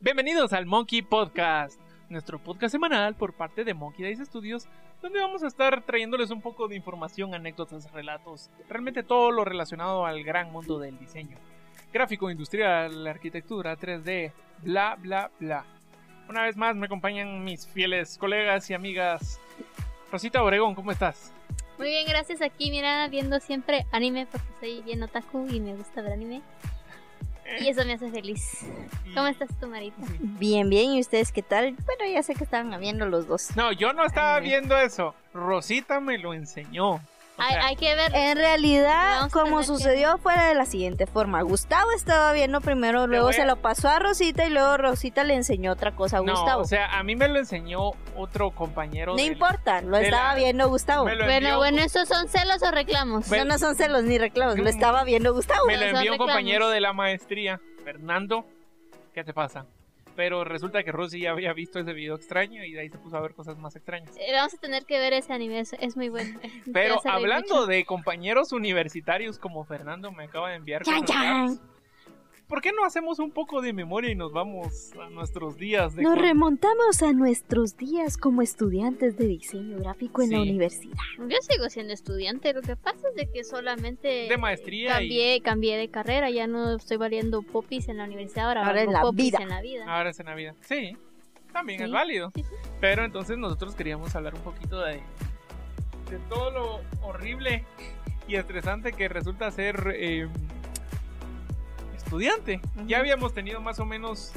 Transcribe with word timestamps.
Bienvenidos 0.00 0.52
al 0.52 0.66
Monkey 0.66 1.02
Podcast, 1.02 1.80
nuestro 2.08 2.40
podcast 2.40 2.72
semanal 2.72 3.14
por 3.14 3.32
parte 3.32 3.62
de 3.62 3.74
Monkey 3.74 4.04
Dice 4.04 4.24
Studios, 4.24 4.66
donde 5.00 5.20
vamos 5.20 5.44
a 5.44 5.46
estar 5.46 5.82
trayéndoles 5.82 6.30
un 6.30 6.42
poco 6.42 6.66
de 6.66 6.74
información, 6.74 7.32
anécdotas, 7.32 7.92
relatos, 7.92 8.50
realmente 8.68 9.04
todo 9.04 9.30
lo 9.30 9.44
relacionado 9.44 10.04
al 10.04 10.24
gran 10.24 10.50
mundo 10.50 10.80
del 10.80 10.98
diseño. 10.98 11.36
Gráfico 11.92 12.28
industrial, 12.30 13.06
arquitectura, 13.06 13.78
3D, 13.78 14.32
bla 14.62 14.96
bla 14.96 15.30
bla. 15.38 15.64
Una 16.28 16.42
vez 16.42 16.56
más 16.56 16.74
me 16.74 16.86
acompañan 16.86 17.44
mis 17.44 17.68
fieles 17.68 18.18
colegas 18.18 18.68
y 18.70 18.74
amigas. 18.74 19.40
Rosita 20.10 20.42
Obregón, 20.42 20.74
¿cómo 20.74 20.90
estás? 20.90 21.32
Muy 21.78 21.88
bien, 21.88 22.06
gracias. 22.08 22.42
Aquí, 22.42 22.70
mira, 22.70 23.06
viendo 23.08 23.38
siempre 23.40 23.86
anime 23.92 24.26
porque 24.30 24.46
soy 24.60 24.82
bien 24.82 25.02
otaku 25.02 25.46
y 25.50 25.60
me 25.60 25.74
gusta 25.74 26.02
ver 26.02 26.12
anime. 26.12 26.42
Y 27.60 27.68
eso 27.68 27.84
me 27.86 27.94
hace 27.94 28.10
feliz. 28.10 28.58
¿Cómo 29.14 29.26
estás 29.28 29.48
tú, 29.58 29.68
Marita? 29.68 29.96
Bien, 30.18 30.68
bien. 30.68 30.90
¿Y 30.90 31.00
ustedes 31.00 31.32
qué 31.32 31.42
tal? 31.42 31.74
Bueno, 31.86 32.12
ya 32.12 32.22
sé 32.22 32.34
que 32.34 32.44
estaban 32.44 32.78
viendo 32.78 33.06
los 33.06 33.26
dos. 33.26 33.56
No, 33.56 33.72
yo 33.72 33.92
no 33.94 34.04
estaba 34.04 34.36
Anime. 34.36 34.50
viendo 34.50 34.76
eso. 34.78 35.14
Rosita 35.32 35.98
me 36.00 36.18
lo 36.18 36.34
enseñó. 36.34 37.00
Hay, 37.38 37.76
que 37.76 37.94
ver. 37.94 38.12
En 38.14 38.36
realidad, 38.36 39.30
como 39.30 39.58
que- 39.58 39.64
sucedió, 39.64 40.18
fue 40.18 40.36
de 40.36 40.54
la 40.54 40.66
siguiente 40.66 41.06
forma. 41.06 41.40
Gustavo 41.42 41.90
estaba 41.92 42.32
viendo 42.32 42.60
primero, 42.60 43.06
luego 43.06 43.28
a- 43.28 43.32
se 43.32 43.46
lo 43.46 43.56
pasó 43.56 43.88
a 43.88 43.98
Rosita 43.98 44.44
y 44.44 44.50
luego 44.50 44.76
Rosita 44.76 45.22
le 45.24 45.34
enseñó 45.34 45.72
otra 45.72 45.92
cosa 45.92 46.18
a 46.18 46.22
no, 46.22 46.32
Gustavo. 46.32 46.62
o 46.62 46.64
sea, 46.64 46.98
a 46.98 47.02
mí 47.02 47.14
me 47.16 47.28
lo 47.28 47.38
enseñó 47.38 47.92
otro 48.16 48.50
compañero. 48.50 49.12
no 49.12 49.16
del- 49.18 49.32
importa, 49.32 49.80
lo 49.82 49.96
estaba 49.96 50.30
la- 50.30 50.34
viendo 50.34 50.68
Gustavo. 50.68 51.04
Bueno, 51.04 51.24
envió- 51.24 51.56
bueno, 51.58 51.78
¿esos 51.82 52.08
son 52.08 52.28
celos 52.28 52.62
o 52.62 52.70
reclamos? 52.70 53.30
No, 53.30 53.44
no 53.44 53.58
son 53.58 53.76
celos 53.76 54.02
ni 54.04 54.18
reclamos, 54.18 54.56
lo 54.58 54.64
Mm. 54.64 54.68
estaba 54.68 55.04
viendo 55.04 55.32
Gustavo. 55.32 55.66
Me 55.66 55.76
lo 55.76 55.84
envió 55.84 56.12
un 56.12 56.18
compañero 56.18 56.68
de 56.70 56.80
la 56.80 56.92
maestría, 56.92 57.60
Fernando. 57.84 58.44
¿Qué 59.14 59.22
te 59.24 59.32
pasa? 59.32 59.64
Pero 60.18 60.42
resulta 60.42 60.82
que 60.82 60.90
Rosy 60.90 61.20
ya 61.20 61.30
había 61.30 61.52
visto 61.52 61.78
ese 61.78 61.92
video 61.92 62.16
extraño 62.16 62.64
y 62.64 62.72
de 62.72 62.80
ahí 62.80 62.90
se 62.90 62.98
puso 62.98 63.16
a 63.16 63.20
ver 63.20 63.34
cosas 63.34 63.56
más 63.56 63.76
extrañas. 63.76 64.16
Eh, 64.16 64.32
Vamos 64.32 64.52
a 64.52 64.56
tener 64.56 64.84
que 64.84 64.98
ver 64.98 65.12
ese 65.12 65.32
anime, 65.32 65.60
es, 65.60 65.74
es 65.74 65.96
muy 65.96 66.08
bueno. 66.08 66.40
Pero 66.72 67.00
hablando 67.04 67.54
mucho. 67.54 67.66
de 67.66 67.84
compañeros 67.84 68.50
universitarios 68.50 69.38
como 69.38 69.64
Fernando 69.64 70.10
me 70.10 70.24
acaba 70.24 70.50
de 70.50 70.56
enviar. 70.56 70.82
Chan, 70.82 71.04
chan. 71.04 71.60
¿Por 72.48 72.62
qué 72.62 72.72
no 72.72 72.84
hacemos 72.86 73.18
un 73.18 73.30
poco 73.30 73.60
de 73.60 73.74
memoria 73.74 74.10
y 74.10 74.14
nos 74.14 74.32
vamos 74.32 74.92
a 74.98 75.10
nuestros 75.10 75.58
días 75.58 75.94
de 75.94 76.02
Nos 76.02 76.16
remontamos 76.18 77.02
a 77.02 77.12
nuestros 77.12 77.76
días 77.76 78.16
como 78.16 78.40
estudiantes 78.40 79.18
de 79.18 79.26
diseño 79.26 79.76
gráfico 79.78 80.22
en 80.22 80.30
la 80.30 80.36
Sí. 80.38 80.42
universidad. 80.48 80.96
Yo 81.18 81.36
sigo 81.42 81.68
siendo 81.68 81.92
estudiante, 81.92 82.54
lo 82.54 82.62
que 82.62 82.74
pasa 82.74 83.06
es 83.10 83.14
de 83.16 83.30
que 83.30 83.44
solamente 83.44 84.08
de 84.30 84.36
maestría 84.38 84.94
cambié, 84.94 85.40
cambié 85.42 85.76
de 85.76 85.88
carrera, 85.88 86.30
ya 86.30 86.46
no 86.46 86.76
estoy 86.76 86.96
valiendo 86.96 87.42
popis 87.42 87.88
en 87.88 87.98
la 87.98 88.04
universidad, 88.04 88.48
ahora, 88.48 88.66
Ahora 88.66 88.82
en 88.82 88.92
la 88.94 89.02
popis 89.02 89.26
vida. 89.32 89.38
en 89.42 89.48
la 89.50 89.60
vida. 89.60 89.84
ahora 89.86 90.08
es 90.10 90.18
en 90.18 90.26
Navidad. 90.26 90.54
Sí, 90.62 90.96
también 91.52 91.82
es 91.82 91.90
válido. 91.90 92.30
sí, 92.34 92.42
sí. 92.44 92.54
Pero 92.80 93.04
entonces 93.04 93.36
nosotros 93.36 93.74
queríamos 93.74 94.16
hablar 94.16 94.34
un 94.34 94.40
poquito 94.40 94.80
de, 94.80 94.94
de 96.10 96.18
todo 96.30 96.50
lo 96.50 96.80
horrible 97.06 97.66
y 98.26 98.36
estresante 98.36 98.92
que 98.94 99.08
resulta 99.08 99.50
ser 99.50 99.92
eh, 99.94 100.28
estudiante. 102.08 102.60
Ya 102.86 102.98
habíamos 103.00 103.34
tenido 103.34 103.60
más 103.60 103.78
o 103.80 103.84
menos 103.84 104.32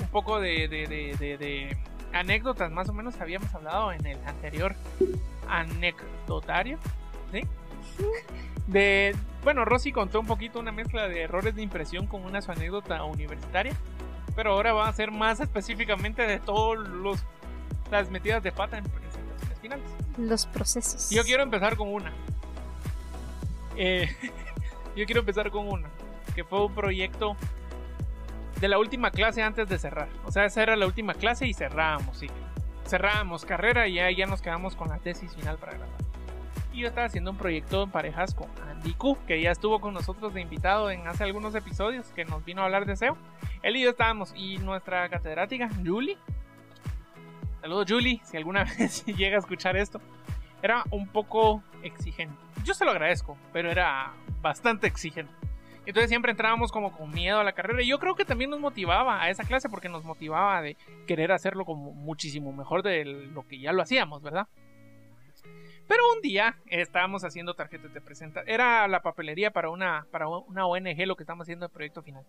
un 0.00 0.08
poco 0.08 0.40
de, 0.40 0.66
de- 0.66 0.86
de- 0.88 1.16
de- 1.16 1.38
de 1.38 1.76
anécdotas, 2.12 2.70
más 2.72 2.88
o 2.88 2.92
menos 2.92 3.20
habíamos 3.20 3.54
hablado 3.54 3.92
en 3.92 4.04
el 4.06 4.18
anterior 4.26 4.74
anecdotario, 5.48 6.78
¿sí? 7.32 7.42
De, 8.66 9.14
bueno, 9.44 9.64
Rosy 9.64 9.92
contó 9.92 10.18
un 10.20 10.26
poquito 10.26 10.58
una 10.58 10.72
mezcla 10.72 11.06
de 11.08 11.22
errores 11.22 11.54
de 11.54 11.62
impresión 11.62 12.06
con 12.06 12.24
una 12.24 12.42
su 12.42 12.50
anécdota 12.50 13.04
universitaria, 13.04 13.72
pero 14.34 14.52
ahora 14.52 14.72
va 14.72 14.88
a 14.88 14.92
ser 14.92 15.10
más 15.12 15.38
específicamente 15.40 16.22
de 16.22 16.38
todos 16.40 16.76
los 16.88 17.22
las 17.90 18.10
metidas 18.10 18.42
de 18.42 18.52
pata 18.52 18.78
en 18.78 18.84
presentaciones 18.84 19.58
finales. 19.60 19.84
Los 20.18 20.46
procesos. 20.46 21.08
Yo 21.10 21.22
quiero 21.24 21.42
empezar 21.44 21.76
con 21.76 21.88
una. 21.88 22.12
Eh, 23.76 24.08
yo 24.96 25.06
quiero 25.06 25.20
empezar 25.20 25.50
con 25.50 25.68
una. 25.68 25.88
Que 26.34 26.44
fue 26.44 26.64
un 26.64 26.74
proyecto 26.74 27.36
de 28.60 28.68
la 28.68 28.78
última 28.78 29.10
clase 29.10 29.42
antes 29.42 29.68
de 29.68 29.78
cerrar. 29.78 30.08
O 30.24 30.32
sea, 30.32 30.44
esa 30.44 30.62
era 30.62 30.76
la 30.76 30.86
última 30.86 31.14
clase 31.14 31.46
y 31.46 31.54
cerrábamos, 31.54 32.18
sí. 32.18 32.28
Cerrábamos 32.86 33.44
carrera 33.44 33.86
y 33.88 33.94
ya, 33.94 34.10
ya 34.10 34.26
nos 34.26 34.42
quedamos 34.42 34.74
con 34.74 34.88
la 34.88 34.98
tesis 34.98 35.34
final 35.34 35.58
para 35.58 35.72
grabar. 35.72 35.96
Y 36.72 36.80
yo 36.80 36.88
estaba 36.88 37.06
haciendo 37.06 37.30
un 37.30 37.36
proyecto 37.36 37.82
en 37.82 37.90
parejas 37.90 38.34
con 38.34 38.48
Andy 38.70 38.94
Q, 38.94 39.18
que 39.26 39.40
ya 39.40 39.50
estuvo 39.50 39.80
con 39.80 39.94
nosotros 39.94 40.32
de 40.34 40.40
invitado 40.40 40.90
en 40.90 41.06
hace 41.06 41.24
algunos 41.24 41.54
episodios, 41.54 42.06
que 42.08 42.24
nos 42.24 42.44
vino 42.44 42.62
a 42.62 42.66
hablar 42.66 42.86
de 42.86 42.96
SEO. 42.96 43.16
Él 43.62 43.76
y 43.76 43.82
yo 43.82 43.90
estábamos, 43.90 44.32
y 44.36 44.58
nuestra 44.58 45.08
catedrática, 45.08 45.68
Julie. 45.84 46.16
Saludos, 47.60 47.86
Julie, 47.88 48.20
si 48.24 48.36
alguna 48.36 48.64
vez 48.78 49.04
llega 49.06 49.36
a 49.36 49.40
escuchar 49.40 49.76
esto 49.76 50.00
era 50.62 50.84
un 50.90 51.08
poco 51.08 51.62
exigente. 51.82 52.36
Yo 52.64 52.74
se 52.74 52.84
lo 52.84 52.90
agradezco, 52.90 53.36
pero 53.52 53.70
era 53.70 54.12
bastante 54.40 54.86
exigente. 54.86 55.32
Entonces 55.88 56.10
siempre 56.10 56.32
entrábamos 56.32 56.70
como 56.70 56.94
con 56.94 57.10
miedo 57.10 57.40
a 57.40 57.44
la 57.44 57.54
carrera. 57.54 57.82
Y 57.82 57.88
yo 57.88 57.98
creo 57.98 58.14
que 58.14 58.26
también 58.26 58.50
nos 58.50 58.60
motivaba 58.60 59.22
a 59.22 59.30
esa 59.30 59.44
clase 59.44 59.70
porque 59.70 59.88
nos 59.88 60.04
motivaba 60.04 60.60
de 60.60 60.76
querer 61.06 61.32
hacerlo 61.32 61.64
como 61.64 61.92
muchísimo 61.92 62.52
mejor 62.52 62.82
de 62.82 63.06
lo 63.06 63.48
que 63.48 63.58
ya 63.58 63.72
lo 63.72 63.80
hacíamos, 63.80 64.20
¿verdad? 64.20 64.48
Pero 65.86 66.02
un 66.14 66.20
día 66.20 66.58
estábamos 66.66 67.24
haciendo 67.24 67.54
tarjetas 67.54 67.94
de 67.94 68.02
presentación. 68.02 68.52
Era 68.52 68.86
la 68.86 69.00
papelería 69.00 69.50
para 69.50 69.70
una, 69.70 70.06
para 70.10 70.28
una 70.28 70.66
ONG 70.66 71.06
lo 71.06 71.16
que 71.16 71.22
estamos 71.22 71.46
haciendo 71.46 71.64
el 71.64 71.72
proyecto 71.72 72.02
final. 72.02 72.26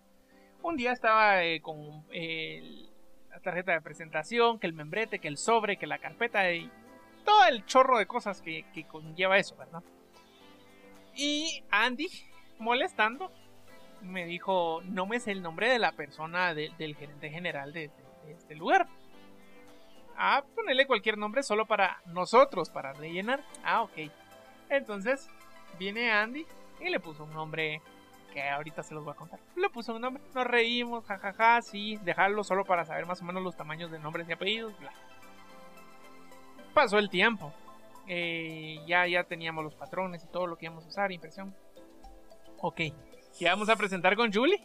Un 0.62 0.78
día 0.78 0.92
estaba 0.92 1.44
eh, 1.44 1.60
con 1.60 2.06
la 3.28 3.40
tarjeta 3.42 3.72
de 3.72 3.82
presentación, 3.82 4.58
que 4.58 4.68
el 4.68 4.72
membrete, 4.72 5.18
que 5.18 5.28
el 5.28 5.36
sobre, 5.36 5.76
que 5.76 5.86
la 5.86 5.98
carpeta 5.98 6.50
y 6.50 6.70
todo 7.26 7.44
el 7.44 7.66
chorro 7.66 7.98
de 7.98 8.06
cosas 8.06 8.40
que 8.40 8.64
conlleva 8.88 9.36
eso, 9.36 9.54
¿verdad? 9.54 9.82
Y 11.14 11.62
Andy, 11.70 12.08
molestando, 12.58 13.30
me 14.02 14.24
dijo, 14.24 14.80
no 14.84 15.06
me 15.06 15.20
sé 15.20 15.32
el 15.32 15.42
nombre 15.42 15.68
de 15.70 15.78
la 15.78 15.92
persona 15.92 16.54
de- 16.54 16.72
del 16.78 16.96
gerente 16.96 17.30
general 17.30 17.72
de, 17.72 17.90
este 18.28 18.54
lugar. 18.54 18.86
Ah, 20.16 20.44
ponerle 20.54 20.86
cualquier 20.86 21.16
nombre 21.18 21.42
solo 21.42 21.66
para 21.66 22.00
nosotros, 22.06 22.70
para 22.70 22.92
rellenar. 22.92 23.40
Ah, 23.64 23.82
ok. 23.82 24.10
Entonces, 24.68 25.28
viene 25.78 26.12
Andy 26.12 26.46
y 26.80 26.88
le 26.90 27.00
puso 27.00 27.24
un 27.24 27.32
nombre 27.32 27.80
que 28.32 28.48
ahorita 28.48 28.82
se 28.82 28.94
los 28.94 29.02
voy 29.04 29.12
a 29.12 29.16
contar. 29.16 29.40
Le 29.56 29.68
puso 29.70 29.94
un 29.94 30.02
nombre, 30.02 30.22
nos 30.34 30.46
reímos, 30.46 31.04
jajaja, 31.06 31.60
sí, 31.62 31.96
dejarlo 32.04 32.44
solo 32.44 32.64
para 32.64 32.84
saber 32.84 33.06
más 33.06 33.20
o 33.22 33.24
menos 33.24 33.42
los 33.42 33.56
tamaños 33.56 33.90
de 33.90 33.98
nombres 33.98 34.28
y 34.28 34.32
apellidos, 34.32 34.78
bla. 34.78 34.92
Pasó 36.74 36.98
el 36.98 37.10
tiempo. 37.10 37.52
Eh, 38.06 38.80
ya, 38.86 39.06
ya 39.06 39.24
teníamos 39.24 39.64
los 39.64 39.74
patrones 39.74 40.22
y 40.24 40.28
todo 40.28 40.46
lo 40.46 40.56
que 40.56 40.66
íbamos 40.66 40.84
a 40.84 40.88
usar, 40.88 41.12
impresión. 41.12 41.54
Ok, 42.58 42.80
ya 43.38 43.50
vamos 43.52 43.68
a 43.68 43.76
presentar 43.76 44.16
con 44.16 44.32
Julie. 44.32 44.60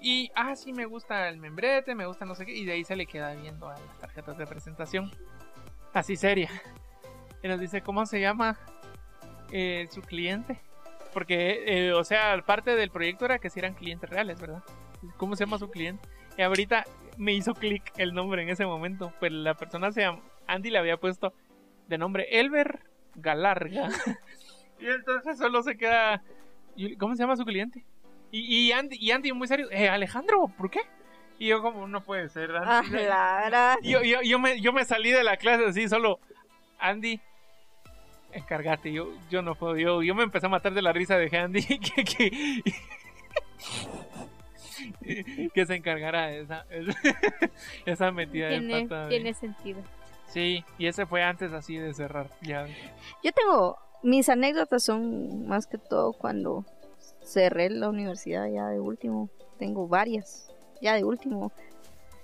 Y, 0.00 0.30
ah, 0.34 0.54
sí, 0.56 0.72
me 0.72 0.84
gusta 0.84 1.28
el 1.28 1.38
membrete, 1.38 1.94
me 1.94 2.06
gusta 2.06 2.24
no 2.24 2.34
sé 2.34 2.46
qué. 2.46 2.52
Y 2.56 2.64
de 2.64 2.72
ahí 2.72 2.84
se 2.84 2.96
le 2.96 3.06
queda 3.06 3.34
viendo 3.34 3.68
a 3.68 3.78
las 3.78 3.98
tarjetas 3.98 4.38
de 4.38 4.46
presentación. 4.46 5.10
Así 5.92 6.16
seria. 6.16 6.50
Y 7.42 7.48
nos 7.48 7.58
dice, 7.58 7.80
¿cómo 7.80 8.06
se 8.06 8.20
llama 8.20 8.58
eh, 9.50 9.88
su 9.90 10.02
cliente? 10.02 10.60
Porque, 11.12 11.64
eh, 11.66 11.92
o 11.92 12.04
sea, 12.04 12.40
parte 12.44 12.76
del 12.76 12.90
proyecto 12.90 13.24
era 13.24 13.38
que 13.38 13.50
si 13.50 13.58
eran 13.58 13.74
clientes 13.74 14.08
reales, 14.08 14.40
¿verdad? 14.40 14.62
¿Cómo 15.16 15.34
se 15.34 15.44
llama 15.44 15.58
su 15.58 15.70
cliente? 15.70 16.06
Y 16.36 16.42
ahorita 16.42 16.84
me 17.16 17.32
hizo 17.32 17.54
clic 17.54 17.92
el 17.96 18.12
nombre 18.12 18.42
en 18.42 18.50
ese 18.50 18.66
momento. 18.66 19.12
Pero 19.20 19.34
la 19.36 19.54
persona 19.54 19.90
se 19.92 20.02
llama, 20.02 20.20
Andy 20.46 20.70
le 20.70 20.78
había 20.78 20.98
puesto 20.98 21.32
de 21.88 21.98
nombre 21.98 22.26
Elber 22.38 22.80
Galarga. 23.14 23.88
y 24.78 24.86
entonces 24.86 25.38
solo 25.38 25.62
se 25.62 25.76
queda, 25.76 26.22
¿y 26.35 26.35
¿cómo 26.98 27.14
se 27.14 27.22
llama 27.22 27.36
su 27.36 27.44
cliente? 27.44 27.84
Y, 28.30 28.68
y 28.68 28.72
Andy, 28.72 28.96
y 29.00 29.10
Andy 29.12 29.32
muy 29.32 29.46
serio, 29.48 29.68
eh, 29.70 29.88
Alejandro, 29.88 30.48
¿por 30.58 30.70
qué? 30.70 30.80
Y 31.38 31.48
yo 31.48 31.60
como, 31.62 31.86
no 31.86 32.02
puede 32.02 32.28
ser, 32.28 32.50
Ah, 32.56 32.78
Andy. 32.80 32.90
la 33.04 33.40
verdad. 33.44 33.76
yo, 33.82 34.02
yo, 34.02 34.22
yo, 34.22 34.38
me, 34.38 34.60
yo 34.60 34.72
me 34.72 34.84
salí 34.84 35.10
de 35.10 35.22
la 35.24 35.36
clase 35.36 35.64
así, 35.66 35.88
solo, 35.88 36.18
Andy, 36.78 37.20
encargate, 38.32 38.92
yo, 38.92 39.08
yo 39.30 39.42
no 39.42 39.54
puedo, 39.54 39.76
yo, 39.76 40.02
yo 40.02 40.14
me 40.14 40.22
empecé 40.24 40.46
a 40.46 40.50
matar 40.50 40.72
de 40.74 40.82
la 40.82 40.92
risa, 40.92 41.16
dejé 41.18 41.38
a 41.38 41.44
Andy 41.44 41.62
que, 41.78 42.04
que, 42.04 42.62
que 45.54 45.66
se 45.66 45.74
encargara 45.74 46.26
de 46.28 46.40
esa, 46.42 46.66
esa 47.86 48.10
metida 48.12 48.48
de 48.48 48.58
Tiene, 48.58 48.82
pata. 48.82 49.02
de- 49.04 49.08
tiene 49.10 49.34
sentido. 49.34 49.82
Sí, 50.28 50.64
y 50.76 50.86
ese 50.86 51.06
fue 51.06 51.22
antes 51.22 51.52
así 51.52 51.76
de 51.76 51.94
cerrar, 51.94 52.28
ya. 52.42 52.66
Yo 53.22 53.30
tengo, 53.32 53.78
mis 54.06 54.28
anécdotas 54.28 54.84
son 54.84 55.48
más 55.48 55.66
que 55.66 55.78
todo 55.78 56.12
cuando 56.12 56.64
cerré 57.24 57.70
la 57.70 57.88
universidad 57.88 58.46
ya 58.48 58.68
de 58.68 58.78
último. 58.78 59.28
Tengo 59.58 59.88
varias, 59.88 60.48
ya 60.80 60.94
de 60.94 61.04
último, 61.04 61.50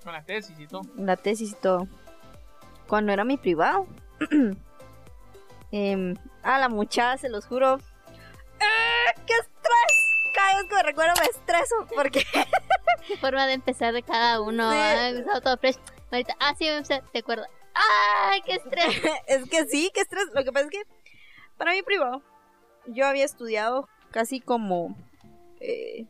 Con 0.04 0.12
la 0.12 0.22
tesis 0.22 0.54
y 0.58 0.66
todo. 0.66 0.82
la 0.96 1.16
tesis 1.16 1.52
y 1.52 1.54
todo. 1.56 1.88
Cuando 2.86 3.12
era 3.12 3.24
mi 3.24 3.36
privado. 3.36 3.86
em, 5.72 6.14
a 6.42 6.58
la 6.58 6.68
muchacha, 6.68 7.18
se 7.18 7.28
los 7.28 7.46
juro. 7.46 7.78
¡eh! 8.60 8.92
me 10.70 10.82
recuerdo 10.82 11.12
me 11.20 11.26
estreso 11.26 11.86
porque 11.94 12.24
Qué 13.06 13.16
forma 13.16 13.46
de 13.46 13.54
empezar 13.54 13.92
de 13.92 14.02
cada 14.02 14.40
uno. 14.40 14.70
Sí. 14.70 14.76
ah, 14.78 15.08
empezado 15.08 15.40
todo 15.40 15.56
fresh. 15.58 15.76
Ahorita, 16.10 16.36
ah, 16.38 16.54
sí, 16.56 16.64
me 16.66 16.76
empecé, 16.76 17.02
te 17.12 17.18
acuerdo. 17.18 17.44
¡Ay, 17.74 18.42
qué 18.42 18.54
estrés! 18.54 18.86
es 19.26 19.48
que 19.48 19.66
sí, 19.66 19.90
qué 19.92 20.02
estrés. 20.02 20.26
Lo 20.32 20.44
que 20.44 20.52
pasa 20.52 20.66
es 20.66 20.70
que 20.70 20.82
para 21.62 21.74
mí 21.76 21.82
privado, 21.84 22.22
yo 22.88 23.06
había 23.06 23.24
estudiado 23.24 23.88
casi 24.10 24.40
como 24.40 24.96
eh, 25.60 26.06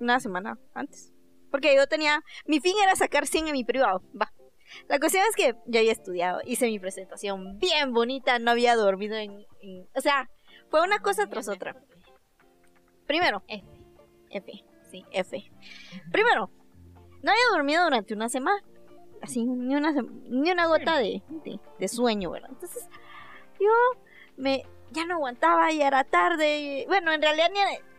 una 0.00 0.18
semana 0.20 0.58
antes. 0.72 1.12
Porque 1.50 1.76
yo 1.76 1.86
tenía, 1.86 2.22
mi 2.46 2.60
fin 2.60 2.74
era 2.82 2.96
sacar 2.96 3.26
100 3.26 3.48
en 3.48 3.52
mi 3.52 3.62
privado, 3.62 4.02
va. 4.18 4.32
La 4.88 4.98
cuestión 4.98 5.22
es 5.28 5.36
que 5.36 5.54
yo 5.66 5.80
había 5.80 5.92
estudiado, 5.92 6.40
hice 6.46 6.64
mi 6.66 6.78
presentación 6.78 7.58
bien 7.58 7.92
bonita, 7.92 8.38
no 8.38 8.52
había 8.52 8.74
dormido 8.74 9.16
en... 9.16 9.44
en- 9.60 9.86
o 9.94 10.00
sea, 10.00 10.30
fue 10.70 10.80
una 10.82 10.98
cosa 11.00 11.26
tras 11.26 11.46
otra. 11.48 11.76
Primero, 13.06 13.42
F. 13.46 13.66
F, 14.30 14.64
sí, 14.90 15.04
F. 15.12 15.52
Primero, 16.10 16.50
no 17.22 17.30
había 17.32 17.44
dormido 17.52 17.84
durante 17.84 18.14
una 18.14 18.30
semana. 18.30 18.62
Así, 19.20 19.44
ni 19.44 19.76
una, 19.76 19.92
ni 19.92 20.50
una 20.50 20.66
gota 20.68 20.96
de, 20.96 21.22
de, 21.44 21.60
de 21.78 21.88
sueño, 21.88 22.30
¿verdad? 22.30 22.48
Entonces, 22.50 22.88
yo 23.60 23.70
me 24.36 24.64
ya 24.90 25.04
no 25.06 25.14
aguantaba, 25.14 25.72
ya 25.72 25.88
era 25.88 26.04
tarde. 26.04 26.84
Bueno, 26.86 27.12
en 27.12 27.20
realidad 27.20 27.50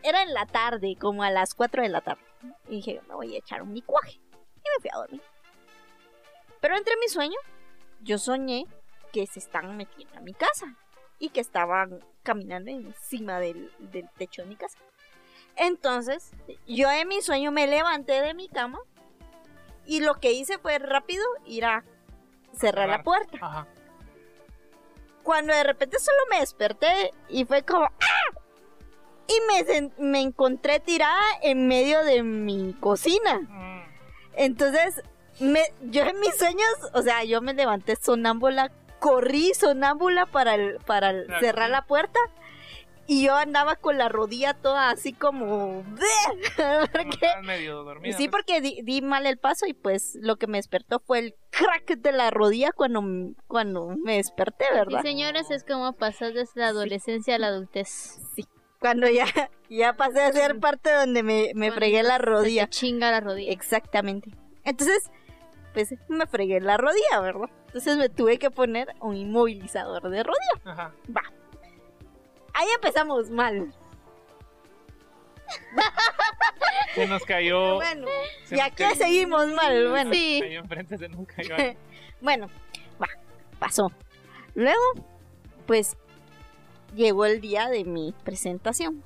era, 0.03 0.21
en 0.23 0.33
la 0.33 0.45
tarde, 0.45 0.95
como 0.99 1.23
a 1.23 1.29
las 1.29 1.53
4 1.53 1.83
de 1.83 1.89
la 1.89 2.01
tarde. 2.01 2.21
Y 2.69 2.77
dije, 2.77 3.01
me 3.07 3.15
voy 3.15 3.35
a 3.35 3.39
echar 3.39 3.61
un 3.61 3.73
licuaje. 3.73 4.13
Y 4.13 4.59
me 4.77 4.81
fui 4.81 4.89
a 4.93 4.97
dormir. 4.97 5.21
Pero 6.61 6.77
entre 6.77 6.95
mi 6.97 7.07
sueño, 7.09 7.35
yo 8.01 8.17
soñé 8.17 8.65
que 9.11 9.27
se 9.27 9.39
están 9.39 9.75
metiendo 9.75 10.17
a 10.17 10.21
mi 10.21 10.33
casa 10.33 10.75
y 11.19 11.29
que 11.29 11.41
estaban 11.41 11.99
caminando 12.23 12.71
encima 12.71 13.39
del, 13.39 13.71
del 13.79 14.09
techo 14.17 14.43
de 14.43 14.47
mi 14.47 14.55
casa. 14.55 14.77
Entonces, 15.57 16.31
yo 16.67 16.89
en 16.91 17.07
mi 17.07 17.21
sueño 17.21 17.51
me 17.51 17.67
levanté 17.67 18.21
de 18.21 18.33
mi 18.33 18.47
cama 18.49 18.79
y 19.85 20.01
lo 20.01 20.15
que 20.15 20.31
hice 20.31 20.57
fue 20.57 20.79
rápido 20.79 21.23
ir 21.45 21.65
a 21.65 21.83
cerrar 22.53 22.87
la 22.87 22.97
Cerrar. 22.97 23.03
puerta. 23.03 23.37
Ajá. 23.41 23.67
Cuando 25.25 25.53
de 25.53 25.63
repente 25.63 25.99
solo 25.99 26.17
me 26.29 26.39
desperté 26.39 27.11
y 27.27 27.43
fue 27.43 27.63
como 27.63 27.83
¡ah! 27.85 28.39
Y 29.27 29.33
me, 29.47 29.91
me 29.97 30.21
encontré 30.21 30.79
tirada 30.79 31.19
en 31.41 31.67
medio 31.67 32.03
de 32.05 32.21
mi 32.23 32.73
cocina. 32.79 33.41
Entonces, 34.35 35.01
me, 35.39 35.61
yo 35.81 36.03
en 36.03 36.19
mis 36.19 36.37
sueños, 36.37 36.69
o 36.93 37.01
sea, 37.01 37.23
yo 37.23 37.41
me 37.41 37.53
levanté 37.53 37.95
sonámbula, 37.95 38.71
corrí 38.99 39.53
sonámbula 39.53 40.27
para, 40.27 40.55
el- 40.55 40.77
para 40.85 41.09
el- 41.09 41.25
Claro, 41.25 41.41
cerrar 41.41 41.69
la 41.71 41.85
puerta 41.85 42.19
y 43.07 43.23
yo 43.25 43.35
andaba 43.35 43.75
con 43.75 43.97
la 43.97 44.09
rodilla 44.09 44.53
toda 44.53 44.89
así 44.89 45.13
como... 45.13 45.83
Porque, 46.91 47.27
medio 47.43 47.83
dormida. 47.83 48.17
sí, 48.17 48.27
pues. 48.27 48.43
porque 48.43 48.61
di, 48.61 48.81
di 48.83 49.01
mal 49.01 49.25
el 49.25 49.37
paso 49.37 49.65
y 49.67 49.73
pues 49.73 50.17
lo 50.21 50.37
que 50.37 50.47
me 50.47 50.57
despertó 50.57 50.99
fue 50.99 51.19
el 51.19 51.35
crack 51.51 51.97
de 51.97 52.11
la 52.11 52.31
rodilla 52.31 52.71
cuando, 52.71 53.03
cuando 53.47 53.95
me 54.03 54.15
desperté, 54.17 54.65
Sí, 54.69 54.73
¿verdad? 54.73 55.01
señores, 55.01 55.51
es 55.51 55.63
como 55.63 55.93
pasar 55.93 56.33
desde 56.33 56.61
la 56.61 56.67
adolescencia 56.69 57.35
a 57.35 57.39
la 57.39 57.47
adultez. 57.47 58.19
Cuando 58.79 59.09
ya, 59.09 59.25
ya 59.69 59.93
pasé 59.93 60.21
a 60.21 60.31
ser 60.31 60.59
parte 60.59 60.91
donde 60.93 61.23
me, 61.23 61.51
me 61.55 61.71
fregué 61.71 62.03
la 62.03 62.17
se 62.17 62.19
te 62.19 62.25
rodilla. 62.25 62.67
chinga 62.69 63.11
la 63.11 63.19
rodilla. 63.19 63.51
Exactamente. 63.51 64.31
Entonces, 64.63 65.09
pues 65.73 65.93
me 66.07 66.25
fregué 66.27 66.59
la 66.61 66.77
rodilla, 66.77 67.19
¿verdad? 67.21 67.49
Entonces 67.67 67.97
me 67.97 68.09
tuve 68.09 68.37
que 68.39 68.51
poner 68.51 68.93
un 69.01 69.15
inmovilizador 69.15 70.09
de 70.09 70.23
rodilla. 70.23 70.61
Ajá. 70.71 70.93
Va. 71.15 71.23
Ahí 72.55 72.67
empezamos 72.75 73.29
mal. 73.29 73.73
Se 76.95 77.07
nos 77.07 77.23
cayó. 77.23 77.75
Bueno, 77.75 78.07
se 78.45 78.55
y 78.57 78.59
aquí 78.59 78.83
cayó- 78.83 78.95
seguimos 78.95 79.47
mal. 79.49 79.89
Bueno, 79.89 80.11
Se 80.11 80.15
Sí. 80.17 80.33
nos 80.39 80.47
cayó 80.47 80.59
enfrente, 80.61 80.97
se 80.97 81.09
nos 81.09 81.27
cayó 81.27 81.55
ahí. 81.55 81.77
bueno, 82.21 82.47
va, 83.01 83.07
pasó. 83.59 83.91
Luego, 84.53 84.81
pues, 85.67 85.97
llegó 86.95 87.25
el 87.25 87.41
día 87.41 87.67
de 87.67 87.83
mi 87.83 88.13
presentación. 88.23 89.03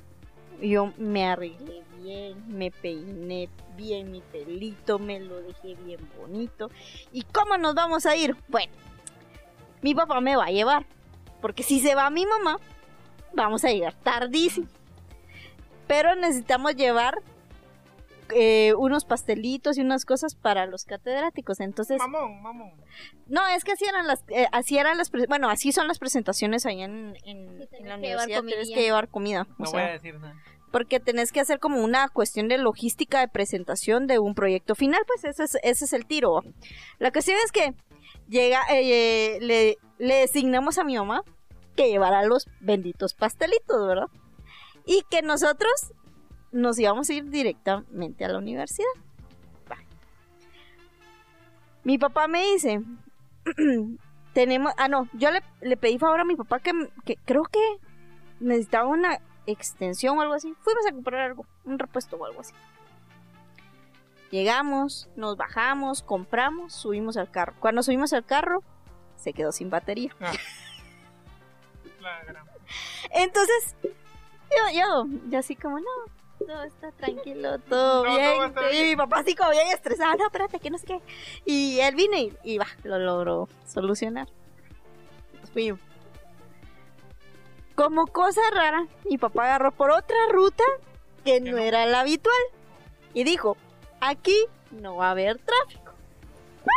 Yo 0.62 0.94
me 0.98 1.26
arreglé 1.28 1.82
bien, 1.98 2.44
me 2.48 2.70
peiné 2.70 3.50
bien 3.76 4.12
mi 4.12 4.22
pelito, 4.22 5.00
me 5.00 5.20
lo 5.20 5.42
dejé 5.42 5.76
bien 5.76 6.08
bonito. 6.20 6.70
¿Y 7.12 7.24
cómo 7.24 7.58
nos 7.58 7.74
vamos 7.74 8.06
a 8.06 8.16
ir? 8.16 8.36
Bueno, 8.50 8.72
mi 9.82 9.96
papá 9.96 10.22
me 10.22 10.36
va 10.36 10.46
a 10.46 10.52
llevar. 10.52 10.86
Porque 11.42 11.64
si 11.64 11.80
se 11.80 11.96
va 11.96 12.10
mi 12.10 12.26
mamá, 12.26 12.60
vamos 13.34 13.64
a 13.66 13.70
llegar 13.70 13.94
tardísimo. 14.04 14.68
Pero 15.88 16.16
necesitamos 16.16 16.76
llevar 16.76 17.16
eh, 18.32 18.74
unos 18.78 19.06
pastelitos 19.06 19.78
y 19.78 19.82
unas 19.82 20.06
cosas 20.06 20.36
para 20.36 20.68
los 20.68 20.84
catedráticos. 20.86 21.60
Entonces, 21.62 21.98
Mamón, 21.98 22.42
mamón. 22.44 22.72
no, 23.28 23.48
es 23.48 23.64
que 23.64 23.72
así 23.72 23.86
eran 23.86 24.06
las, 24.06 24.24
eh, 24.30 24.46
así 24.52 24.78
eran 24.78 24.98
las, 25.00 25.10
bueno, 25.28 25.50
así 25.50 25.72
son 25.72 25.88
las 25.88 25.98
presentaciones 25.98 26.66
ahí 26.68 26.82
en, 26.84 27.16
en- 27.26 27.58
Sí, 27.58 27.64
en 27.64 27.70
tenés 27.70 27.88
la 27.88 27.96
universidad. 27.96 28.44
Tienes 28.44 28.70
que 28.70 28.82
llevar 28.82 29.08
comida. 29.10 29.48
o 29.50 29.56
No 29.64 29.66
sea, 29.66 29.80
voy 29.80 29.90
a 29.90 29.94
decir 29.94 30.20
nada. 30.20 30.36
porque 30.72 31.00
tenés 31.00 31.32
que 31.32 31.40
hacer 31.40 31.58
como 31.58 31.84
una 31.84 32.08
cuestión 32.10 32.48
de 32.50 32.60
logística 32.60 33.20
de 33.20 33.28
presentación 33.30 34.06
de 34.06 34.20
un 34.20 34.36
proyecto 34.36 34.76
final, 34.76 35.02
pues 35.08 35.24
ese 35.24 35.44
es, 35.46 35.58
ese 35.64 35.86
es 35.86 35.94
el 35.94 36.06
tiro. 36.06 36.42
La 37.00 37.12
cuestión 37.12 37.38
es 37.44 37.52
que 37.52 37.74
llega, 38.28 38.62
eh, 38.72 39.40
le, 39.42 39.78
le 39.98 40.16
designamos 40.18 40.78
a 40.78 40.84
mi 40.84 40.96
mamá 40.98 41.24
que 41.76 41.90
llevara 41.90 42.24
los 42.24 42.48
benditos 42.60 43.14
pastelitos, 43.14 43.88
¿verdad? 43.88 44.08
Y 44.86 45.04
que 45.10 45.22
nosotros 45.22 45.94
nos 46.52 46.80
íbamos 46.80 47.10
a 47.10 47.14
ir 47.14 47.30
directamente 47.30 48.26
a 48.26 48.30
la 48.30 48.38
universidad. 48.38 48.88
Mi 51.84 51.98
papá 51.98 52.28
me 52.28 52.44
dice, 52.52 52.82
tenemos, 54.34 54.74
ah 54.78 54.88
no, 54.88 55.08
yo 55.14 55.30
le, 55.32 55.78
pedí 55.78 55.98
favor 55.98 56.20
a 56.20 56.26
mi 56.26 56.36
papá 56.36 56.60
que, 56.60 56.72
que 57.06 57.16
creo 57.26 57.44
que 57.44 57.60
necesitaba 58.40 58.88
una 58.88 59.20
extensión 59.46 60.18
o 60.18 60.22
algo 60.22 60.34
así. 60.34 60.54
Fuimos 60.62 60.86
a 60.88 60.92
comprar 60.92 61.22
algo, 61.22 61.46
un 61.66 61.80
repuesto 61.80 62.18
o 62.18 62.26
algo 62.26 62.42
así. 62.42 62.54
Llegamos, 64.32 65.10
nos 65.16 65.38
bajamos, 65.38 66.04
compramos, 66.04 66.74
subimos 66.74 67.18
al 67.18 67.32
carro. 67.32 67.56
Cuando 67.60 67.82
subimos 67.82 68.14
al 68.14 68.26
carro, 68.26 68.62
se 69.16 69.34
quedó 69.34 69.52
sin 69.52 69.70
batería. 69.70 70.14
Gran- 70.20 70.36
Entonces, 73.12 73.76
yo, 73.84 74.80
yo, 74.80 75.06
yo 75.30 75.40
así 75.40 75.56
como, 75.56 75.80
no, 75.80 75.86
todo 76.46 76.64
está 76.64 76.92
tranquilo, 76.92 77.60
todo 77.60 78.06
No, 78.06 78.16
bien. 78.16 78.54
todo 78.54 78.72
y 78.72 78.84
mi 78.84 78.96
papá 78.96 79.20
así 79.20 79.36
como 79.36 79.52
bien 79.52 79.68
estresado, 79.68 80.16
no, 80.16 80.26
espérate, 80.26 80.60
que 80.60 80.70
no 80.70 80.78
sé 80.78 80.86
qué. 80.86 81.00
Y 81.46 81.80
él 81.80 81.96
vino 81.96 82.16
y, 82.18 82.36
y 82.44 82.58
va, 82.58 82.68
lo 82.84 82.98
logró 83.00 83.50
solucionar. 83.66 84.28
Como 87.76 88.08
cosa 88.08 88.42
rara, 88.54 88.88
mi 89.10 89.18
papá 89.18 89.46
agarró 89.46 89.72
por 89.72 89.92
otra 89.92 90.18
ruta 90.32 90.64
que 91.24 91.40
no 91.42 91.52
no. 91.54 91.58
era 91.58 91.86
la 91.86 92.02
habitual. 92.02 92.36
Y 93.14 93.24
dijo, 93.24 93.58
aquí 94.02 94.38
no 94.72 94.98
va 94.98 95.08
a 95.08 95.12
haber 95.12 95.40
tráfico. 95.40 95.94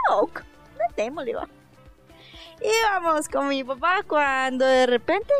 No, 0.09 0.29
démosle, 0.97 1.35
va. 1.35 1.49
Íbamos 2.63 3.29
con 3.29 3.49
mi 3.49 3.65
papá 3.65 4.03
cuando 4.07 4.65
de 4.65 4.87
repente 4.87 5.33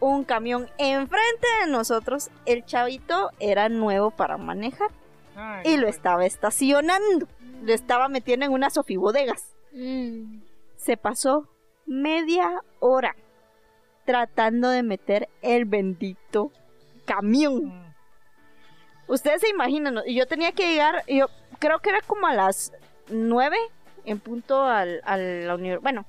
un 0.00 0.24
camión 0.24 0.68
enfrente 0.78 1.46
de 1.64 1.70
nosotros, 1.70 2.30
el 2.46 2.64
chavito 2.64 3.30
era 3.40 3.68
nuevo 3.68 4.10
para 4.10 4.36
manejar 4.36 4.90
Ay, 5.34 5.72
y 5.72 5.76
lo 5.76 5.88
estaba 5.88 6.26
estacionando. 6.26 7.26
Lo 7.62 7.72
estaba 7.72 8.08
metiendo 8.08 8.46
en 8.46 8.52
una 8.52 8.70
sofibodegas. 8.70 9.54
Mm. 9.72 10.42
Se 10.76 10.96
pasó 10.96 11.48
media 11.86 12.62
hora 12.80 13.16
tratando 14.04 14.68
de 14.68 14.82
meter 14.82 15.28
el 15.42 15.64
bendito 15.64 16.52
camión. 17.06 17.64
Mm. 17.64 17.94
Ustedes 19.06 19.40
se 19.40 19.48
imaginan, 19.48 20.00
yo 20.06 20.26
tenía 20.26 20.52
que 20.52 20.66
llegar, 20.66 21.02
yo 21.06 21.28
creo 21.58 21.78
que 21.80 21.90
era 21.90 22.00
como 22.02 22.26
a 22.26 22.34
las 22.34 22.72
9 23.08 23.56
en 24.06 24.18
punto 24.18 24.64
al, 24.64 25.00
a 25.04 25.16
la 25.16 25.54
universidad. 25.54 25.82
Bueno, 25.82 26.06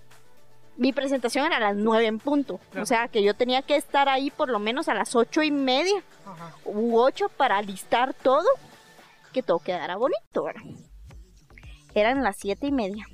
mi 0.77 0.93
presentación 0.93 1.45
era 1.45 1.57
a 1.57 1.59
las 1.59 1.75
9 1.75 2.05
en 2.05 2.19
punto. 2.19 2.59
Claro. 2.69 2.83
O 2.83 2.85
sea 2.85 3.07
que 3.07 3.23
yo 3.23 3.33
tenía 3.33 3.61
que 3.61 3.75
estar 3.75 4.09
ahí 4.09 4.31
por 4.31 4.49
lo 4.49 4.59
menos 4.59 4.89
a 4.89 4.93
las 4.93 5.15
ocho 5.15 5.41
y 5.41 5.51
media 5.51 6.03
Ajá. 6.25 6.53
u 6.65 6.97
8 6.99 7.29
para 7.29 7.61
listar 7.61 8.13
todo, 8.13 8.47
que 9.31 9.43
todo 9.43 9.59
quedara 9.59 9.95
bonito, 9.95 10.43
¿verdad? 10.43 10.61
Eran 11.93 12.23
las 12.23 12.35
siete 12.37 12.67
y 12.67 12.71
media. 12.71 13.05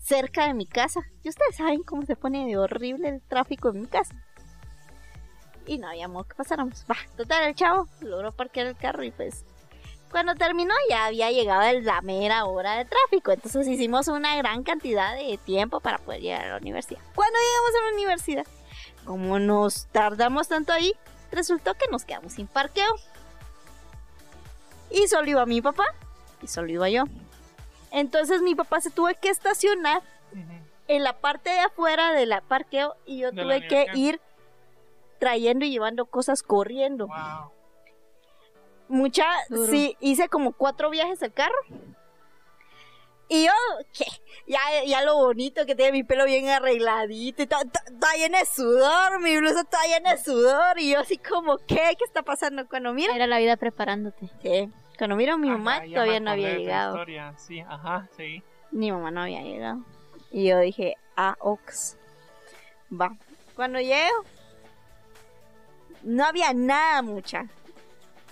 Cerca 0.00 0.46
de 0.46 0.54
mi 0.54 0.66
casa. 0.66 1.00
Y 1.22 1.30
ustedes 1.30 1.56
saben 1.56 1.82
cómo 1.82 2.02
se 2.02 2.14
pone 2.14 2.44
de 2.44 2.58
horrible 2.58 3.08
el 3.08 3.22
tráfico 3.22 3.70
en 3.70 3.80
mi 3.80 3.86
casa. 3.86 4.14
Y 5.66 5.78
no 5.78 5.88
había 5.88 6.08
modo 6.08 6.24
que 6.24 6.34
pasáramos. 6.34 6.84
Va, 6.90 6.96
total, 7.16 7.44
el 7.44 7.54
chavo 7.54 7.88
logró 8.00 8.32
parquear 8.32 8.66
el 8.66 8.76
carro 8.76 9.02
y 9.02 9.10
pues 9.10 9.46
cuando 10.14 10.36
terminó 10.36 10.72
ya 10.88 11.06
había 11.06 11.32
llegado 11.32 11.80
la 11.80 12.00
mera 12.00 12.44
hora 12.44 12.76
de 12.76 12.84
tráfico. 12.84 13.32
Entonces 13.32 13.66
hicimos 13.66 14.06
una 14.06 14.36
gran 14.36 14.62
cantidad 14.62 15.16
de 15.16 15.36
tiempo 15.38 15.80
para 15.80 15.98
poder 15.98 16.20
llegar 16.20 16.44
a 16.44 16.50
la 16.50 16.56
universidad. 16.58 17.00
Cuando 17.16 17.36
llegamos 17.36 17.70
a 17.74 17.84
la 17.84 17.94
universidad, 17.96 18.46
como 19.04 19.40
nos 19.40 19.88
tardamos 19.88 20.46
tanto 20.46 20.72
ahí, 20.72 20.94
resultó 21.32 21.74
que 21.74 21.86
nos 21.90 22.04
quedamos 22.04 22.34
sin 22.34 22.46
parqueo. 22.46 22.94
Y 24.88 25.08
solo 25.08 25.28
iba 25.28 25.46
mi 25.46 25.60
papá 25.60 25.86
y 26.40 26.46
solo 26.46 26.68
iba 26.68 26.88
yo. 26.88 27.06
Entonces 27.90 28.40
mi 28.40 28.54
papá 28.54 28.80
se 28.80 28.92
tuvo 28.92 29.08
que 29.20 29.30
estacionar 29.30 30.00
en 30.86 31.02
la 31.02 31.14
parte 31.14 31.50
de 31.50 31.58
afuera 31.58 32.12
del 32.12 32.32
parqueo 32.46 32.94
y 33.04 33.18
yo 33.18 33.32
De 33.32 33.42
tuve 33.42 33.66
que 33.66 33.86
ir 33.94 34.20
trayendo 35.18 35.64
y 35.64 35.72
llevando 35.72 36.06
cosas 36.06 36.44
corriendo. 36.44 37.08
Wow. 37.08 37.53
Mucha, 38.88 39.26
Duro. 39.48 39.70
sí, 39.72 39.96
hice 40.00 40.28
como 40.28 40.52
cuatro 40.52 40.90
viajes 40.90 41.22
al 41.22 41.32
carro. 41.32 41.56
Y 43.28 43.46
yo, 43.46 43.52
¿qué? 43.96 44.04
Ya, 44.46 44.58
ya 44.86 45.02
lo 45.02 45.16
bonito 45.16 45.64
que 45.64 45.74
tiene 45.74 45.92
mi 45.92 46.04
pelo 46.04 46.26
bien 46.26 46.48
arregladito 46.50 47.42
y 47.42 47.46
todo, 47.46 47.60
to- 47.62 47.80
está 47.92 48.12
llena 48.16 48.40
de 48.40 48.44
sudor, 48.46 49.20
mi 49.22 49.38
blusa 49.38 49.62
está 49.62 49.78
llena 49.86 50.12
de 50.12 50.22
sudor. 50.22 50.78
Y 50.78 50.90
yo 50.92 51.00
así 51.00 51.16
como, 51.16 51.56
¿qué? 51.58 51.94
¿Qué 51.98 52.04
está 52.04 52.22
pasando? 52.22 52.68
Cuando 52.68 52.92
miro, 52.92 53.12
Era 53.14 53.26
la 53.26 53.38
vida 53.38 53.56
preparándote. 53.56 54.28
sí, 54.42 54.70
cuando 54.98 55.16
miro 55.16 55.34
a 55.34 55.38
mi 55.38 55.48
Ajá, 55.48 55.56
mamá 55.58 55.82
todavía 55.92 56.20
no 56.20 56.30
había 56.32 56.54
llegado. 56.58 56.94
historia. 56.96 57.34
Sí, 57.38 57.60
ajá, 57.60 58.08
sí. 58.16 58.42
Mi 58.70 58.92
mamá 58.92 59.10
no 59.10 59.22
había 59.22 59.40
llegado. 59.40 59.78
Y 60.30 60.48
yo 60.48 60.58
dije, 60.58 60.96
ah, 61.16 61.36
ox. 61.40 61.96
Va. 62.92 63.16
Cuando 63.56 63.80
llego, 63.80 64.24
no 66.02 66.24
había 66.26 66.52
nada 66.52 67.00
mucha. 67.02 67.46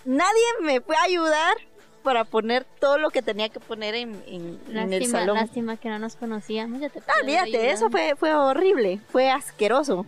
Nadie 0.05 0.43
me 0.61 0.81
fue 0.81 0.97
a 0.97 1.03
ayudar 1.03 1.57
para 2.03 2.25
poner 2.25 2.65
todo 2.81 2.99
lo 2.99 3.11
que 3.11 3.23
tenía 3.23 3.49
que 3.49 3.61
poner 3.61 3.95
en, 3.95 4.15
en- 4.27 4.61
en 4.69 4.77
el 4.77 4.91
Lástima, 4.91 5.19
salón. 5.21 5.37
lástima 5.37 5.77
que 5.77 5.89
no 5.89 5.99
nos 6.01 6.17
conocíamos. 6.17 6.81
Ya 6.81 6.89
te 6.89 7.01
olvídate, 7.21 7.49
ayudado. 7.59 7.65
eso 7.75 7.91
fue, 7.91 8.15
fue 8.17 8.35
horrible, 8.35 9.01
fue 9.11 9.31
asqueroso. 9.31 10.05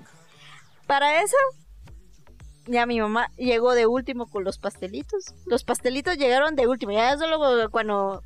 Para 0.89 1.23
eso, 1.23 1.37
ya 2.67 2.87
mi 2.87 3.01
mamá 3.01 3.31
llegó 3.37 3.75
de 3.75 3.87
último 3.87 4.27
con 4.27 4.43
los 4.45 4.59
pastelitos. 4.59 5.27
Los 5.47 5.63
pastelitos 5.65 6.17
llegaron 6.17 6.57
de 6.57 6.67
último, 6.67 6.93
ya 6.93 7.17
solo 7.17 7.39
cuando... 7.71 8.23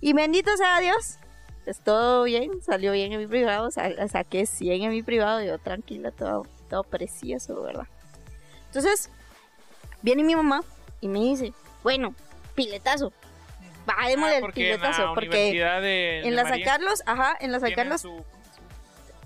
Y 0.00 0.12
bendito 0.14 0.56
sea 0.56 0.80
Dios, 0.80 1.18
pues 1.64 1.80
todo 1.84 2.24
bien, 2.24 2.62
salió 2.62 2.92
bien 2.92 3.12
en 3.12 3.18
mi 3.20 3.26
privado, 3.26 3.70
sa- 3.70 4.08
saqué 4.08 4.46
100 4.46 4.82
en 4.84 4.90
mi 4.90 5.02
privado, 5.02 5.42
yo 5.42 5.58
tranquila, 5.58 6.10
todo, 6.10 6.46
todo 6.70 6.84
precioso, 6.84 7.60
¿verdad? 7.62 7.86
Entonces, 8.68 9.10
viene 10.02 10.24
mi 10.24 10.34
mamá 10.34 10.62
y 11.00 11.08
me 11.08 11.20
dice, 11.20 11.52
bueno, 11.82 12.14
piletazo, 12.54 13.12
bajémosle 13.86 14.34
Ah, 14.34 14.38
el 14.38 14.44
en 14.44 14.52
piletazo, 14.52 15.02
la 15.06 15.14
porque 15.14 15.52
de, 15.80 16.18
en 16.18 16.24
de 16.24 16.30
la 16.32 16.42
San 16.42 16.50
María 16.52 16.64
Carlos, 16.66 17.02
ajá, 17.06 17.36
en 17.40 17.52
la 17.52 17.60
San 17.60 17.72
Carlos 17.72 18.00
su 18.02 18.24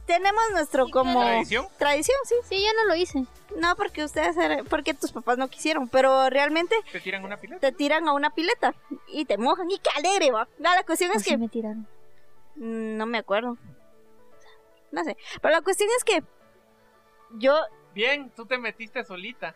tenemos 0.07 0.43
nuestro 0.52 0.87
como 0.90 1.19
tradición. 1.21 1.66
tradición, 1.78 2.16
sí. 2.26 2.35
Sí, 2.45 2.62
yo 2.62 2.71
no 2.83 2.88
lo 2.88 2.95
hice. 2.95 3.25
No, 3.57 3.75
porque 3.75 4.04
ustedes, 4.04 4.37
eran- 4.37 4.66
porque 4.66 4.93
tus 4.93 5.12
papás 5.12 5.38
no 5.38 5.49
quisieron, 5.49 5.88
pero 5.88 6.28
realmente 6.28 6.76
Te 6.93 7.00
tiran 7.00 7.25
una 7.25 7.38
pileta. 7.38 7.61
te 7.61 7.73
tiran 7.73 8.07
a 8.09 8.12
una 8.12 8.31
pileta 8.31 8.75
y 9.09 9.25
te 9.25 9.38
mojan 9.38 9.71
y 9.71 9.78
qué 9.78 9.88
alegre 9.97 10.31
va. 10.31 10.47
No, 10.59 10.75
la 10.75 10.83
cuestión 10.85 11.11
¿O 11.11 11.14
es 11.14 11.23
sí 11.25 11.31
que 11.31 11.38
me 11.38 11.49
tiraron. 11.49 11.87
Mm, 12.57 12.97
no 12.99 13.07
me 13.07 13.16
acuerdo, 13.19 13.57
no 14.93 15.04
sé, 15.04 15.16
pero 15.40 15.54
la 15.54 15.62
cuestión 15.62 15.88
es 15.97 16.04
que 16.04 16.23
yo 17.38 17.57
Bien, 17.95 18.31
tú 18.31 18.45
te 18.45 18.59
metiste 18.59 19.04
solita. 19.04 19.54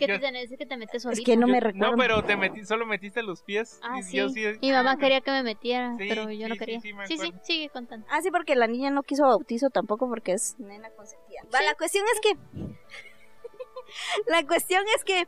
Es 0.00 0.06
que 0.06 0.12
Yo- 0.12 0.14
te 0.14 0.20
tenés 0.26 0.48
que 0.56 0.64
te 0.66 0.76
metes 0.76 1.02
solito. 1.02 1.20
es 1.20 1.26
que 1.26 1.36
no 1.36 1.48
me 1.48 1.54
Yo- 1.54 1.60
recuerdo. 1.60 1.90
No, 1.90 1.96
pero 1.96 2.22
te 2.22 2.36
metí, 2.36 2.64
solo 2.64 2.86
metiste 2.86 3.20
los 3.24 3.42
pies. 3.42 3.80
Ah, 3.82 3.98
y 3.98 4.02
sí. 4.04 4.16
yo 4.16 4.28
sí. 4.28 4.44
Mi 4.62 4.70
mamá 4.70 4.96
quería 4.96 5.20
que 5.22 5.32
me 5.32 5.42
metiera, 5.42 5.96
Sí, 5.98 6.06
pero 6.08 6.30
yo 6.30 6.48
no 6.48 6.54
sí, 6.54 6.58
quería. 6.60 6.80
sí, 6.80 6.92
Sí, 7.08 7.18
sí, 7.18 7.32
sigue 7.42 7.68
contando. 7.70 8.06
Ah, 8.08 8.22
sí, 8.22 8.30
porque 8.30 8.54
la 8.54 8.68
niña 8.68 8.90
no 8.90 9.02
quiso 9.02 9.24
bautizo 9.26 9.70
tampoco 9.70 10.08
porque 10.08 10.32
es 10.34 10.54
nena 10.60 10.88
consentida. 10.90 11.40
Va. 11.52 11.62
La 11.62 11.74
cuestión 11.74 12.04
es 12.14 12.20
que. 12.20 12.36
la 14.26 14.46
cuestión 14.46 14.84
es 14.96 15.04
que. 15.04 15.26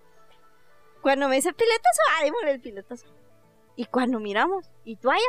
Cuando 1.02 1.28
me 1.28 1.36
dice 1.36 1.52
piletazo, 1.52 2.00
ah, 2.18 2.24
démosle 2.24 2.50
el 2.52 2.60
piletazo. 2.60 3.06
Y 3.74 3.86
cuando 3.86 4.20
miramos, 4.20 4.70
y 4.84 4.96
toalla, 4.96 5.20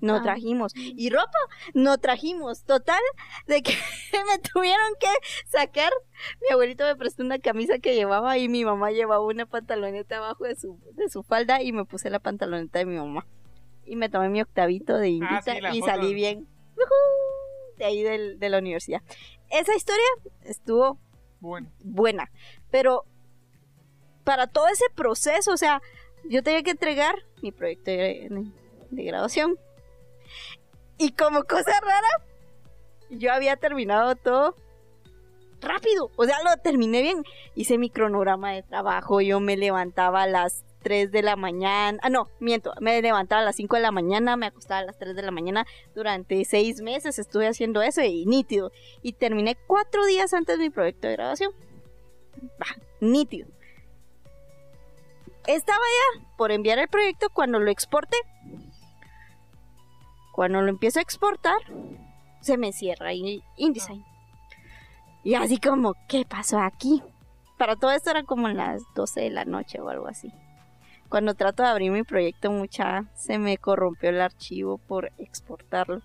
No, 0.00 0.22
trajimos. 0.22 0.72
Y 0.76 1.10
ropa, 1.10 1.38
no 1.74 1.98
trajimos. 1.98 2.64
Total, 2.64 3.00
de 3.46 3.62
que 3.62 3.72
me 4.30 4.38
tuvieron 4.38 4.92
que 5.00 5.08
sacar. 5.48 5.92
Mi 6.42 6.52
abuelito 6.52 6.84
me 6.84 6.94
prestó 6.96 7.22
una 7.22 7.38
camisa 7.38 7.78
que 7.78 7.94
llevaba 7.94 8.38
y 8.38 8.48
mi 8.48 8.64
mamá 8.64 8.90
llevaba 8.92 9.24
una 9.24 9.46
pantaloneta 9.46 10.18
abajo 10.18 10.44
de 10.44 10.54
su, 10.56 10.78
de 10.92 11.08
su 11.08 11.22
falda 11.22 11.60
y 11.62 11.72
me 11.72 11.84
puse 11.84 12.08
la 12.10 12.20
pantaloneta 12.20 12.78
de 12.78 12.86
mi 12.86 12.96
mamá. 12.96 13.26
Y 13.84 13.96
me 13.96 14.08
tomé 14.08 14.28
mi 14.28 14.40
octavito 14.40 14.96
de 14.96 15.18
Ah, 15.22 15.42
sí, 15.42 15.60
la 15.60 15.74
y 15.74 15.80
foto. 15.80 15.90
salí 15.92 16.14
bien. 16.14 16.46
¡Yujú! 16.76 17.76
De 17.78 17.84
ahí 17.84 18.02
del- 18.02 18.38
de 18.38 18.48
la 18.48 18.58
universidad. 18.58 19.02
Esa 19.50 19.74
historia 19.74 20.04
estuvo 20.44 20.98
Bueno, 21.40 21.68
buena. 21.80 22.30
Pero 22.70 23.04
para 24.24 24.46
todo 24.46 24.68
ese 24.68 24.84
proceso, 24.94 25.52
o 25.52 25.56
sea, 25.56 25.82
yo 26.30 26.42
tenía 26.42 26.62
que 26.62 26.70
entregar 26.70 27.14
mi 27.42 27.52
proyecto 27.52 27.90
de, 27.90 28.28
de 28.90 29.04
graduación. 29.04 29.58
Y 30.98 31.12
como 31.12 31.44
cosa 31.44 31.72
rara, 31.80 32.24
yo 33.10 33.32
había 33.32 33.56
terminado 33.56 34.14
todo 34.14 34.54
rápido. 35.60 36.10
O 36.16 36.24
sea, 36.24 36.36
lo 36.44 36.56
terminé 36.62 37.02
bien. 37.02 37.24
Hice 37.54 37.78
mi 37.78 37.90
cronograma 37.90 38.52
de 38.52 38.62
trabajo. 38.62 39.20
Yo 39.20 39.40
me 39.40 39.56
levantaba 39.56 40.22
a 40.22 40.26
las 40.26 40.64
3 40.82 41.10
de 41.10 41.22
la 41.22 41.34
mañana. 41.34 41.98
Ah, 42.02 42.10
no, 42.10 42.28
miento. 42.38 42.72
Me 42.80 43.02
levantaba 43.02 43.42
a 43.42 43.44
las 43.44 43.56
5 43.56 43.76
de 43.76 43.82
la 43.82 43.90
mañana, 43.90 44.36
me 44.36 44.46
acostaba 44.46 44.80
a 44.80 44.84
las 44.84 44.98
3 44.98 45.16
de 45.16 45.22
la 45.22 45.32
mañana. 45.32 45.66
Durante 45.94 46.44
seis 46.44 46.80
meses 46.80 47.18
estuve 47.18 47.48
haciendo 47.48 47.82
eso 47.82 48.02
y 48.02 48.24
nítido. 48.26 48.70
Y 49.02 49.14
terminé 49.14 49.56
cuatro 49.66 50.04
días 50.06 50.32
antes 50.32 50.58
de 50.58 50.64
mi 50.64 50.70
proyecto 50.70 51.08
de 51.08 51.14
graduación. 51.14 51.52
Bah, 52.58 52.76
nítido. 53.00 53.48
Estaba 55.46 55.82
ya 55.82 56.26
por 56.36 56.52
enviar 56.52 56.78
el 56.78 56.88
proyecto 56.88 57.28
cuando 57.30 57.58
lo 57.58 57.70
exporté. 57.70 58.16
Cuando 60.34 60.60
lo 60.62 60.68
empiezo 60.68 60.98
a 60.98 61.02
exportar, 61.02 61.58
se 62.40 62.58
me 62.58 62.72
cierra 62.72 63.12
InDesign. 63.12 64.04
Y 65.22 65.34
así 65.34 65.58
como, 65.58 65.94
¿qué 66.08 66.24
pasó 66.28 66.58
aquí? 66.58 67.04
Para 67.56 67.76
todo 67.76 67.92
esto 67.92 68.10
era 68.10 68.24
como 68.24 68.48
las 68.48 68.82
12 68.96 69.20
de 69.20 69.30
la 69.30 69.44
noche 69.44 69.80
o 69.80 69.88
algo 69.88 70.08
así. 70.08 70.32
Cuando 71.08 71.34
trato 71.34 71.62
de 71.62 71.68
abrir 71.68 71.92
mi 71.92 72.02
proyecto, 72.02 72.50
mucha 72.50 73.04
se 73.14 73.38
me 73.38 73.58
corrompió 73.58 74.10
el 74.10 74.20
archivo 74.20 74.78
por 74.78 75.12
exportarlo. 75.18 76.02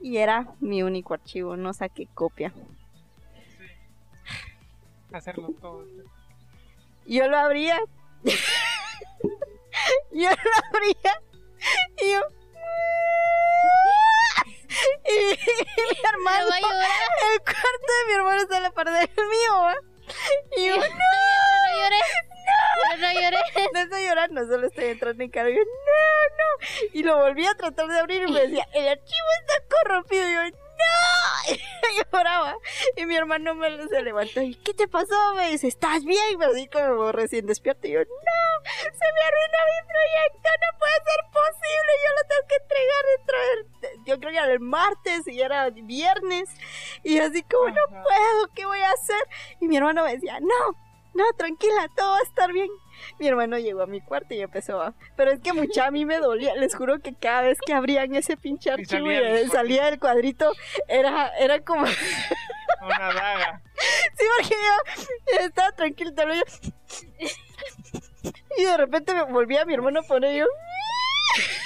Y 0.00 0.18
era 0.18 0.54
mi 0.60 0.84
único 0.84 1.14
archivo, 1.14 1.56
no 1.56 1.74
saqué 1.74 2.06
copia. 2.14 2.54
hacerlo 5.12 5.48
todo. 5.60 5.84
Yo 7.04 7.26
lo 7.26 7.36
abría. 7.36 7.80
yo 10.12 10.30
lo 10.30 10.68
abría. 10.70 11.20
Y 12.00 12.12
yo. 12.12 12.45
Y 15.04 15.10
mi 15.10 15.98
hermano. 16.12 16.48
A. 16.52 16.58
El 16.58 17.40
cuarto 17.40 17.92
de 17.98 18.06
mi 18.06 18.12
hermano 18.14 18.42
está 18.42 18.56
en 18.56 18.62
la 18.62 18.70
parte 18.70 18.90
del 18.90 19.26
mío. 19.26 19.54
Y 20.56 20.66
yo, 20.66 20.76
No 20.76 20.82
lloré. 20.82 22.00
No, 22.76 22.96
no 22.98 23.20
lloré. 23.20 23.38
no 23.72 23.80
estoy 23.80 24.06
llorando, 24.06 24.46
solo 24.46 24.66
estoy 24.66 24.84
entrando 24.86 25.24
en 25.24 25.30
yo, 25.30 25.42
no, 25.42 25.50
no. 25.50 26.88
Y 26.92 27.02
lo 27.02 27.16
volví 27.18 27.46
a 27.46 27.54
tratar 27.54 27.88
de 27.88 27.98
abrir 27.98 28.22
y 28.22 28.32
me 28.32 28.40
decía, 28.40 28.66
el 28.72 28.88
archivo 28.88 29.26
está 29.40 29.76
corrompido. 29.76 30.28
Y 30.28 30.34
yo, 30.34 30.56
no. 31.48 31.54
Y 31.54 31.96
lloraba. 32.12 32.56
Y 32.96 33.06
mi 33.06 33.16
hermano 33.16 33.54
me 33.54 33.70
lo- 33.70 33.88
se 33.88 34.02
levantó 34.02 34.42
y, 34.42 34.54
¿qué 34.56 34.74
te 34.74 34.88
pasó? 34.88 35.14
Me 35.34 35.50
dice, 35.50 35.68
¿estás 35.68 36.04
bien? 36.04 36.38
Me 36.38 36.46
así 36.46 36.66
como 36.68 37.12
recién 37.12 37.46
despierto. 37.46 37.86
Y 37.86 37.92
yo, 37.92 38.00
no, 38.00 38.70
se 38.70 39.12
me 39.14 39.20
arruinó 39.22 39.58
mi 39.72 39.88
proyecto, 39.88 40.48
no 40.60 40.78
puede 40.78 40.94
ser 41.04 41.20
posible. 41.32 41.92
Yo 42.04 42.10
lo 42.16 42.28
tengo 42.28 42.48
que 42.48 42.56
entregar 42.56 43.04
dentro 43.16 43.38
del, 43.40 44.04
yo 44.06 44.18
creo 44.20 44.30
que 44.32 44.38
era 44.38 44.52
el 44.52 44.60
martes 44.60 45.28
y 45.28 45.40
era 45.40 45.70
viernes. 45.70 46.50
Y 47.02 47.16
yo 47.16 47.24
así 47.24 47.42
como, 47.44 47.68
no 47.68 47.86
puedo, 47.88 48.48
¿qué 48.54 48.66
voy 48.66 48.80
a 48.80 48.90
hacer? 48.90 49.22
Y 49.60 49.68
mi 49.68 49.76
hermano 49.76 50.04
me 50.04 50.12
decía, 50.14 50.38
no, 50.40 50.76
no, 51.14 51.24
tranquila, 51.36 51.88
todo 51.96 52.10
va 52.12 52.18
a 52.18 52.22
estar 52.22 52.52
bien. 52.52 52.68
Mi 53.18 53.28
hermano 53.28 53.58
llegó 53.58 53.82
a 53.82 53.86
mi 53.86 54.00
cuarto 54.00 54.34
y 54.34 54.40
empezó 54.40 54.80
a... 54.80 54.94
Pero 55.16 55.30
es 55.32 55.40
que 55.40 55.52
mucha 55.52 55.86
a 55.86 55.90
mí 55.90 56.04
me 56.04 56.18
dolía. 56.18 56.54
Les 56.56 56.74
juro 56.74 57.00
que 57.00 57.14
cada 57.14 57.42
vez 57.42 57.58
que 57.64 57.72
abrían 57.72 58.14
ese 58.14 58.36
pinche 58.36 58.70
archivo 58.70 59.10
y, 59.10 59.14
salía 59.14 59.40
el 59.40 59.50
salía 59.50 59.84
del 59.86 59.98
cuadrito, 59.98 60.52
era, 60.88 61.28
era 61.38 61.60
como... 61.60 61.86
sí, 61.86 61.94
Una 62.82 63.12
daga. 63.12 63.62
porque 65.76 66.04
yo 66.04 66.10
estaba 66.10 66.34
yo... 66.34 66.42
Y 68.58 68.64
de 68.64 68.76
repente 68.76 69.14
me 69.14 69.22
volvía 69.24 69.64
mi 69.64 69.74
hermano 69.74 70.00
y 70.00 70.38
yo... 70.38 70.46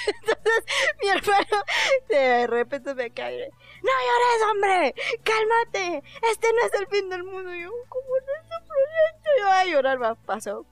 Entonces 0.07 0.65
mi 1.01 1.09
hermano 1.09 1.65
de 2.09 2.47
repente 2.47 2.95
me 2.95 3.11
cae. 3.11 3.51
No 3.83 3.91
llores, 4.07 4.51
hombre, 4.51 4.95
cálmate. 5.23 6.03
Este 6.31 6.53
no 6.53 6.67
es 6.67 6.81
el 6.81 6.87
fin 6.89 7.09
del 7.09 7.25
mundo. 7.25 7.55
Y 7.55 7.63
yo, 7.63 7.71
¿cómo 7.89 8.07
no 8.09 8.33
es 8.35 8.43
tu 8.43 8.67
proyecto? 8.67 9.31
Yo 9.39 9.45
voy 9.47 9.55
a 9.55 9.65
llorar, 9.67 10.03
va, 10.03 10.15
pasó. 10.15 10.67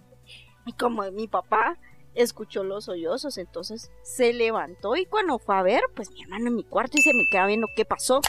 Y 0.68 0.74
como 0.74 1.02
mi 1.12 1.26
papá 1.28 1.78
escuchó 2.14 2.62
los 2.62 2.84
sollozos, 2.84 3.38
entonces 3.38 3.90
se 4.02 4.34
levantó 4.34 4.96
y 4.96 5.06
cuando 5.06 5.38
fue 5.38 5.56
a 5.56 5.62
ver, 5.62 5.80
pues 5.96 6.10
mi 6.10 6.22
hermano 6.22 6.48
en 6.48 6.56
mi 6.56 6.64
cuarto 6.64 6.98
y 6.98 7.00
se 7.00 7.14
me 7.14 7.24
queda 7.30 7.46
viendo 7.46 7.68
qué 7.74 7.86
pasó. 7.86 8.20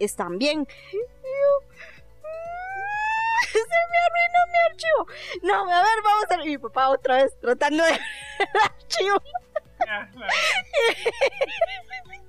Están 0.00 0.38
bien. 0.38 0.66
Y 0.92 0.96
yo, 0.96 1.02
"Mm, 2.18 3.46
se 3.52 3.58
me 3.60 4.28
no, 4.32 4.40
mi 4.50 4.58
archivo. 4.72 5.06
No, 5.44 5.70
a 5.72 5.82
ver, 5.82 6.02
vamos 6.02 6.24
a 6.30 6.36
ver. 6.38 6.46
Mi 6.46 6.58
papá 6.58 6.88
otra 6.88 7.22
vez 7.22 7.38
tratando 7.40 7.84
de 7.84 7.92
el 7.92 7.98
archivo. 8.64 9.22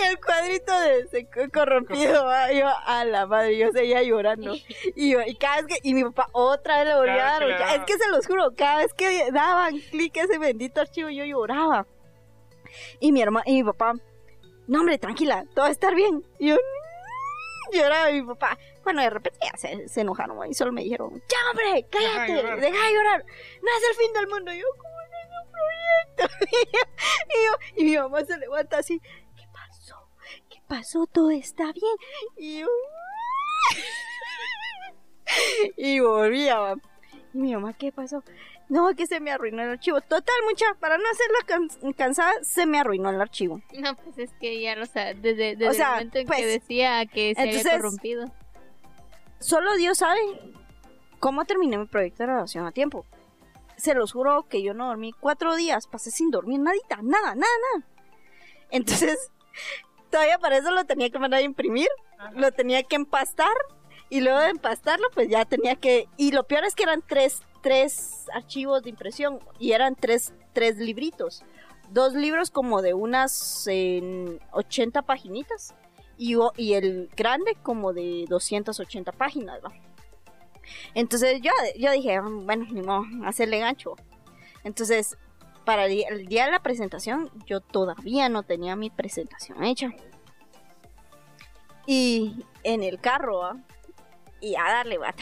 Y 0.00 0.06
el 0.06 0.20
cuadrito 0.20 0.72
de 0.80 1.50
corrompido, 1.52 2.26
yo 2.52 2.68
a 2.86 3.04
la 3.04 3.26
madre, 3.26 3.56
yo 3.56 3.70
seguía 3.72 4.02
llorando. 4.02 4.54
Y, 4.96 5.12
yo- 5.12 5.22
y 5.24 5.36
cada 5.36 5.62
vez 5.62 5.66
que, 5.66 5.78
y 5.88 5.94
mi 5.94 6.02
papá 6.04 6.28
otra 6.32 6.78
vez 6.78 6.88
le 6.88 6.94
volvía 6.96 7.14
a 7.14 7.38
dar, 7.38 7.42
porque- 7.42 7.74
es 7.76 7.84
que 7.84 7.98
se 8.04 8.08
los 8.10 8.26
juro, 8.26 8.52
cada 8.56 8.78
vez 8.78 8.92
que 8.94 9.30
daban 9.32 9.78
clic 9.90 10.16
a 10.18 10.22
ese 10.22 10.38
bendito 10.38 10.80
archivo, 10.80 11.08
yo 11.10 11.24
lloraba. 11.24 11.86
Y 13.00 13.12
mi 13.12 13.22
hermano, 13.22 13.44
y 13.46 13.62
mi 13.62 13.64
papá, 13.64 13.94
no 14.66 14.80
hombre, 14.80 14.98
tranquila, 14.98 15.44
todo 15.54 15.62
va 15.64 15.68
a 15.68 15.72
estar 15.72 15.94
bien. 15.94 16.22
Y 16.38 16.48
yo, 16.48 16.56
"Mm", 16.56 17.76
lloraba 17.76 18.10
y 18.10 18.20
mi 18.22 18.26
papá. 18.26 18.58
Bueno, 18.82 19.00
de 19.02 19.10
repente 19.10 19.38
ya 19.42 19.56
se, 19.56 19.88
se 19.88 20.00
enojaron 20.02 20.36
y 20.50 20.54
solo 20.54 20.72
me 20.72 20.82
dijeron, 20.82 21.10
ya 21.28 21.50
hombre, 21.50 21.86
cállate, 21.90 22.10
Deja 22.10 22.22
de 22.26 22.42
llorar". 22.42 22.60
deja 22.60 22.86
de 22.88 22.94
llorar, 22.94 23.24
no 23.62 23.70
es 23.78 23.88
el 23.90 23.96
fin 24.04 24.12
del 24.12 24.26
mundo. 24.28 24.52
Y 24.52 24.58
yo, 24.58 24.66
como 24.76 24.94
es 25.00 25.28
un 25.46 25.52
proyecto? 26.18 26.46
y, 27.28 27.46
yo, 27.46 27.52
y 27.76 27.84
mi 27.84 27.96
mamá 27.96 28.24
se 28.24 28.36
levanta 28.38 28.78
así, 28.78 29.00
¿qué 29.00 29.04
pasó? 29.04 29.22
¿Qué 29.22 29.23
pasó? 30.76 31.06
¿Todo 31.06 31.30
está 31.30 31.72
bien? 31.72 31.96
Y 32.36 32.62
y 35.76 36.00
volvía. 36.00 36.74
Y 37.32 37.38
mi 37.38 37.54
mamá, 37.54 37.72
¿qué 37.72 37.92
pasó? 37.92 38.22
No, 38.68 38.94
que 38.94 39.06
se 39.06 39.20
me 39.20 39.30
arruinó 39.30 39.62
el 39.62 39.70
archivo. 39.70 40.00
Total, 40.00 40.34
mucha, 40.48 40.74
para 40.80 40.96
no 40.98 41.04
hacerla 41.10 41.38
can- 41.46 41.92
cansada, 41.92 42.32
se 42.42 42.66
me 42.66 42.78
arruinó 42.78 43.10
el 43.10 43.20
archivo. 43.20 43.60
No, 43.78 43.94
pues 43.96 44.18
es 44.18 44.30
que 44.40 44.60
ya 44.60 44.74
lo 44.74 44.86
sabes, 44.86 45.20
desde, 45.20 45.54
desde 45.56 45.74
sea, 45.74 45.88
el 45.88 45.92
momento 45.94 46.18
en 46.18 46.26
pues, 46.26 46.38
que 46.40 46.46
decía 46.46 47.06
que 47.06 47.34
se 47.34 47.42
entonces- 47.42 47.66
había 47.66 47.78
corrompido. 47.78 48.32
Solo 49.38 49.74
Dios 49.76 49.98
sabe 49.98 50.20
cómo 51.20 51.44
terminé 51.44 51.76
mi 51.76 51.86
proyecto 51.86 52.22
de 52.22 52.28
graduación 52.28 52.64
a 52.66 52.72
tiempo. 52.72 53.04
Se 53.76 53.92
los 53.94 54.12
juro 54.12 54.46
que 54.48 54.62
yo 54.62 54.72
no 54.72 54.86
dormí 54.86 55.12
cuatro 55.12 55.54
días, 55.56 55.86
pasé 55.86 56.10
sin 56.10 56.30
dormir 56.30 56.60
nadita, 56.60 56.96
nada, 57.02 57.34
nada, 57.34 57.52
nada. 57.74 57.86
Entonces, 58.70 59.30
todavía 60.14 60.38
para 60.38 60.58
eso 60.58 60.70
lo 60.70 60.84
tenía 60.84 61.10
que 61.10 61.18
mandar 61.18 61.40
a 61.40 61.42
imprimir, 61.42 61.88
Ajá. 62.18 62.30
lo 62.36 62.52
tenía 62.52 62.84
que 62.84 62.94
empastar 62.94 63.52
y 64.10 64.20
luego 64.20 64.38
de 64.38 64.50
empastarlo 64.50 65.08
pues 65.12 65.28
ya 65.28 65.44
tenía 65.44 65.74
que... 65.74 66.06
Y 66.16 66.30
lo 66.30 66.44
peor 66.44 66.64
es 66.64 66.76
que 66.76 66.84
eran 66.84 67.02
tres, 67.04 67.42
tres 67.62 68.26
archivos 68.32 68.84
de 68.84 68.90
impresión 68.90 69.40
y 69.58 69.72
eran 69.72 69.96
tres, 69.96 70.32
tres 70.52 70.76
libritos. 70.76 71.42
Dos 71.90 72.14
libros 72.14 72.52
como 72.52 72.80
de 72.80 72.94
unas 72.94 73.66
eh, 73.68 74.38
80 74.52 75.02
paginitas 75.02 75.74
y, 76.16 76.34
el 76.74 77.10
grande 77.16 77.56
como 77.60 77.92
de 77.92 78.26
280 78.28 79.10
páginas. 79.10 79.58
¿va? 79.64 79.72
Entonces 80.94 81.40
yo, 81.42 81.50
yo 81.76 81.90
dije, 81.90 82.20
"Mm, 82.20 82.46
bueno, 82.46 82.66
ni 82.70 82.82
modo, 82.82 83.02
hacerle 83.24 83.58
gancho. 83.58 83.96
Entonces, 84.62 85.18
para 85.64 85.86
el 85.86 86.26
día, 86.26 86.44
de 86.44 86.50
la 86.50 86.60
presentación, 86.60 87.30
yo 87.46 87.60
todavía 87.60 88.28
no 88.28 88.42
tenía 88.42 88.76
mi 88.76 88.90
presentación 88.90 89.64
hecha. 89.64 89.90
Y 91.86 92.44
en 92.62 92.82
el 92.82 93.00
carro, 93.00 93.38
¿va? 93.38 93.56
y 94.40 94.56
a 94.56 94.64
darle, 94.64 94.98
¿va? 94.98 95.14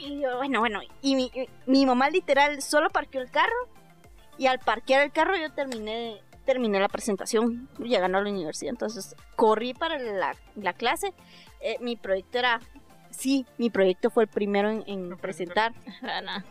Y 0.00 0.20
yo, 0.20 0.36
bueno, 0.36 0.60
bueno, 0.60 0.80
y 1.00 1.14
mi, 1.14 1.30
mi 1.66 1.86
mamá 1.86 2.10
literal 2.10 2.60
solo 2.60 2.90
parqueó 2.90 3.20
el 3.20 3.30
carro, 3.30 3.54
y 4.40 4.46
al 4.46 4.58
parquear 4.58 5.02
el 5.02 5.12
carro 5.12 5.36
yo 5.36 5.52
terminé, 5.52 6.22
terminé 6.46 6.80
la 6.80 6.88
presentación, 6.88 7.68
llegando 7.78 8.16
a 8.16 8.22
la 8.22 8.30
universidad. 8.30 8.70
Entonces, 8.70 9.14
corrí 9.36 9.74
para 9.74 9.98
la, 9.98 10.34
la 10.56 10.72
clase. 10.72 11.12
Eh, 11.60 11.76
mi 11.82 11.96
proyecto 11.96 12.38
era, 12.38 12.60
sí, 13.10 13.44
mi 13.58 13.68
proyecto 13.68 14.08
fue 14.08 14.22
el 14.22 14.28
primero 14.30 14.70
en, 14.70 14.82
en 14.86 15.12
En 15.12 15.18
presentar. 15.18 15.74
Ah. 16.02 16.42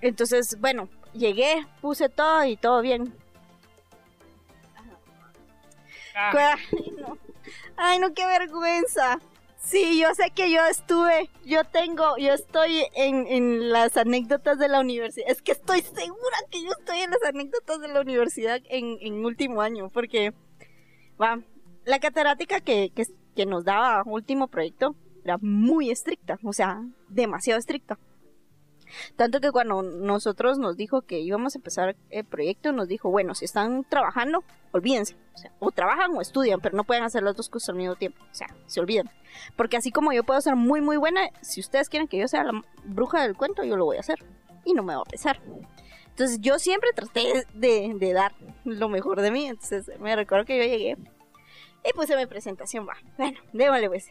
Entonces, 0.00 0.56
bueno, 0.60 0.88
llegué, 1.12 1.66
puse 1.80 2.08
todo 2.08 2.44
y 2.44 2.56
todo 2.56 2.80
bien. 2.80 3.14
Ah, 6.14 6.56
Ay, 6.72 6.92
no. 6.98 7.18
Ay, 7.76 7.98
no, 7.98 8.12
qué 8.12 8.26
vergüenza. 8.26 9.18
Sí, 9.58 10.00
yo 10.00 10.12
sé 10.14 10.30
que 10.30 10.50
yo 10.50 10.64
estuve, 10.66 11.30
yo 11.44 11.62
tengo, 11.64 12.16
yo 12.18 12.34
estoy 12.34 12.84
en, 12.94 13.26
en 13.28 13.70
las 13.70 13.96
anécdotas 13.96 14.58
de 14.58 14.68
la 14.68 14.80
universidad. 14.80 15.30
Es 15.30 15.40
que 15.40 15.52
estoy 15.52 15.82
segura 15.82 16.36
que 16.50 16.62
yo 16.62 16.70
estoy 16.78 16.98
en 16.98 17.10
las 17.10 17.22
anécdotas 17.22 17.80
de 17.80 17.88
la 17.88 18.00
universidad 18.00 18.60
en, 18.68 18.98
en 19.00 19.24
último 19.24 19.62
año, 19.62 19.88
porque, 19.88 20.32
va, 21.20 21.40
la 21.84 22.00
catedrática 22.00 22.60
que, 22.60 22.90
que, 22.90 23.04
que 23.36 23.46
nos 23.46 23.64
daba 23.64 24.02
último 24.04 24.48
proyecto 24.48 24.96
era 25.24 25.38
muy 25.40 25.90
estricta, 25.90 26.38
o 26.42 26.52
sea, 26.52 26.82
demasiado 27.08 27.58
estricta. 27.60 27.98
Tanto 29.16 29.40
que 29.40 29.50
cuando 29.50 29.82
nosotros 29.82 30.58
nos 30.58 30.76
dijo 30.76 31.02
que 31.02 31.20
íbamos 31.20 31.54
a 31.54 31.58
empezar 31.58 31.96
el 32.10 32.24
proyecto, 32.24 32.72
nos 32.72 32.88
dijo, 32.88 33.10
bueno, 33.10 33.34
si 33.34 33.44
están 33.44 33.84
trabajando, 33.84 34.44
olvídense. 34.72 35.16
O, 35.34 35.38
sea, 35.38 35.52
o 35.60 35.70
trabajan 35.70 36.14
o 36.14 36.20
estudian, 36.20 36.60
pero 36.60 36.76
no 36.76 36.84
pueden 36.84 37.04
hacer 37.04 37.22
las 37.22 37.36
dos 37.36 37.48
cosas 37.48 37.70
al 37.70 37.76
mismo 37.76 37.96
tiempo. 37.96 38.22
O 38.30 38.34
sea, 38.34 38.48
se 38.66 38.80
olvidan. 38.80 39.10
Porque 39.56 39.76
así 39.76 39.90
como 39.90 40.12
yo 40.12 40.24
puedo 40.24 40.40
ser 40.40 40.56
muy, 40.56 40.80
muy 40.80 40.96
buena, 40.96 41.28
si 41.40 41.60
ustedes 41.60 41.88
quieren 41.88 42.08
que 42.08 42.18
yo 42.18 42.28
sea 42.28 42.44
la 42.44 42.62
bruja 42.84 43.22
del 43.22 43.36
cuento, 43.36 43.64
yo 43.64 43.76
lo 43.76 43.84
voy 43.84 43.96
a 43.96 44.00
hacer. 44.00 44.18
Y 44.64 44.74
no 44.74 44.82
me 44.82 44.94
va 44.94 45.02
a 45.02 45.04
pesar. 45.04 45.40
Entonces 46.08 46.40
yo 46.40 46.58
siempre 46.58 46.90
traté 46.94 47.46
de, 47.54 48.12
dar 48.12 48.34
lo 48.64 48.88
mejor 48.88 49.20
de 49.22 49.30
mí. 49.30 49.46
Entonces 49.46 49.90
me 49.98 50.14
recuerdo 50.14 50.44
que 50.44 50.58
yo 50.58 50.64
llegué 50.64 50.96
y 51.84 51.92
puse 51.94 52.16
mi 52.16 52.26
presentación, 52.26 52.86
va. 52.86 52.96
Bueno, 53.16 53.40
démosle 53.52 53.88
pues. 53.88 54.10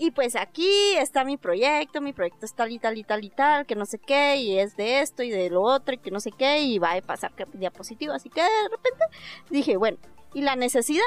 Y 0.00 0.12
pues 0.12 0.36
aquí 0.36 0.70
está 0.96 1.24
mi 1.24 1.36
proyecto, 1.36 2.00
mi 2.00 2.12
proyecto 2.12 2.46
es 2.46 2.54
tal 2.54 2.70
y 2.70 2.78
tal 2.78 2.96
y 2.96 3.02
tal 3.02 3.24
y 3.24 3.30
tal, 3.30 3.66
que 3.66 3.74
no 3.74 3.84
sé 3.84 3.98
qué, 3.98 4.36
y 4.36 4.56
es 4.56 4.76
de 4.76 5.00
esto 5.00 5.24
y 5.24 5.30
de 5.30 5.50
lo 5.50 5.60
otro, 5.62 5.92
y 5.92 5.98
que 5.98 6.12
no 6.12 6.20
sé 6.20 6.30
qué, 6.30 6.60
y 6.60 6.78
va 6.78 6.92
a 6.92 7.02
pasar 7.02 7.32
diapositiva. 7.54 8.14
Así 8.14 8.30
que 8.30 8.40
de 8.40 8.68
repente 8.70 9.04
dije, 9.50 9.76
bueno, 9.76 9.98
¿y 10.34 10.42
la 10.42 10.54
necesidad? 10.54 11.04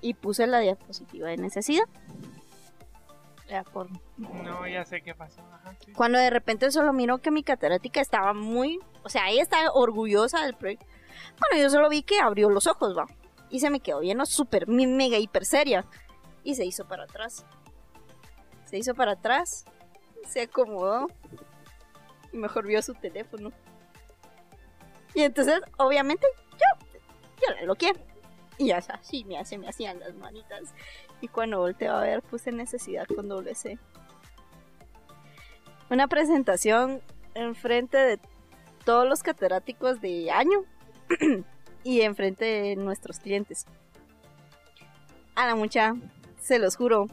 Y 0.00 0.14
puse 0.14 0.48
la 0.48 0.58
diapositiva 0.58 1.28
de 1.28 1.36
necesidad. 1.36 1.84
Ya, 3.48 3.62
por... 3.62 3.88
no, 4.16 4.66
ya 4.66 4.84
sé 4.84 5.00
qué 5.00 5.14
pasó. 5.14 5.40
Ajá, 5.52 5.76
sí. 5.78 5.92
Cuando 5.92 6.18
de 6.18 6.30
repente 6.30 6.72
solo 6.72 6.92
miró 6.92 7.18
que 7.18 7.30
mi 7.30 7.44
catedrática 7.44 8.00
estaba 8.00 8.34
muy, 8.34 8.80
o 9.04 9.08
sea, 9.08 9.30
ella 9.30 9.42
estaba 9.42 9.70
orgullosa 9.72 10.44
del 10.44 10.56
proyecto. 10.56 10.86
Bueno, 11.38 11.62
yo 11.62 11.70
solo 11.70 11.88
vi 11.88 12.02
que 12.02 12.18
abrió 12.18 12.50
los 12.50 12.66
ojos, 12.66 12.98
va. 12.98 13.06
Y 13.48 13.60
se 13.60 13.70
me 13.70 13.78
quedó 13.78 14.00
viendo 14.00 14.26
súper, 14.26 14.66
mega, 14.66 15.18
hiper 15.18 15.44
seria. 15.44 15.84
Y 16.42 16.56
se 16.56 16.64
hizo 16.64 16.86
para 16.86 17.04
atrás. 17.04 17.46
Se 18.68 18.78
hizo 18.78 18.94
para 18.94 19.12
atrás, 19.12 19.64
se 20.26 20.42
acomodó. 20.42 21.08
Y 22.32 22.36
mejor 22.36 22.66
vio 22.66 22.82
su 22.82 22.94
teléfono. 22.94 23.52
Y 25.14 25.22
entonces, 25.22 25.60
obviamente, 25.78 26.26
yo, 26.52 26.86
yo 27.40 27.66
la. 27.66 27.92
Y 28.58 28.66
ya 28.66 28.78
así 28.78 29.24
me, 29.24 29.42
se 29.44 29.56
me 29.56 29.68
hacían 29.68 30.00
las 30.00 30.14
manitas. 30.14 30.74
Y 31.20 31.28
cuando 31.28 31.58
volteé 31.58 31.88
a 31.88 32.00
ver, 32.00 32.22
puse 32.22 32.52
necesidad 32.52 33.06
con 33.06 33.28
doble 33.28 33.54
C 33.54 33.78
una 35.90 36.06
presentación 36.06 37.00
enfrente 37.34 37.96
de 37.96 38.20
todos 38.84 39.08
los 39.08 39.22
catedráticos 39.22 40.00
de 40.00 40.30
año 40.30 40.64
y 41.84 42.02
enfrente 42.02 42.44
de 42.44 42.76
nuestros 42.76 43.20
clientes. 43.20 43.66
A 45.34 45.46
la 45.46 45.54
mucha, 45.54 45.94
se 46.40 46.58
los 46.58 46.76
juro, 46.76 47.06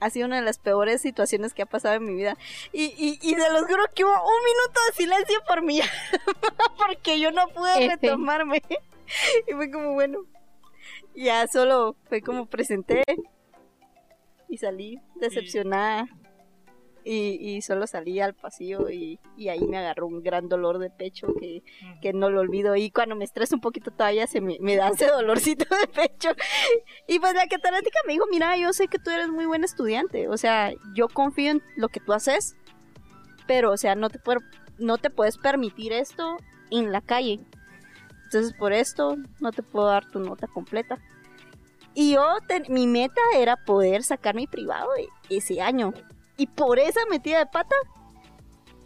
ha 0.00 0.10
sido 0.10 0.26
una 0.26 0.36
de 0.36 0.42
las 0.42 0.58
peores 0.58 1.00
situaciones 1.00 1.54
que 1.54 1.62
ha 1.62 1.66
pasado 1.66 1.94
en 1.94 2.04
mi 2.04 2.14
vida. 2.14 2.36
Y, 2.72 2.94
y, 2.96 3.18
y 3.22 3.34
se 3.34 3.52
los 3.52 3.62
juro 3.62 3.84
que 3.94 4.04
hubo 4.04 4.12
un 4.12 4.44
minuto 4.44 4.80
de 4.88 4.96
silencio 4.96 5.40
por 5.46 5.62
mí, 5.62 5.80
porque 6.78 7.18
yo 7.20 7.30
no 7.30 7.48
pude 7.48 7.84
F. 7.84 7.96
retomarme. 7.96 8.62
Y 9.46 9.52
fue 9.52 9.70
como, 9.70 9.94
bueno, 9.94 10.20
ya 11.14 11.46
solo 11.48 11.96
fue 12.08 12.20
como 12.20 12.46
presenté 12.46 13.02
y 14.48 14.58
salí 14.58 15.00
decepcionada. 15.16 16.06
Y, 17.10 17.38
y 17.40 17.62
solo 17.62 17.86
salí 17.86 18.20
al 18.20 18.34
pasillo 18.34 18.90
y, 18.90 19.18
y 19.38 19.48
ahí 19.48 19.60
me 19.66 19.78
agarró 19.78 20.06
un 20.08 20.22
gran 20.22 20.46
dolor 20.50 20.78
de 20.78 20.90
pecho 20.90 21.28
que, 21.40 21.62
que 22.02 22.12
no 22.12 22.28
lo 22.28 22.40
olvido. 22.40 22.76
Y 22.76 22.90
cuando 22.90 23.16
me 23.16 23.24
estreso 23.24 23.54
un 23.54 23.62
poquito 23.62 23.90
todavía 23.90 24.26
se 24.26 24.42
me, 24.42 24.58
me 24.60 24.76
da 24.76 24.88
ese 24.88 25.06
dolorcito 25.06 25.64
de 25.74 25.86
pecho. 25.86 26.28
Y 27.06 27.18
pues 27.18 27.32
la 27.32 27.46
catedrática 27.46 27.98
me 28.06 28.12
dijo, 28.12 28.26
mira, 28.30 28.58
yo 28.58 28.74
sé 28.74 28.88
que 28.88 28.98
tú 28.98 29.08
eres 29.08 29.28
muy 29.28 29.46
buen 29.46 29.64
estudiante. 29.64 30.28
O 30.28 30.36
sea, 30.36 30.70
yo 30.94 31.08
confío 31.08 31.52
en 31.52 31.62
lo 31.76 31.88
que 31.88 32.00
tú 32.00 32.12
haces. 32.12 32.56
Pero, 33.46 33.72
o 33.72 33.78
sea, 33.78 33.94
no 33.94 34.10
te, 34.10 34.18
puedo- 34.18 34.40
no 34.76 34.98
te 34.98 35.08
puedes 35.08 35.38
permitir 35.38 35.94
esto 35.94 36.36
en 36.70 36.92
la 36.92 37.00
calle. 37.00 37.40
Entonces, 38.24 38.52
por 38.52 38.74
esto 38.74 39.16
no 39.40 39.52
te 39.52 39.62
puedo 39.62 39.86
dar 39.86 40.04
tu 40.10 40.20
nota 40.20 40.46
completa. 40.46 40.98
Y 41.94 42.12
yo, 42.12 42.26
mi 42.68 42.86
meta 42.86 43.22
era 43.34 43.56
poder 43.56 44.02
sacar 44.02 44.34
mi 44.34 44.46
privado 44.46 44.90
e- 44.96 45.08
ese 45.34 45.62
año. 45.62 45.94
Y 46.38 46.46
por 46.46 46.78
esa 46.78 47.00
metida 47.10 47.40
de 47.40 47.46
pata, 47.46 47.74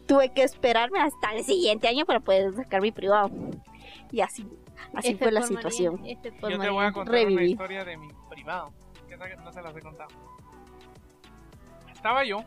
tuve 0.07 0.33
que 0.33 0.43
esperarme 0.43 1.01
hasta 1.01 1.35
el 1.35 1.45
siguiente 1.45 1.87
año 1.87 2.07
para 2.07 2.19
poder 2.19 2.55
sacar 2.55 2.81
mi 2.81 2.91
privado. 2.93 3.31
Y 4.11 4.23
así, 4.23 4.47
así 4.95 5.11
F 5.11 5.19
fue 5.19 5.33
la 5.33 5.41
María, 5.41 5.57
situación. 5.57 5.99
Por 6.41 6.51
Yo 6.51 6.59
te 6.59 6.71
voy 6.71 6.85
a 6.87 6.93
contar 6.93 7.15
una 7.15 7.25
reviví. 7.25 7.51
historia 7.53 7.85
de 7.85 7.99
mi 7.99 8.09
privado, 8.31 8.73
que 9.07 9.17
no 9.17 9.53
se 9.53 9.61
las 9.63 9.77
he 9.77 9.81
contado. 9.83 10.09
Estaba 11.93 12.25
yo 12.25 12.39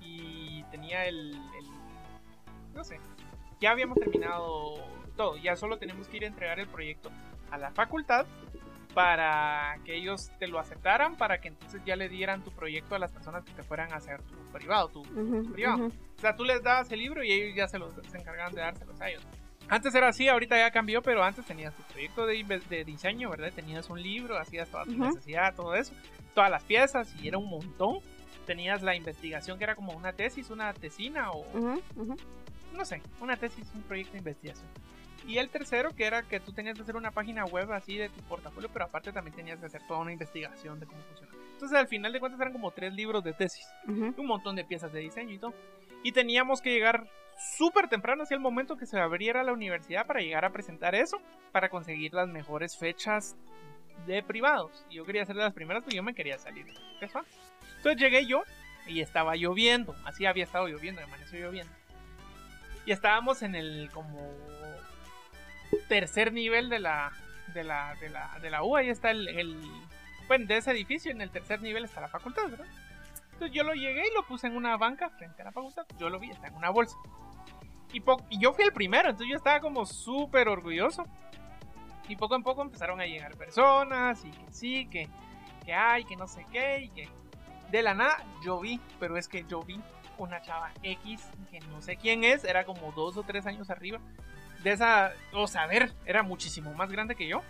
y 0.00 0.64
tenía 0.64 1.06
el, 1.06 1.30
el 1.30 1.66
no 2.74 2.82
sé. 2.82 2.98
Ya 3.60 3.70
habíamos 3.70 3.98
terminado 3.98 4.74
todo, 5.16 5.36
ya 5.36 5.54
solo 5.54 5.78
tenemos 5.78 6.08
que 6.08 6.16
ir 6.16 6.24
a 6.24 6.26
entregar 6.26 6.58
el 6.58 6.66
proyecto 6.66 7.10
a 7.52 7.56
la 7.56 7.70
facultad 7.70 8.26
para 8.94 9.78
que 9.84 9.96
ellos 9.96 10.30
te 10.38 10.48
lo 10.48 10.58
aceptaran, 10.58 11.16
para 11.16 11.40
que 11.40 11.48
entonces 11.48 11.82
ya 11.84 11.96
le 11.96 12.08
dieran 12.08 12.42
tu 12.42 12.50
proyecto 12.50 12.94
a 12.94 12.98
las 12.98 13.12
personas 13.12 13.44
que 13.44 13.52
te 13.52 13.62
fueran 13.62 13.92
a 13.92 13.96
hacer 13.96 14.22
tu 14.22 14.36
privado, 14.52 14.88
tu, 14.88 15.02
privado. 15.52 15.86
O 15.86 16.20
sea, 16.20 16.34
tú 16.34 16.44
les 16.44 16.62
dabas 16.62 16.90
el 16.90 16.98
libro 16.98 17.22
y 17.22 17.30
ellos 17.32 17.56
ya 17.56 17.68
se 17.68 17.78
los 17.78 17.92
se 17.94 18.18
encargaban 18.18 18.54
de 18.54 18.60
dárselos 18.60 19.00
a 19.00 19.10
ellos. 19.10 19.26
Antes 19.68 19.94
era 19.94 20.08
así, 20.08 20.28
ahorita 20.28 20.56
ya 20.56 20.70
cambió, 20.70 21.02
pero 21.02 21.22
antes 21.22 21.44
tenías 21.44 21.74
tu 21.74 21.82
proyecto 21.82 22.26
de, 22.26 22.84
diseño, 22.84 23.28
¿verdad? 23.30 23.52
Tenías 23.54 23.90
un 23.90 24.02
libro, 24.02 24.38
hacías 24.38 24.70
toda 24.70 24.84
tu 24.84 24.96
necesidad, 24.96 25.54
todo 25.54 25.74
eso, 25.74 25.92
todas 26.34 26.50
las 26.50 26.64
piezas 26.64 27.14
y 27.22 27.28
era 27.28 27.38
un 27.38 27.48
montón. 27.48 27.98
Tenías 28.46 28.82
la 28.82 28.96
investigación 28.96 29.58
que 29.58 29.64
era 29.64 29.74
como 29.74 29.92
una 29.92 30.14
tesis, 30.14 30.48
una 30.48 30.72
tesina 30.72 31.32
o 31.32 31.44
no 32.72 32.84
sé, 32.84 33.02
una 33.20 33.36
tesis, 33.36 33.70
un 33.74 33.82
proyecto 33.82 34.12
de 34.12 34.18
investigación. 34.18 34.68
Y 35.28 35.36
el 35.36 35.50
tercero 35.50 35.94
que 35.94 36.06
era 36.06 36.22
que 36.22 36.40
tú 36.40 36.52
tenías 36.52 36.74
que 36.74 36.82
hacer 36.82 36.96
una 36.96 37.10
página 37.10 37.44
web 37.44 37.70
así 37.72 37.98
de 37.98 38.08
tu 38.08 38.22
portafolio, 38.22 38.70
pero 38.72 38.86
aparte 38.86 39.12
también 39.12 39.36
tenías 39.36 39.60
que 39.60 39.66
hacer 39.66 39.82
toda 39.86 40.00
una 40.00 40.10
investigación 40.10 40.80
de 40.80 40.86
cómo 40.86 41.02
funciona. 41.02 41.32
Entonces 41.52 41.78
al 41.78 41.86
final 41.86 42.14
de 42.14 42.18
cuentas 42.18 42.40
eran 42.40 42.54
como 42.54 42.70
tres 42.70 42.94
libros 42.94 43.22
de 43.22 43.34
tesis 43.34 43.66
un 43.86 44.26
montón 44.26 44.56
de 44.56 44.64
piezas 44.64 44.90
de 44.90 45.00
diseño 45.00 45.34
y 45.34 45.38
todo. 45.38 45.52
Y 46.02 46.12
teníamos 46.12 46.62
que 46.62 46.70
llegar 46.70 47.06
súper 47.58 47.88
temprano 47.88 48.22
hacia 48.22 48.36
el 48.36 48.40
momento 48.40 48.78
que 48.78 48.86
se 48.86 48.98
abriera 48.98 49.44
la 49.44 49.52
universidad 49.52 50.06
para 50.06 50.20
llegar 50.20 50.46
a 50.46 50.50
presentar 50.50 50.94
eso, 50.94 51.20
para 51.52 51.68
conseguir 51.68 52.14
las 52.14 52.26
mejores 52.26 52.78
fechas 52.78 53.36
de 54.06 54.22
privados. 54.22 54.86
Y 54.88 54.94
yo 54.94 55.04
quería 55.04 55.26
ser 55.26 55.36
de 55.36 55.42
las 55.42 55.52
primeras 55.52 55.82
porque 55.82 55.96
yo 55.96 56.02
me 56.02 56.14
quería 56.14 56.38
salir. 56.38 56.64
Entonces 57.02 58.00
llegué 58.00 58.24
yo 58.24 58.44
y 58.86 59.02
estaba 59.02 59.36
lloviendo, 59.36 59.94
así 60.06 60.24
había 60.24 60.44
estado 60.44 60.68
lloviendo, 60.68 61.02
amaneció 61.02 61.38
lloviendo. 61.38 61.72
Y 62.86 62.92
estábamos 62.92 63.42
en 63.42 63.54
el 63.54 63.90
como 63.92 64.16
tercer 65.88 66.32
nivel 66.32 66.68
de 66.68 66.78
la 66.78 67.12
de 67.54 67.64
la 67.64 67.94
de 67.96 68.08
la, 68.10 68.38
de 68.40 68.50
la 68.50 68.62
U, 68.62 68.76
ahí 68.76 68.88
está 68.88 69.10
el, 69.10 69.28
el 69.28 69.56
bueno, 70.26 70.46
de 70.46 70.58
ese 70.58 70.70
edificio, 70.70 71.10
en 71.10 71.20
el 71.20 71.30
tercer 71.30 71.62
nivel 71.62 71.84
está 71.84 72.00
la 72.00 72.08
facultad, 72.08 72.48
¿verdad? 72.48 72.66
Entonces 73.32 73.56
yo 73.56 73.62
lo 73.62 73.72
llegué 73.72 74.02
y 74.06 74.14
lo 74.14 74.26
puse 74.26 74.46
en 74.48 74.56
una 74.56 74.76
banca 74.76 75.10
frente 75.10 75.42
a 75.42 75.46
la 75.46 75.52
facultad. 75.52 75.86
Yo 75.96 76.10
lo 76.10 76.18
vi, 76.18 76.30
está 76.30 76.48
en 76.48 76.54
una 76.54 76.70
bolsa. 76.70 76.96
Y, 77.92 78.02
y 78.30 78.40
yo 78.40 78.52
fui 78.52 78.64
el 78.64 78.72
primero, 78.72 79.08
entonces 79.08 79.30
yo 79.30 79.36
estaba 79.36 79.60
como 79.60 79.86
súper 79.86 80.48
orgulloso. 80.48 81.04
Y 82.08 82.16
poco 82.16 82.34
a 82.34 82.40
poco 82.40 82.62
empezaron 82.62 83.00
a 83.00 83.06
llegar 83.06 83.36
personas 83.36 84.24
y 84.24 84.30
que 84.30 84.50
sí, 84.50 84.86
que, 84.86 85.08
que 85.64 85.72
hay, 85.72 86.04
que 86.04 86.16
no 86.16 86.26
sé 86.26 86.46
qué, 86.50 86.80
y 86.80 86.88
que 86.90 87.08
de 87.70 87.82
la 87.82 87.94
nada 87.94 88.24
yo 88.42 88.58
vi, 88.60 88.80
pero 88.98 89.16
es 89.16 89.28
que 89.28 89.44
yo 89.44 89.62
vi 89.62 89.80
una 90.16 90.40
chava 90.42 90.72
X, 90.82 91.30
que 91.50 91.60
no 91.60 91.80
sé 91.80 91.96
quién 91.96 92.24
es, 92.24 92.44
era 92.44 92.64
como 92.64 92.92
dos 92.92 93.16
o 93.16 93.22
tres 93.22 93.46
años 93.46 93.70
arriba. 93.70 94.00
De 94.62 94.72
esa, 94.72 95.12
o 95.32 95.46
sea, 95.46 95.62
a 95.62 95.66
ver, 95.66 95.92
era 96.04 96.22
muchísimo 96.22 96.72
más 96.74 96.90
grande 96.90 97.14
que 97.14 97.28
yo 97.28 97.42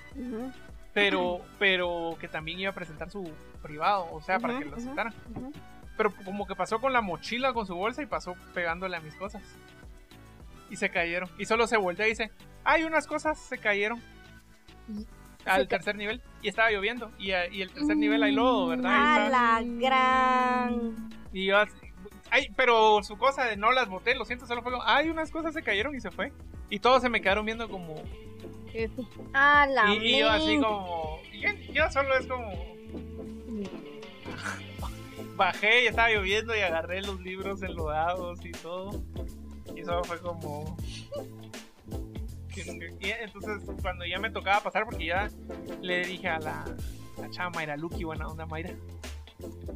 pero 0.92 1.40
pero 1.58 2.16
que 2.20 2.28
también 2.28 2.58
iba 2.60 2.70
a 2.70 2.74
presentar 2.74 3.10
su 3.10 3.30
privado, 3.62 4.08
o 4.12 4.20
sea, 4.20 4.38
para 4.40 4.58
que 4.58 4.64
lo 4.64 4.76
aceptaran. 4.76 5.14
Pero 5.96 6.12
como 6.24 6.46
que 6.46 6.54
pasó 6.54 6.80
con 6.80 6.92
la 6.92 7.00
mochila, 7.00 7.52
con 7.52 7.66
su 7.66 7.74
bolsa 7.74 8.02
y 8.02 8.06
pasó 8.06 8.34
pegándole 8.54 8.96
a 8.96 9.00
mis 9.00 9.14
cosas. 9.14 9.42
Y 10.70 10.76
se 10.76 10.90
cayeron. 10.90 11.28
Y 11.38 11.44
solo 11.46 11.66
se 11.66 11.76
voltea 11.76 12.06
y 12.06 12.10
dice, 12.10 12.30
hay 12.64 12.84
unas 12.84 13.06
cosas 13.06 13.38
se 13.38 13.58
cayeron. 13.58 14.00
Al 15.44 15.62
Se 15.62 15.66
ca- 15.66 15.76
tercer 15.76 15.96
nivel. 15.96 16.20
Y 16.42 16.48
estaba 16.48 16.70
lloviendo. 16.70 17.10
Y, 17.18 17.32
a- 17.32 17.46
y 17.48 17.62
el 17.62 17.70
tercer 17.70 17.96
nivel 17.96 18.22
hay 18.22 18.32
lodo, 18.32 18.68
¿verdad? 18.68 18.90
Y 18.90 18.94
A 18.94 19.24
estaba- 19.26 19.60
la 19.60 19.62
gran. 19.88 21.10
Y 21.32 21.46
yo 21.46 21.58
así, 21.58 21.74
ay, 22.30 22.48
pero 22.56 23.02
su 23.02 23.16
cosa 23.18 23.44
de 23.44 23.56
no 23.56 23.72
las 23.72 23.88
boté, 23.88 24.14
lo 24.14 24.24
siento, 24.24 24.46
solo 24.46 24.62
fue 24.62 24.72
como, 24.72 24.84
hay 24.84 25.08
unas 25.10 25.30
cosas 25.30 25.54
se 25.54 25.62
cayeron 25.62 25.94
y 25.96 26.00
se 26.00 26.10
fue. 26.10 26.32
Y 26.70 26.78
todos 26.78 27.02
se 27.02 27.08
me 27.08 27.20
quedaron 27.20 27.46
viendo 27.46 27.68
como, 27.68 27.94
A 29.32 29.66
la 29.66 29.94
y, 29.94 30.14
y 30.14 30.18
yo 30.18 30.28
así 30.28 30.56
como, 30.60 31.20
yo, 31.32 31.50
yo 31.72 31.90
solo 31.90 32.16
es 32.16 32.26
como, 32.26 32.52
bajé 35.38 35.84
y 35.84 35.86
estaba 35.86 36.10
lloviendo 36.10 36.54
y 36.54 36.60
agarré 36.60 37.00
los 37.00 37.20
libros 37.20 37.62
enlodados 37.62 38.44
y 38.44 38.52
todo. 38.52 39.02
Y 39.74 39.80
eso 39.80 40.04
fue 40.04 40.18
como... 40.20 40.76
Y 43.00 43.10
entonces 43.10 43.62
cuando 43.80 44.04
ya 44.04 44.18
me 44.18 44.30
tocaba 44.30 44.60
pasar, 44.60 44.84
porque 44.84 45.06
ya 45.06 45.30
le 45.80 46.04
dije 46.04 46.28
a 46.28 46.40
la, 46.40 46.64
la 47.16 47.30
chava 47.30 47.50
Mayra 47.50 47.76
Lucky, 47.76 48.02
buena 48.02 48.26
onda 48.26 48.46
Mayra, 48.46 48.74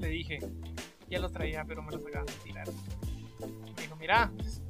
le 0.01 0.09
dije, 0.09 0.41
ya 1.09 1.21
los 1.21 1.33
traía, 1.33 1.65
pero 1.65 1.81
me 1.83 1.93
los 1.93 2.05
acaban 2.05 2.27
de 2.27 2.33
tirar. 2.43 2.67
Me 3.77 3.83
dijo, 3.83 3.97
mira, 4.01 4.33
pues, 4.37 4.61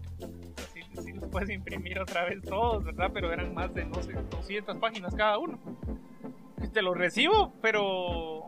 sí 1.02 1.12
los 1.12 1.28
puedes 1.28 1.50
imprimir 1.50 1.98
otra 1.98 2.24
vez 2.24 2.42
todos, 2.42 2.84
¿verdad? 2.84 3.10
Pero 3.12 3.32
eran 3.32 3.54
más 3.54 3.72
de, 3.74 3.84
no 3.84 4.02
sé, 4.02 4.12
200 4.12 4.76
páginas 4.78 5.14
cada 5.14 5.38
uno. 5.38 5.58
Te 6.72 6.80
los 6.80 6.96
recibo, 6.96 7.52
pero 7.60 8.46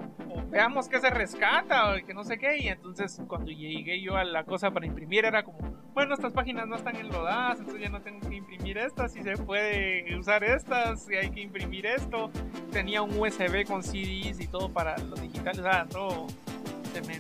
veamos 0.50 0.88
qué 0.88 1.00
se 1.00 1.11
rescata 1.11 1.90
o 1.90 2.07
que 2.07 2.14
no 2.14 2.24
sé 2.24 2.38
qué. 2.38 2.59
Y 2.59 2.68
entonces 2.68 3.20
cuando 3.28 3.50
llegué 3.50 4.00
yo 4.00 4.16
a 4.16 4.24
la 4.24 4.44
cosa 4.44 4.70
para 4.70 4.87
imprimir 4.87 5.24
era 5.24 5.42
como, 5.42 5.59
bueno, 5.92 6.14
estas 6.14 6.33
páginas 6.33 6.66
no 6.66 6.76
están 6.76 6.96
enlodadas, 6.96 7.59
entonces 7.59 7.83
ya 7.83 7.90
no 7.90 8.00
tengo 8.02 8.26
que 8.28 8.37
imprimir 8.37 8.78
estas 8.78 9.16
y 9.16 9.22
se 9.22 9.37
puede 9.37 10.16
usar 10.16 10.44
estas 10.44 11.11
y 11.11 11.16
hay 11.16 11.30
que 11.30 11.40
imprimir 11.40 11.87
esto. 11.87 12.30
Tenía 12.70 13.02
un 13.02 13.18
USB 13.18 13.66
con 13.66 13.83
CDs 13.83 14.40
y 14.40 14.46
todo 14.46 14.72
para 14.72 14.96
los 14.98 15.20
digitales, 15.20 15.59
o 15.59 15.62
sea, 15.64 15.87
todo 15.87 16.26
se 16.92 17.02
me 17.02 17.18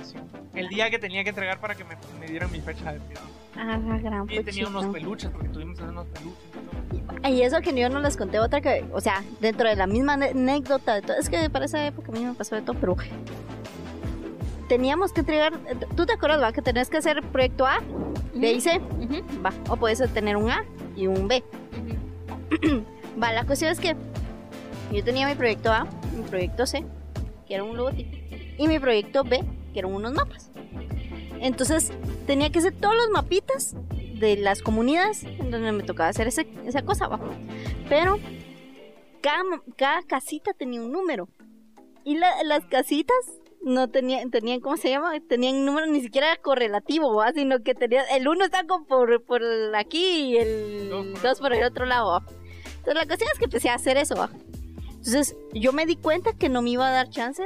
presentación. 0.00 0.48
El 0.54 0.68
día 0.68 0.90
que 0.90 0.98
tenía 0.98 1.22
que 1.22 1.30
entregar 1.30 1.60
para 1.60 1.74
que 1.74 1.84
me, 1.84 1.96
me 2.18 2.26
dieran 2.26 2.50
mi 2.50 2.60
fecha 2.60 2.92
de 2.92 2.98
cuidado. 2.98 3.26
A 3.56 3.78
la 3.78 3.98
gran 3.98 4.30
Y 4.30 4.42
tenía 4.42 4.68
unos 4.68 4.86
peluches, 4.86 5.30
porque 5.30 5.48
tuvimos 5.48 5.76
que 5.76 5.84
hacer 5.84 5.92
unos 5.92 6.06
peluches. 6.08 7.30
y 7.30 7.42
eso 7.42 7.60
que 7.60 7.78
yo 7.78 7.88
no 7.88 8.00
les 8.00 8.16
conté 8.16 8.38
otra 8.40 8.60
que, 8.60 8.84
o 8.92 9.00
sea, 9.00 9.22
dentro 9.40 9.68
de 9.68 9.76
la 9.76 9.86
misma 9.86 10.14
anécdota 10.14 10.94
de 10.94 11.02
todo, 11.02 11.16
es 11.16 11.28
que 11.28 11.50
para 11.50 11.64
esa 11.64 11.84
época 11.86 12.08
a 12.08 12.12
mí 12.12 12.24
me 12.24 12.34
pasó 12.34 12.54
de 12.54 12.62
todo, 12.62 12.76
pero 12.80 12.96
teníamos 14.68 15.12
que 15.12 15.20
entregar, 15.20 15.52
¿tú 15.96 16.06
te 16.06 16.12
acuerdas, 16.12 16.40
va? 16.42 16.52
Que 16.52 16.62
tenías 16.62 16.88
que 16.88 16.98
hacer 16.98 17.22
proyecto 17.22 17.66
A, 17.66 17.80
B 18.34 18.52
y 18.52 18.60
C, 18.60 18.80
va, 19.44 19.52
o 19.68 19.76
puedes 19.76 19.98
tener 20.12 20.36
un 20.36 20.50
A 20.50 20.64
y 20.96 21.06
un 21.06 21.28
B. 21.28 21.42
Va, 23.22 23.32
la 23.32 23.44
cuestión 23.44 23.70
es 23.70 23.80
que 23.80 23.96
yo 24.92 25.04
tenía 25.04 25.26
mi 25.26 25.34
proyecto 25.34 25.72
A, 25.72 25.86
mi 26.16 26.22
proyecto 26.22 26.66
C, 26.66 26.84
que 27.46 27.54
era 27.54 27.64
un 27.64 27.76
logotipo, 27.76 28.16
y 28.56 28.68
mi 28.68 28.78
proyecto 28.78 29.24
B, 29.24 29.40
que 29.72 29.78
eran 29.80 29.92
unos 29.92 30.12
mapas. 30.12 30.50
Entonces 31.40 31.92
tenía 32.26 32.50
que 32.50 32.58
hacer 32.58 32.74
todos 32.74 32.94
los 32.96 33.10
mapitas 33.10 33.74
de 34.18 34.36
las 34.36 34.60
comunidades 34.62 35.24
en 35.24 35.50
donde 35.50 35.72
me 35.72 35.82
tocaba 35.82 36.08
hacer 36.10 36.28
ese- 36.28 36.46
esa 36.66 36.82
cosa, 36.82 37.08
va. 37.08 37.18
Pero 37.88 38.18
cada, 39.22 39.42
cada 39.76 40.02
casita 40.02 40.52
tenía 40.52 40.82
un 40.82 40.92
número. 40.92 41.28
Y 42.04 42.16
la- 42.16 42.42
las 42.44 42.64
casitas 42.66 43.16
no 43.62 43.88
tenían, 43.88 44.30
tenían, 44.30 44.60
¿cómo 44.60 44.76
se 44.76 44.88
llama? 44.90 45.12
Tenían 45.28 45.56
un 45.56 45.66
número 45.66 45.86
ni 45.86 46.00
siquiera 46.00 46.34
correlativo, 46.36 47.14
¿va? 47.14 47.32
Sino 47.32 47.62
que 47.62 47.74
tenía, 47.74 48.02
el 48.16 48.26
uno 48.28 48.44
está 48.44 48.66
como 48.66 48.86
por, 48.86 49.22
por 49.24 49.42
aquí 49.76 50.32
y 50.32 50.36
el 50.38 50.90
dos 51.22 51.40
por 51.40 51.52
el 51.52 51.62
otro 51.64 51.84
lado, 51.86 52.10
¿va? 52.10 52.24
Entonces 52.66 52.94
la 52.94 53.06
cuestión 53.06 53.30
es 53.32 53.38
que 53.38 53.44
empecé 53.44 53.68
a 53.68 53.74
hacer 53.74 53.96
eso, 53.98 54.14
¿va? 54.16 54.30
Entonces 54.88 55.36
yo 55.52 55.72
me 55.72 55.84
di 55.86 55.96
cuenta 55.96 56.32
que 56.34 56.48
no 56.48 56.62
me 56.62 56.70
iba 56.70 56.86
a 56.88 56.90
dar 56.90 57.10
chance 57.10 57.42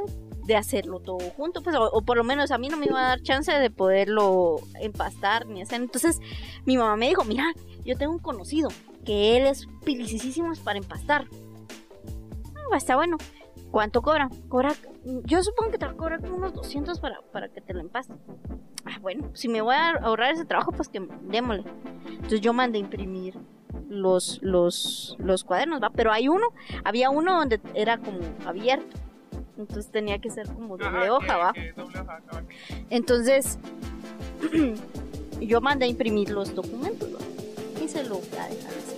de 0.47 0.57
hacerlo 0.57 1.01
todo 1.01 1.19
junto, 1.37 1.63
pues, 1.63 1.75
o, 1.77 1.91
o 1.91 2.03
por 2.03 2.17
lo 2.17 2.25
menos 2.25 2.51
a 2.51 2.59
mí 2.59 2.69
no 2.69 2.77
me 2.77 2.87
iba 2.87 2.99
a 3.01 3.09
dar 3.09 3.23
chance 3.23 3.51
de 3.53 3.71
poderlo 3.71 4.57
empastar 4.81 5.47
ni 5.47 5.63
hacer. 5.63 5.81
Entonces 5.81 6.21
mi 6.67 6.77
mamá 6.77 6.97
me 6.97 7.09
dijo, 7.09 7.25
mira, 7.25 7.45
yo 7.85 7.97
tengo 7.97 8.13
un 8.13 8.19
conocido 8.19 8.69
que 9.05 9.37
él 9.37 9.47
es 9.47 9.67
pilicísimo 9.85 10.53
para 10.65 10.79
empastar. 10.79 11.27
"Ah, 12.73 12.77
está 12.77 12.97
bueno. 12.97 13.17
¿Cuánto 13.71 14.03
cobra? 14.03 14.29
Cobra, 14.49 14.73
yo 15.25 15.43
supongo 15.43 15.73
que 15.73 15.79
te 15.79 15.87
va 15.87 15.93
a 15.93 15.97
cobrar 15.97 16.21
como 16.21 16.37
unos 16.37 16.55
200 16.55 17.01
para, 17.01 17.21
para 17.33 17.49
que 17.49 17.61
te 17.61 17.75
lo 17.75 17.81
empaste. 17.81 18.15
Ah, 18.85 18.99
bueno, 19.01 19.31
si 19.35 19.49
me 19.49 19.63
voy 19.63 19.75
a 19.75 19.91
ahorrar 19.97 20.33
ese 20.33 20.45
trabajo, 20.45 20.71
pues 20.71 20.89
que 20.89 21.01
démosle. 21.23 21.65
Entonces 22.07 22.41
yo 22.41 22.53
mandé 22.53 22.79
imprimir 22.79 23.37
los, 23.89 24.39
los, 24.43 25.17
los 25.19 25.43
cuadernos, 25.43 25.83
¿va? 25.83 25.91
Pero 25.91 26.13
hay 26.13 26.29
uno, 26.29 26.47
había 26.85 27.11
uno 27.11 27.37
donde 27.37 27.61
era 27.75 27.99
como 27.99 28.21
abierto. 28.47 28.97
Entonces 29.57 29.91
tenía 29.91 30.19
que 30.19 30.31
ser 30.31 30.47
como 30.47 30.77
doble 30.77 30.99
Ajá, 30.99 31.13
hoja, 31.13 31.37
¿va? 31.37 31.53
doble 31.77 32.01
hoja. 32.01 32.21
Entonces, 32.91 33.59
yo 35.41 35.61
mandé 35.61 35.87
a 35.87 35.89
imprimir 35.89 36.31
los 36.31 36.55
documentos 36.55 37.09
¿va? 37.15 37.83
y 37.83 37.89
se 37.89 38.03
lo 38.05 38.17
voy 38.19 38.39
a 38.39 38.49
dejar 38.49 38.73
así. 38.73 38.95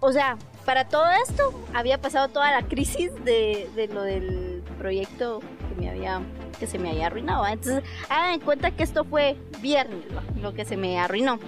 O 0.00 0.12
sea, 0.12 0.38
para 0.64 0.88
todo 0.88 1.06
esto 1.26 1.52
había 1.74 2.00
pasado 2.00 2.28
toda 2.28 2.52
la 2.52 2.66
crisis 2.66 3.12
de, 3.24 3.68
de 3.74 3.88
lo 3.88 4.02
del 4.02 4.62
proyecto 4.78 5.40
que 5.40 5.80
me 5.80 5.90
había 5.90 6.22
que 6.58 6.66
se 6.66 6.78
me 6.78 6.90
había 6.90 7.06
arruinado. 7.06 7.42
¿va? 7.42 7.52
Entonces, 7.52 7.84
hagan 8.08 8.34
en 8.34 8.40
cuenta 8.40 8.70
que 8.72 8.82
esto 8.82 9.04
fue 9.04 9.36
viernes, 9.60 10.04
¿va? 10.14 10.22
lo 10.40 10.54
que 10.54 10.64
se 10.64 10.76
me 10.76 10.98
arruinó. 10.98 11.38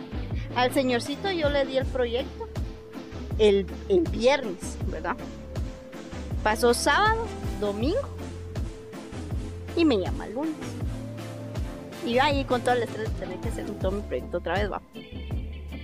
Al 0.56 0.72
señorcito 0.72 1.30
yo 1.30 1.48
le 1.48 1.64
di 1.64 1.78
el 1.78 1.86
proyecto 1.86 2.48
el, 3.40 3.66
el 3.88 4.02
viernes, 4.02 4.76
¿verdad? 4.86 5.16
Pasó 6.44 6.72
sábado, 6.72 7.26
domingo 7.60 7.98
y 9.76 9.84
me 9.84 9.98
llama 9.98 10.26
el 10.26 10.34
lunes. 10.34 10.54
Y 12.06 12.14
yo 12.14 12.22
ahí 12.22 12.44
con 12.44 12.60
todo 12.60 12.74
el 12.74 12.82
estrés 12.82 13.12
de 13.12 13.20
tener 13.20 13.40
que 13.40 13.48
hacer 13.48 13.66
todo 13.78 13.90
mi 13.90 14.02
proyecto 14.02 14.38
otra 14.38 14.54
vez, 14.54 14.70
va. 14.70 14.82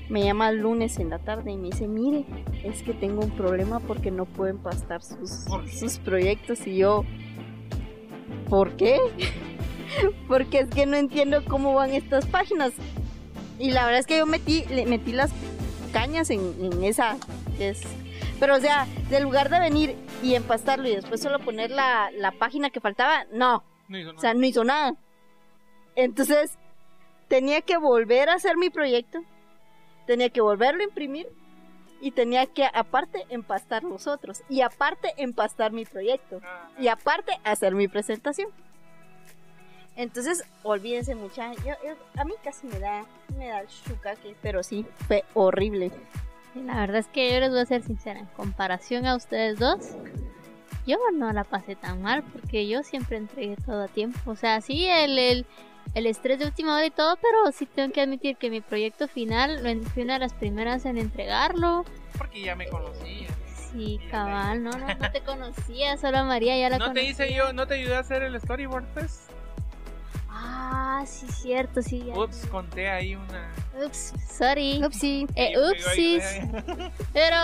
Me 0.08 0.22
llama 0.22 0.50
el 0.50 0.58
lunes 0.58 0.98
en 0.98 1.10
la 1.10 1.18
tarde 1.18 1.50
y 1.50 1.56
me 1.56 1.68
dice, 1.68 1.88
mire, 1.88 2.24
es 2.62 2.82
que 2.82 2.94
tengo 2.94 3.22
un 3.22 3.30
problema 3.32 3.80
porque 3.80 4.10
no 4.10 4.24
pueden 4.24 4.58
pastar 4.58 5.02
sus, 5.02 5.44
sus 5.78 5.98
proyectos. 5.98 6.66
Y 6.66 6.78
yo, 6.78 7.04
¿por 8.48 8.76
qué? 8.76 8.98
porque 10.28 10.60
es 10.60 10.68
que 10.68 10.86
no 10.86 10.96
entiendo 10.96 11.44
cómo 11.44 11.74
van 11.74 11.92
estas 11.92 12.24
páginas. 12.26 12.72
Y 13.58 13.70
la 13.70 13.84
verdad 13.84 14.00
es 14.00 14.06
que 14.06 14.18
yo 14.18 14.26
metí, 14.26 14.64
metí 14.86 15.12
las 15.12 15.32
cañas 15.92 16.30
en, 16.30 16.40
en 16.60 16.84
esa. 16.84 17.16
Es, 17.58 17.80
pero 18.38 18.56
o 18.56 18.60
sea, 18.60 18.86
de 19.08 19.20
lugar 19.20 19.48
de 19.48 19.58
venir 19.60 19.96
y 20.22 20.34
empastarlo 20.34 20.86
y 20.88 20.94
después 20.96 21.20
solo 21.22 21.38
poner 21.38 21.70
la, 21.70 22.10
la 22.12 22.32
página 22.32 22.70
que 22.70 22.80
faltaba, 22.80 23.24
no. 23.32 23.64
No 23.88 23.98
hizo 23.98 24.10
O 24.10 24.18
sea, 24.18 24.30
nada. 24.34 24.40
no 24.40 24.46
hizo 24.46 24.64
nada. 24.64 24.94
Entonces, 25.94 26.58
tenía 27.28 27.62
que 27.62 27.78
volver 27.78 28.28
a 28.28 28.34
hacer 28.34 28.56
mi 28.56 28.68
proyecto, 28.68 29.20
tenía 30.06 30.28
que 30.30 30.40
volverlo 30.42 30.82
a 30.82 30.84
imprimir 30.84 31.26
y 32.00 32.10
tenía 32.10 32.46
que, 32.46 32.66
aparte, 32.74 33.24
empastar 33.30 33.82
los 33.84 34.06
otros. 34.06 34.42
Y 34.50 34.60
aparte, 34.60 35.14
empastar 35.16 35.72
mi 35.72 35.86
proyecto. 35.86 36.40
Y 36.78 36.88
aparte, 36.88 37.32
hacer 37.42 37.74
mi 37.74 37.88
presentación. 37.88 38.50
Entonces, 39.96 40.44
olvídense, 40.62 41.14
muchachos. 41.14 41.64
A 42.18 42.24
mí 42.24 42.34
casi 42.44 42.66
me 42.66 42.78
da, 42.78 43.06
me 43.38 43.48
da 43.48 43.60
el 43.60 43.68
shukaque, 43.68 44.36
pero 44.42 44.62
sí, 44.62 44.84
fue 45.08 45.24
horrible. 45.32 45.90
La 46.64 46.80
verdad 46.80 46.96
es 46.96 47.08
que 47.08 47.32
yo 47.32 47.40
les 47.40 47.50
voy 47.50 47.60
a 47.60 47.66
ser 47.66 47.82
sincera, 47.82 48.20
en 48.20 48.26
comparación 48.26 49.06
a 49.06 49.16
ustedes 49.16 49.58
dos, 49.58 49.96
yo 50.86 50.98
no 51.12 51.32
la 51.32 51.44
pasé 51.44 51.76
tan 51.76 52.00
mal 52.00 52.22
porque 52.22 52.68
yo 52.68 52.82
siempre 52.82 53.16
entregué 53.16 53.56
todo 53.56 53.84
a 53.84 53.88
tiempo. 53.88 54.18
O 54.30 54.36
sea, 54.36 54.60
sí, 54.60 54.86
el, 54.86 55.18
el, 55.18 55.46
el 55.94 56.06
estrés 56.06 56.38
de 56.38 56.46
última 56.46 56.76
hora 56.76 56.86
y 56.86 56.90
todo, 56.90 57.16
pero 57.16 57.52
sí 57.52 57.66
tengo 57.66 57.92
que 57.92 58.00
admitir 58.00 58.36
que 58.36 58.50
mi 58.50 58.60
proyecto 58.60 59.08
final 59.08 59.60
fui 59.92 60.04
una 60.04 60.14
de 60.14 60.20
las 60.20 60.34
primeras 60.34 60.84
en 60.86 60.98
entregarlo. 60.98 61.84
Porque 62.16 62.40
ya 62.40 62.54
me 62.54 62.68
conocía. 62.68 63.28
Sí, 63.72 64.00
cabal, 64.10 64.62
no, 64.62 64.70
no, 64.70 64.86
no 64.86 65.10
te 65.10 65.20
conocía, 65.24 65.96
solo 65.96 66.18
a 66.18 66.24
María 66.24 66.56
ya 66.56 66.70
la 66.70 66.78
¿No 66.78 66.92
te 66.92 67.02
hice 67.02 67.34
yo, 67.34 67.52
no 67.52 67.66
te 67.66 67.74
ayudé 67.74 67.96
a 67.96 68.00
hacer 68.00 68.22
el 68.22 68.40
storyboard, 68.40 68.86
pues? 68.94 69.26
Ah, 70.38 71.04
sí, 71.06 71.26
cierto, 71.28 71.80
sí. 71.80 72.04
ya. 72.04 72.18
Ups, 72.18 72.46
conté 72.46 72.88
ahí 72.88 73.14
una... 73.14 73.52
Ups, 73.84 74.12
sorry. 74.28 74.82
Upsi. 74.84 75.26
Eh, 75.34 75.54
upsis. 75.58 76.22
Pero 77.12 77.36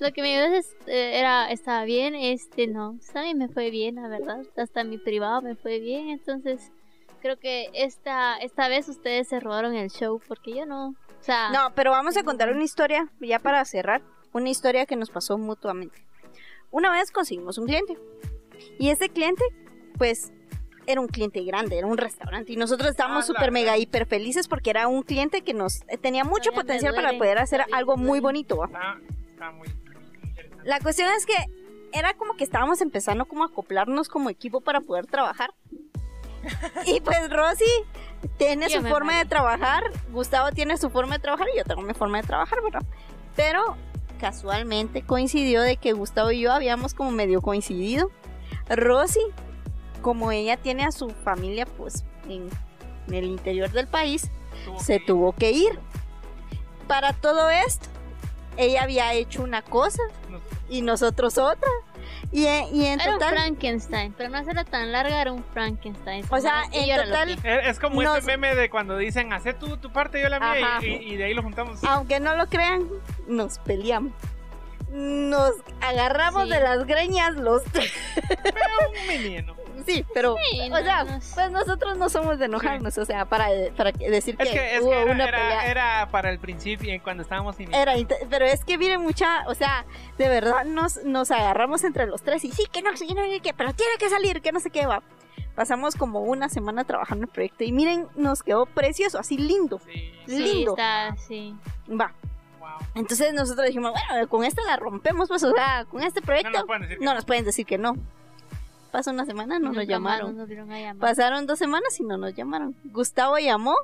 lo 0.00 0.12
que 0.12 0.22
me 0.22 0.36
ayudó 0.36 0.56
es, 0.56 0.74
eh, 0.86 1.18
era, 1.18 1.50
estaba 1.50 1.84
bien, 1.84 2.14
este 2.14 2.66
no, 2.66 2.98
a 3.14 3.22
mí 3.22 3.34
me 3.34 3.48
fue 3.48 3.70
bien, 3.70 3.96
la 3.96 4.08
verdad, 4.08 4.42
hasta 4.56 4.84
mi 4.84 4.98
privado 4.98 5.42
me 5.42 5.56
fue 5.56 5.78
bien, 5.78 6.08
entonces 6.08 6.72
creo 7.20 7.38
que 7.38 7.70
esta, 7.74 8.36
esta 8.38 8.68
vez 8.68 8.88
ustedes 8.88 9.28
se 9.28 9.40
robaron 9.40 9.74
el 9.74 9.90
show 9.90 10.20
porque 10.26 10.54
yo 10.54 10.66
no, 10.66 10.88
o 10.88 11.22
sea, 11.22 11.50
No, 11.50 11.72
pero 11.74 11.90
vamos 11.90 12.16
a 12.16 12.22
contar 12.22 12.50
una 12.50 12.64
historia, 12.64 13.08
ya 13.20 13.38
para 13.38 13.64
cerrar, 13.64 14.02
una 14.32 14.48
historia 14.48 14.86
que 14.86 14.96
nos 14.96 15.10
pasó 15.10 15.36
mutuamente. 15.38 16.06
Una 16.70 16.90
vez 16.90 17.10
conseguimos 17.10 17.58
un 17.58 17.66
cliente. 17.66 17.98
Y 18.78 18.90
ese 18.90 19.08
cliente, 19.08 19.44
pues, 19.98 20.32
era 20.86 21.00
un 21.00 21.08
cliente 21.08 21.42
grande, 21.42 21.78
era 21.78 21.86
un 21.86 21.96
restaurante. 21.98 22.52
Y 22.52 22.56
nosotros 22.56 22.90
estábamos 22.90 23.24
Ah, 23.24 23.26
súper 23.26 23.50
mega 23.52 23.76
hiper 23.76 24.06
felices 24.06 24.48
porque 24.48 24.70
era 24.70 24.88
un 24.88 25.02
cliente 25.02 25.42
que 25.42 25.54
nos 25.54 25.82
eh, 25.88 25.98
tenía 25.98 26.24
mucho 26.24 26.50
Todavía 26.50 26.62
potencial 26.62 26.94
para 26.94 27.08
duele, 27.08 27.18
poder 27.18 27.38
hacer 27.38 27.64
algo 27.72 27.96
me 27.96 28.02
muy 28.04 28.20
duele. 28.20 28.22
bonito. 28.22 28.64
Está, 28.64 28.98
está 29.30 29.50
muy. 29.50 29.68
La 30.64 30.80
cuestión 30.80 31.08
es 31.16 31.26
que 31.26 31.34
era 31.92 32.14
como 32.14 32.34
que 32.36 32.44
estábamos 32.44 32.80
empezando 32.80 33.24
como 33.26 33.44
a 33.44 33.46
acoplarnos 33.46 34.08
como 34.08 34.30
equipo 34.30 34.60
para 34.60 34.80
poder 34.80 35.06
trabajar. 35.06 35.54
y 36.86 37.00
pues 37.00 37.30
Rosy 37.30 37.64
tiene 38.38 38.68
Yo 38.68 38.80
su 38.80 38.86
forma 38.86 39.18
de 39.18 39.24
trabajar, 39.24 39.84
Gustavo 40.10 40.50
tiene 40.52 40.76
su 40.76 40.90
forma 40.90 41.14
de 41.16 41.20
trabajar 41.22 41.46
y 41.54 41.58
yo 41.58 41.64
tengo 41.64 41.82
mi 41.82 41.94
forma 41.94 42.20
de 42.20 42.26
trabajar, 42.26 42.62
¿verdad? 42.62 42.82
Pero 43.34 43.76
casualmente 44.20 45.02
coincidió 45.02 45.60
de 45.62 45.76
que 45.76 45.92
Gustavo 45.92 46.30
y 46.32 46.40
yo 46.40 46.52
habíamos 46.52 46.94
como 46.94 47.10
medio 47.10 47.42
coincidido. 47.42 48.10
Rosy, 48.68 49.20
como 50.06 50.30
ella 50.30 50.56
tiene 50.56 50.84
a 50.84 50.92
su 50.92 51.10
familia 51.10 51.66
pues 51.66 52.04
en, 52.28 52.48
en 53.08 53.14
el 53.14 53.24
interior 53.24 53.68
del 53.72 53.88
país, 53.88 54.30
Tuvo 54.64 54.78
se 54.78 55.00
que- 55.00 55.04
tuvo 55.04 55.32
que 55.32 55.50
ir. 55.50 55.80
Para 56.86 57.12
todo 57.12 57.50
esto, 57.50 57.88
ella 58.56 58.84
había 58.84 59.12
hecho 59.14 59.42
una 59.42 59.62
cosa 59.62 60.00
y 60.68 60.82
nosotros 60.82 61.38
otra. 61.38 61.68
Y, 62.30 62.46
en- 62.46 62.72
y 62.72 62.86
en 62.86 63.00
era 63.00 63.14
un 63.14 63.18
total, 63.18 63.34
Frankenstein, 63.34 64.14
pero 64.16 64.30
no 64.30 64.38
hacerlo 64.38 64.64
tan 64.64 64.92
larga, 64.92 65.20
era 65.20 65.32
un 65.32 65.42
Frankenstein. 65.42 66.24
O 66.30 66.38
sea, 66.40 66.62
en 66.70 66.88
era 66.88 67.04
total- 67.04 67.42
que- 67.42 67.68
Es 67.68 67.80
como 67.80 68.00
Nos- 68.00 68.18
ese 68.18 68.26
meme 68.28 68.54
de 68.54 68.70
cuando 68.70 68.96
dicen, 68.96 69.32
haz 69.32 69.42
tú 69.58 69.76
tu 69.76 69.90
parte, 69.90 70.22
yo 70.22 70.28
la 70.28 70.38
mía, 70.38 70.78
y, 70.82 71.14
y- 71.14 71.16
de 71.16 71.24
ahí 71.24 71.34
lo 71.34 71.42
juntamos. 71.42 71.82
aunque 71.82 72.20
no 72.20 72.36
lo 72.36 72.46
crean, 72.46 72.86
nos 73.26 73.58
peleamos. 73.58 74.12
Nos 74.92 75.50
agarramos 75.80 76.44
Sí. 76.44 76.50
de 76.50 76.60
las 76.60 76.86
greñas 76.86 77.34
los 77.34 77.64
tres. 77.64 77.92
Un 78.16 79.06
menino. 79.08 79.56
Sí, 79.86 80.04
pero, 80.12 80.34
Sí, 80.50 80.60
o 80.62 80.68
no, 80.68 80.76
sea, 80.78 81.04
no 81.04 81.20
sé. 81.20 81.32
pues 81.34 81.50
nosotros 81.52 81.96
no 81.96 82.08
somos 82.08 82.38
de 82.38 82.46
enojarnos, 82.46 82.98
o 82.98 83.04
sea, 83.04 83.24
para, 83.24 83.48
para 83.76 83.92
que- 83.92 84.10
decir 84.10 84.36
que, 84.36 84.42
Es 84.44 84.50
que, 84.50 84.74
es 84.76 84.82
hubo 84.82 84.90
que 84.90 85.02
era, 85.02 85.12
una 85.12 85.24
era- 85.28 85.38
pelea. 85.38 85.70
era 85.70 86.08
para 86.10 86.30
el 86.30 86.38
principio, 86.38 86.92
cuando 87.02 87.22
estábamos 87.22 87.58
iniciando. 87.60 87.90
Era 87.92 88.08
pero 88.28 88.44
es 88.44 88.64
que 88.64 88.76
miren 88.78 89.00
mucha, 89.02 89.44
o 89.48 89.54
sea, 89.54 89.84
de 90.18 90.28
verdad 90.28 90.64
nos, 90.64 91.02
nos 91.04 91.30
agarramos 91.30 91.84
entre 91.84 92.06
los 92.06 92.22
tres 92.22 92.44
y 92.44 92.50
sí, 92.52 92.64
que 92.72 92.82
no, 92.82 92.96
sí, 92.96 93.06
no, 93.14 93.22
que, 93.42 93.54
pero 93.54 93.72
tiene 93.74 93.92
que 93.98 94.10
salir, 94.10 94.42
que 94.42 94.52
no 94.52 94.60
sé 94.60 94.70
qué 94.70 94.86
va. 94.86 95.02
Pasamos 95.54 95.94
como 95.96 96.20
una 96.20 96.48
semana 96.50 96.84
trabajando 96.84 97.24
en 97.24 97.28
el 97.30 97.32
proyecto 97.32 97.64
y 97.64 97.72
miren, 97.72 98.08
nos 98.14 98.42
quedó 98.42 98.66
precioso, 98.66 99.18
así 99.18 99.38
lindo. 99.38 99.80
Sí, 99.86 100.12
Sí, 100.26 100.38
lindo. 100.38 100.72
está, 100.72 101.16
sí. 101.28 101.54
Va. 101.88 102.12
wow. 102.58 102.68
Entonces 102.94 103.32
nosotros 103.32 103.64
dijimos, 103.66 103.92
bueno, 104.10 104.28
con 104.28 104.44
esta 104.44 104.60
la 104.64 104.76
rompemos, 104.76 105.28
pues, 105.28 105.42
o 105.44 105.52
sea, 105.52 105.86
con 105.90 106.02
este 106.02 106.20
No 106.20 106.26
proyecto 106.26 106.50
nos 106.50 106.64
pueden 106.66 106.82
decir 106.82 106.98
que 106.98 107.04
no 107.04 107.14
nos 107.14 107.24
pueden 107.24 107.44
decir 107.44 107.66
que 107.66 107.78
no. 107.78 107.94
Pasó 108.96 109.10
una 109.10 109.26
semana, 109.26 109.58
no 109.58 109.74
nos 109.74 109.86
llamaron. 109.86 110.28
nos 110.28 110.38
volvieron 110.46 110.72
a 110.72 110.80
llamar. 110.80 110.96
Pasaron 111.06 111.46
dos 111.46 111.58
semanas 111.58 112.00
y 112.00 112.02
no 112.02 112.16
nos 112.16 112.32
llamaron. 112.32 112.74
Gustavo 112.84 113.36
llamó 113.36 113.74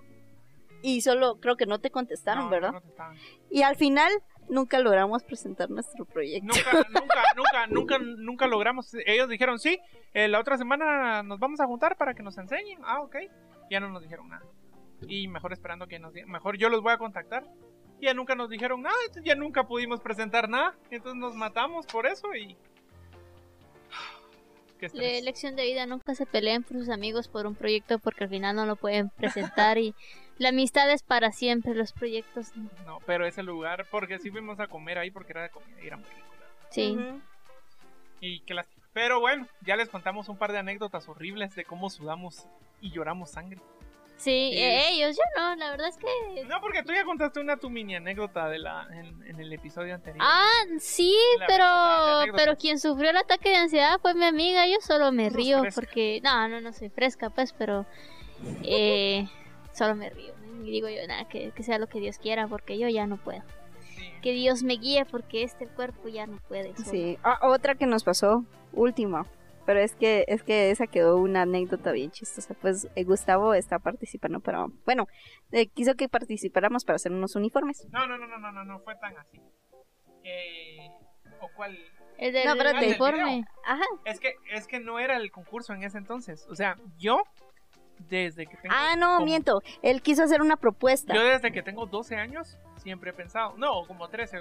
y 0.81 1.03
solo 1.03 1.38
creo 1.38 1.59
que 1.59 1.66
no 1.66 1.81
te 1.81 1.90
contestaron, 1.90 2.44
No, 2.44 2.51
¿verdad? 2.51 2.72
no. 2.72 2.81
Y 3.51 3.61
al 3.61 3.77
final 3.77 4.11
nunca 4.48 4.79
logramos 4.79 5.22
presentar 5.22 5.68
nuestro 5.68 6.07
proyecto. 6.07 6.46
Nunca, 6.46 6.88
nunca, 6.88 7.22
nunca, 7.37 7.66
nunca, 7.66 7.98
nunca 7.98 8.46
logramos. 8.46 8.94
Ellos 9.05 9.29
dijeron, 9.29 9.59
sí, 9.59 9.79
eh, 10.14 10.29
la 10.29 10.40
otra 10.40 10.57
semana 10.57 11.22
nos 11.22 11.38
vamos 11.38 11.61
a 11.61 11.66
juntar 11.66 11.98
para 11.98 12.14
que 12.14 12.22
nos 12.22 12.38
enseñen. 12.38 12.79
Ah, 12.83 13.03
ok. 13.03 13.16
Ya 13.70 13.81
no 13.81 13.90
nos 13.90 14.01
dijeron 14.01 14.31
nada. 14.31 14.46
Y 15.09 15.29
mejor 15.29 15.53
esperando 15.53 15.88
que 15.88 15.98
nos 15.98 16.14
digan, 16.14 16.31
mejor 16.31 16.57
yo 16.57 16.70
los 16.70 16.81
voy 16.81 16.92
a 16.94 16.96
contactar. 16.96 17.44
Ya 18.01 18.14
nunca 18.14 18.35
nos 18.35 18.48
dijeron 18.48 18.81
nada, 18.81 18.96
ya 19.22 19.35
nunca 19.35 19.64
pudimos 19.68 20.01
presentar 20.01 20.48
nada. 20.48 20.75
Entonces 20.90 21.20
nos 21.20 21.35
matamos 21.35 21.85
por 21.85 22.07
eso 22.07 22.35
y... 22.35 22.57
Qué 24.90 24.99
Le- 24.99 25.05
estrés. 25.18 25.25
lección 25.25 25.55
de 25.57 25.62
vida, 25.64 25.87
nunca 25.87 26.14
se 26.16 26.27
peleen 26.27 26.64
por 26.64 26.77
sus 26.77 26.88
amigos 26.88 27.29
por 27.29 27.47
un 27.47 27.55
proyecto 27.55 27.99
porque 28.01 28.25
al 28.25 28.31
final 28.31 28.57
no 28.57 28.66
lo 28.66 28.75
pueden 28.75 29.11
presentar 29.11 29.79
y 29.79 29.95
la 30.38 30.49
amistad 30.49 30.90
es 30.90 31.03
para 31.05 31.31
siempre, 31.31 31.75
los 31.75 31.92
proyectos 31.92 32.57
no. 32.57 32.68
No, 32.85 32.99
pero 33.07 33.25
ese 33.27 33.45
lugar, 33.45 33.87
porque 33.92 34.18
sí 34.18 34.31
fuimos 34.31 34.59
a 34.59 34.66
comer 34.66 34.99
ahí 34.99 35.11
porque 35.12 35.33
era 35.33 35.42
de 35.45 35.51
comida 35.51 35.77
y 35.83 35.87
era 35.87 35.97
muy 35.99 36.07
rico. 36.07 36.27
la. 36.40 36.66
Sí. 36.71 36.97
Ujú. 36.99 37.21
Y 38.21 38.40
qué 38.40 38.55
lástima. 38.55 38.85
Pero 38.92 39.21
bueno, 39.21 39.47
ya 39.64 39.77
les 39.77 39.88
contamos 39.88 40.29
un 40.29 40.37
par 40.37 40.51
de 40.53 40.59
anécdotas 40.59 41.09
horribles 41.09 41.55
de 41.55 41.64
cómo 41.64 41.88
sudamos 41.88 42.47
y 42.81 42.90
lloramos 42.90 43.31
sangre. 43.31 43.61
Sí, 44.22 44.50
Sí. 44.52 44.58
eh, 44.58 44.88
ellos, 44.90 45.16
yo 45.16 45.22
no, 45.40 45.56
la 45.56 45.70
verdad 45.72 45.88
es 45.88 45.96
que... 45.96 46.44
No, 46.44 46.61
porque 46.61 46.82
tú 46.85 46.92
ya 46.92 47.04
contaste 47.04 47.40
una 47.40 47.56
tu 47.56 47.70
mini 47.70 47.96
anécdota 47.96 48.48
de 48.48 48.58
la, 48.61 48.87
en, 48.92 49.20
en 49.26 49.40
el 49.40 49.52
episodio 49.52 49.94
anterior. 49.94 50.24
Ah, 50.24 50.48
sí, 50.78 51.16
pero 51.48 52.32
pero 52.37 52.56
quien 52.56 52.78
sufrió 52.78 53.11
el 53.11 53.16
ataque 53.16 53.48
de 53.50 53.56
ansiedad 53.56 53.98
fue 54.00 54.14
mi 54.14 54.24
amiga, 54.24 54.66
yo 54.66 54.76
solo 54.80 55.11
me 55.11 55.28
río 55.28 55.62
porque... 55.74 56.20
No, 56.22 56.46
no, 56.48 56.61
no 56.61 56.72
soy 56.72 56.88
fresca, 56.88 57.30
pues, 57.30 57.52
pero... 57.52 57.85
Eh, 58.62 59.26
solo 59.72 59.96
me 59.96 60.11
río. 60.11 60.32
Y 60.64 60.70
digo 60.70 60.88
yo, 60.88 61.04
nada, 61.08 61.28
que, 61.28 61.50
que 61.50 61.62
sea 61.64 61.78
lo 61.78 61.88
que 61.88 61.98
Dios 61.98 62.18
quiera 62.18 62.46
porque 62.46 62.78
yo 62.78 62.88
ya 62.88 63.06
no 63.08 63.16
puedo. 63.16 63.42
Sí. 63.96 64.08
Que 64.22 64.30
Dios 64.32 64.62
me 64.62 64.74
guíe 64.74 65.04
porque 65.04 65.42
este 65.42 65.66
cuerpo 65.66 66.08
ya 66.08 66.26
no 66.28 66.38
puede. 66.48 66.74
solo. 66.76 66.88
Sí. 66.88 67.18
Ah, 67.24 67.40
otra 67.42 67.74
que 67.74 67.87
nos 67.87 68.04
pasó, 68.04 68.44
última. 68.72 69.26
Pero 69.64 69.79
es 69.81 69.94
que, 69.94 70.25
es 70.29 70.42
que 70.42 70.70
esa 70.70 70.87
quedó 70.88 71.18
una 71.18 71.42
anécdota 71.42 71.92
bien 71.92 72.11
chistosa. 72.11 72.55
Pues 72.55 72.88
eh, 72.96 73.05
Gustavo 73.05 73.55
está 73.55 73.79
participando, 73.79 74.40
pero 74.40 74.72
bueno, 74.85 75.07
eh, 75.53 75.68
quiso 75.68 75.94
que 75.94 76.09
participáramos 76.09 76.85
para 76.85 76.96
hacer 76.96 77.12
unos 77.12 77.37
uniformes. 77.37 77.87
No, 77.92 78.07
no, 78.07 78.18
no, 78.18 78.27
no, 78.27 78.38
no, 78.38 78.51
no, 78.53 78.64
no 78.64 78.81
fue 78.81 78.96
tan 78.96 79.16
así. 79.18 79.40
Eh, 80.25 80.88
¿O 81.40 81.48
cuál? 81.57 81.79
El 82.18 82.33
del 82.33 82.44
No, 82.46 82.53
espérate. 82.53 82.87
uniforme. 82.87 83.44
Ajá. 83.64 83.85
Es 84.05 84.20
que, 84.20 84.35
es 84.53 84.66
que 84.66 84.81
no 84.81 84.98
era 84.98 85.16
el 85.16 85.31
concurso 85.31 85.72
en 85.72 85.83
ese 85.83 85.98
entonces. 85.98 86.46
O 86.51 86.55
sea, 86.55 86.77
yo, 86.98 87.22
desde 88.09 88.46
que 88.46 88.57
tengo... 88.57 88.75
Ah, 88.77 88.94
no, 88.96 89.14
como- 89.14 89.25
miento. 89.27 89.62
Él 89.83 90.03
quiso 90.03 90.22
hacer 90.25 90.40
una 90.40 90.57
propuesta. 90.57 91.14
Yo 91.14 91.22
desde 91.25 91.53
que 91.53 91.62
tengo 91.62 91.87
12 91.87 92.16
años, 92.16 92.59
siempre 92.77 93.11
he 93.11 93.14
pensado... 93.14 93.55
No, 93.57 93.87
como 93.87 94.09
13, 94.09 94.38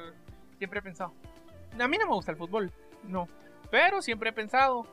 siempre 0.58 0.80
he 0.80 0.84
pensado... 0.84 1.14
A 1.80 1.88
mí 1.88 1.98
no 1.98 2.06
me 2.08 2.14
gusta 2.16 2.32
el 2.32 2.38
fútbol, 2.38 2.72
no. 3.04 3.28
Pero 3.72 4.02
siempre 4.02 4.30
he 4.32 4.34
pensado 4.34 4.86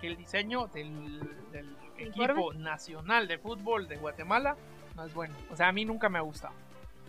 que 0.00 0.08
el 0.08 0.16
diseño 0.16 0.66
del, 0.68 1.20
del 1.52 1.76
equipo 1.98 2.52
nacional 2.54 3.28
de 3.28 3.38
fútbol 3.38 3.88
de 3.88 3.96
Guatemala 3.96 4.56
no 4.94 5.04
es 5.04 5.14
bueno. 5.14 5.34
O 5.50 5.56
sea, 5.56 5.68
a 5.68 5.72
mí 5.72 5.84
nunca 5.84 6.08
me 6.08 6.18
ha 6.18 6.22
gustado. 6.22 6.54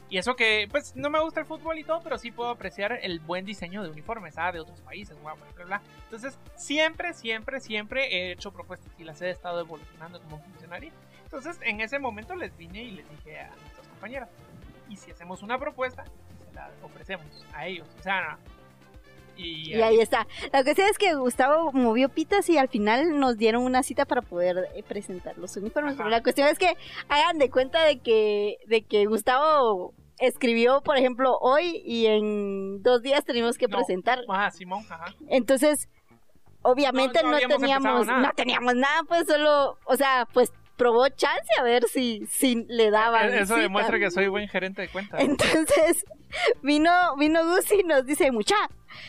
Y 0.10 0.18
eso 0.18 0.36
que, 0.38 0.68
pues, 0.72 0.96
no 0.96 1.10
me 1.10 1.20
gusta 1.20 1.42
el 1.42 1.46
fútbol 1.46 1.78
y 1.80 1.84
todo, 1.84 2.02
pero 2.02 2.18
sí 2.18 2.32
puedo 2.32 2.50
apreciar 2.50 2.98
el 3.02 3.20
buen 3.20 3.44
diseño 3.44 3.84
de 3.84 3.90
uniformes, 3.90 4.38
ah, 4.38 4.52
de 4.54 4.62
otros 4.62 4.80
países, 4.82 5.22
bla, 5.22 5.34
bla, 5.34 5.66
bla, 5.66 5.82
Entonces, 6.06 6.40
siempre, 6.56 7.14
siempre, 7.14 7.60
siempre 7.60 8.08
he 8.08 8.32
hecho 8.32 8.54
propuestas 8.54 8.90
y 8.98 9.04
las 9.04 9.22
he 9.22 9.30
estado 9.30 9.60
evolucionando 9.60 10.22
como 10.22 10.40
funcionario. 10.40 10.92
Entonces, 11.24 11.60
en 11.62 11.82
ese 11.82 12.00
momento 12.00 12.36
les 12.36 12.56
vine 12.56 12.84
y 12.84 12.92
les 12.92 13.10
dije 13.10 13.38
a 13.38 13.50
nuestras 13.50 13.86
compañeras, 13.88 14.30
y 14.88 14.96
si 14.96 15.12
hacemos 15.12 15.44
una 15.44 15.60
propuesta, 15.60 16.06
se 16.46 16.54
la 16.54 16.72
ofrecemos 16.84 17.46
a 17.54 17.68
ellos. 17.68 17.88
O 18.00 18.04
sea, 18.04 18.38
y, 19.38 19.76
y, 19.76 19.82
ahí 19.82 20.00
está. 20.00 20.28
La 20.52 20.64
cuestión 20.64 20.88
es 20.90 20.98
que 20.98 21.16
Gustavo 21.16 21.72
movió 21.72 22.10
pitas 22.10 22.50
y 22.50 22.58
al 22.58 22.68
final 22.68 23.20
nos 23.20 23.38
dieron 23.38 23.64
una 23.64 23.84
cita 23.84 24.06
para 24.06 24.22
poder 24.22 24.70
eh, 24.76 24.84
presentar 24.84 25.38
los 25.38 25.56
uniformes. 25.58 25.96
Pero 25.96 26.10
la 26.10 26.24
cuestión 26.24 26.48
es 26.48 26.58
que 26.58 26.74
hagan 27.10 27.38
de 27.38 27.50
cuenta 27.50 27.84
de 27.84 28.00
que, 28.00 28.58
de 28.68 28.82
que 28.84 29.06
Gustavo 29.06 29.94
escribió, 30.20 30.82
por 30.82 30.98
ejemplo, 30.98 31.38
hoy 31.40 31.82
y 31.86 32.08
en 32.08 32.82
dos 32.82 33.02
días 33.02 33.24
tenemos 33.26 33.58
que 33.58 33.70
presentar. 33.70 34.20
Ajá, 34.28 34.52
Simón, 34.52 34.86
ajá. 34.90 35.14
Entonces, 35.28 35.90
obviamente 36.62 37.22
no, 37.24 37.38
teníamos, 37.38 38.08
no 38.08 38.32
teníamos 38.36 38.76
nada, 38.76 39.04
pues 39.08 39.28
solo, 39.28 39.78
o 39.86 39.96
sea, 39.96 40.28
pues 40.34 40.52
probó 40.78 41.10
chance 41.10 41.48
a 41.60 41.64
ver 41.64 41.88
si, 41.88 42.26
si 42.30 42.66
le 42.70 42.92
daban. 42.92 43.34
Eso 43.34 43.56
demuestra 43.56 44.00
que 44.00 44.10
soy 44.12 44.28
buen 44.28 44.48
gerente 44.48 44.84
de 44.84 44.88
cuentas. 44.88 45.20
Entonces, 45.20 46.06
vino, 46.62 46.92
vino 47.18 47.44
Gus 47.44 47.72
y 47.72 47.84
nos 47.84 48.06
dice, 48.06 48.32
mucha, 48.32 48.56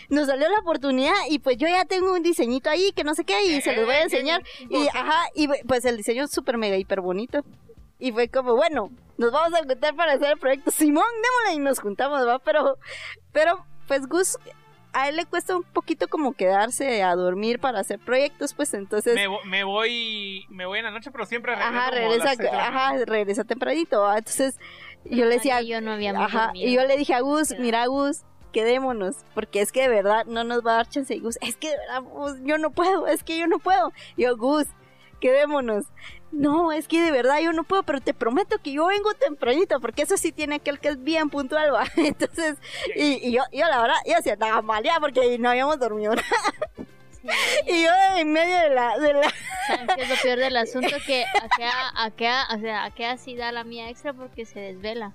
nos 0.09 0.27
salió 0.27 0.49
la 0.49 0.59
oportunidad 0.61 1.15
y 1.29 1.39
pues 1.39 1.57
yo 1.59 1.69
ya 1.69 1.85
tengo 1.85 2.13
un 2.13 2.23
diseñito 2.23 2.71
ahí 2.71 2.93
que 2.93 3.05
no 3.05 3.15
sé 3.15 3.25
qué 3.25 3.45
y 3.45 3.61
se 3.61 3.77
los 3.77 3.85
voy 3.85 3.95
a 3.95 4.03
enseñar. 4.03 4.43
Y 4.69 4.89
ajá, 4.89 5.29
y 5.35 5.49
pues 5.65 5.85
el 5.85 5.97
diseño 5.97 6.25
es 6.25 6.31
súper 6.31 6.57
mega 6.59 6.77
hiper 6.77 7.01
bonito. 7.01 7.45
Y 8.01 8.13
fue 8.13 8.29
como, 8.29 8.55
bueno, 8.55 8.91
nos 9.17 9.33
vamos 9.33 9.59
a 9.59 9.65
juntar 9.65 9.95
para 9.95 10.13
hacer 10.13 10.33
el 10.33 10.39
proyecto. 10.39 10.71
Simón, 10.71 11.05
démosle 11.23 11.61
y 11.61 11.65
nos 11.65 11.81
juntamos, 11.81 12.27
¿va? 12.27 12.39
Pero, 12.39 12.79
pero, 13.33 13.65
pues 13.89 14.07
Gus 14.07 14.39
a 14.93 15.09
él 15.09 15.17
le 15.17 15.27
cuesta 15.27 15.57
un 15.57 15.63
poquito 15.63 16.09
como 16.09 16.33
quedarse 16.33 17.03
a 17.03 17.15
dormir 17.15 17.59
para 17.61 17.81
hacer 17.81 17.99
proyectos, 17.99 18.55
pues 18.55 18.75
entonces... 18.75 19.15
Me, 19.15 19.29
me 19.45 19.65
voy 19.65 20.47
me 20.49 20.67
voy 20.67 20.79
en 20.79 20.87
la 20.87 20.91
noche, 20.91 21.11
pero 21.11 21.27
siempre 21.27 21.55
Ajá, 21.55 21.91
regresa, 21.91 22.33
ajá, 22.53 23.05
regresa 23.05 23.45
tempranito. 23.45 24.09
Entonces 24.17 24.59
yo 25.05 25.25
le 25.25 25.35
decía... 25.35 25.61
yo 25.63 25.81
no 25.81 25.93
había 25.93 26.11
ajá, 26.11 26.51
y 26.55 26.73
yo 26.75 26.85
le 26.85 26.97
dije 26.97 27.15
a 27.15 27.21
Gus, 27.21 27.55
mira 27.59 27.87
Gus, 27.87 28.23
quedémonos, 28.53 29.25
porque 29.35 29.61
es 29.61 29.73
que 29.73 29.83
de 29.83 29.89
verdad 29.89 30.25
no 30.27 30.45
nos 30.45 30.67
va 30.67 30.73
a 30.73 30.77
dar 30.77 30.89
chance. 30.89 31.15
Y 31.15 31.21
Gus, 31.21 31.39
es 31.41 31.57
que 31.57 31.71
de 31.71 31.77
verdad, 31.77 32.03
yo 32.45 32.59
no 32.59 32.71
puedo, 32.71 33.07
es 33.07 33.23
que 33.23 33.39
yo 33.39 33.47
no 33.47 33.59
puedo. 33.59 33.93
Y 34.17 34.23
yo, 34.23 34.37
Gus, 34.37 34.67
quedémonos 35.21 35.87
no, 36.31 36.73
es 36.73 36.89
que 36.89 37.01
de 37.01 37.11
verdad 37.11 37.41
yo 37.41 37.53
no 37.53 37.65
puedo, 37.65 37.83
pero 37.83 38.01
te 38.01 38.15
prometo 38.15 38.59
que 38.59 38.73
yo 38.73 38.87
vengo 38.87 39.15
tempranito, 39.15 39.81
porque 39.81 40.03
eso 40.03 40.17
sí 40.17 40.33
tiene 40.33 40.57
aquel 40.57 40.79
que 40.79 40.89
es 40.89 41.03
bien 41.03 41.31
puntual, 41.31 41.73
¿va? 41.73 41.85
Entonces, 41.97 42.57
y, 42.95 43.33
yo, 43.33 43.43
yo 43.53 43.67
la 43.67 43.81
verdad, 43.81 43.97
yo 44.07 44.17
hacía 44.19 44.35
estaba 44.35 44.63
mal 44.63 44.83
ya 44.83 45.01
porque 45.01 45.39
no 45.39 45.51
habíamos 45.51 45.79
dormido 45.79 46.15
Y 47.67 47.83
yo 47.83 47.91
en 48.17 48.33
medio 48.33 48.59
de 48.59 48.71
la... 48.71 48.99
De 48.99 49.13
la... 49.13 49.33
qué 49.95 50.03
es 50.03 50.09
lo 50.09 50.17
peor 50.23 50.39
del 50.39 50.57
asunto? 50.57 50.97
Que 51.07 51.25
a 51.95 52.11
qué, 52.11 52.31
o 52.55 52.59
sea, 52.61 52.85
a 52.85 52.91
qué 52.91 53.07
así 53.07 53.35
da 53.35 53.53
la 53.53 53.65
mía 53.65 53.91
extra 53.91 54.13
porque 54.13 54.45
se 54.45 54.61
desvela. 54.61 55.13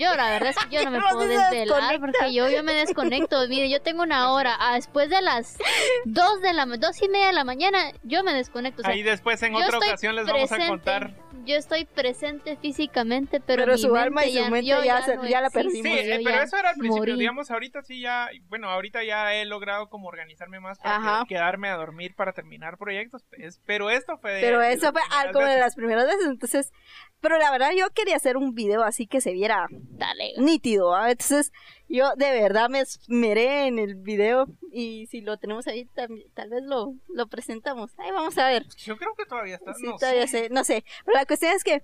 Yo, 0.00 0.16
la 0.16 0.30
verdad 0.30 0.48
es 0.48 0.56
que 0.56 0.76
yo 0.76 0.84
no 0.84 0.90
me 0.90 1.00
puedo 1.12 1.28
desvelar 1.28 2.00
porque 2.00 2.32
yo, 2.32 2.48
yo 2.48 2.62
me 2.62 2.72
desconecto. 2.72 3.46
Mire, 3.48 3.68
yo 3.68 3.82
tengo 3.82 4.02
una 4.02 4.32
hora. 4.32 4.56
Ah, 4.58 4.76
después 4.76 5.10
de 5.10 5.20
las 5.20 5.58
dos 6.06 6.40
de 6.40 6.54
la 6.54 6.64
dos 6.64 7.02
y 7.02 7.08
media 7.08 7.26
de 7.26 7.32
la 7.34 7.44
mañana, 7.44 7.92
yo 8.02 8.24
me 8.24 8.32
desconecto. 8.32 8.82
Ahí 8.84 9.02
después 9.02 9.42
en 9.42 9.54
otra 9.54 9.76
ocasión 9.76 10.16
les 10.16 10.26
vamos 10.26 10.50
a 10.50 10.68
contar. 10.68 11.14
Yo 11.44 11.56
estoy 11.56 11.84
presente 11.86 12.56
físicamente, 12.56 13.40
pero, 13.40 13.64
pero 13.64 13.78
su 13.78 13.96
alma 13.96 14.26
y 14.26 14.36
su 14.36 14.50
mente 14.50 14.66
ya, 14.66 14.84
ya, 14.84 15.40
la 15.40 15.50
perdimos. 15.50 15.98
Sí, 15.98 16.10
pero 16.24 16.42
eso 16.42 16.56
era 16.56 16.70
al 16.70 16.76
principio. 16.76 17.16
Digamos, 17.16 17.50
ahorita 17.50 17.82
sí 17.82 18.00
ya. 18.00 18.28
Bueno, 18.48 18.68
ahorita 18.68 19.02
ya 19.04 19.34
he 19.34 19.44
logrado 19.46 19.88
como 19.88 20.08
organizarme 20.08 20.60
más 20.60 20.78
para 20.78 21.24
quedarme 21.28 21.68
a 21.68 21.76
dormir 21.76 22.14
para 22.14 22.32
terminar 22.32 22.76
proyectos. 22.78 23.24
Pues, 23.24 23.60
pero 23.66 23.90
esto 23.90 24.18
fue. 24.18 24.38
pero 24.40 24.62
eso 24.62 24.92
fue 24.92 25.02
algo 25.10 25.40
de 25.40 25.58
las 25.58 25.74
primeras 25.74 26.06
veces. 26.06 26.26
Entonces, 26.26 26.72
pero 27.20 27.38
la 27.38 27.50
verdad 27.50 27.70
yo 27.76 27.90
quería 27.90 28.16
hacer 28.16 28.36
un 28.36 28.54
video 28.54 28.82
así 28.82 29.06
que 29.06 29.20
se 29.20 29.32
viera 29.32 29.66
Dale. 29.70 30.32
nítido. 30.38 30.94
Entonces 31.06 31.52
yo 31.88 32.14
de 32.16 32.30
verdad 32.32 32.68
me 32.68 32.80
esmeré 32.80 33.66
en 33.66 33.78
el 33.78 33.94
video 33.94 34.46
y 34.72 35.06
si 35.06 35.20
lo 35.20 35.36
tenemos 35.36 35.66
ahí 35.66 35.86
tal, 35.94 36.50
vez 36.50 36.62
lo, 36.62 36.94
lo 37.08 37.26
presentamos. 37.28 37.92
Ahí 37.98 38.10
vamos 38.10 38.36
a 38.38 38.48
ver. 38.48 38.66
Yo 38.76 38.96
creo 38.96 39.14
que 39.14 39.26
todavía 39.26 39.56
está. 39.56 39.74
Sí, 39.74 39.86
todavía 39.98 40.26
sé. 40.26 40.48
no 40.50 40.64
sé. 40.64 40.84
Pero 41.04 41.18
la 41.18 41.26
cuestión 41.26 41.52
es 41.52 41.64
que 41.64 41.82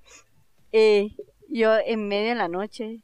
eh, 0.72 1.11
yo 1.49 1.77
en 1.79 2.09
medio 2.09 2.31
de 2.31 2.35
la 2.35 2.49
noche 2.49 3.03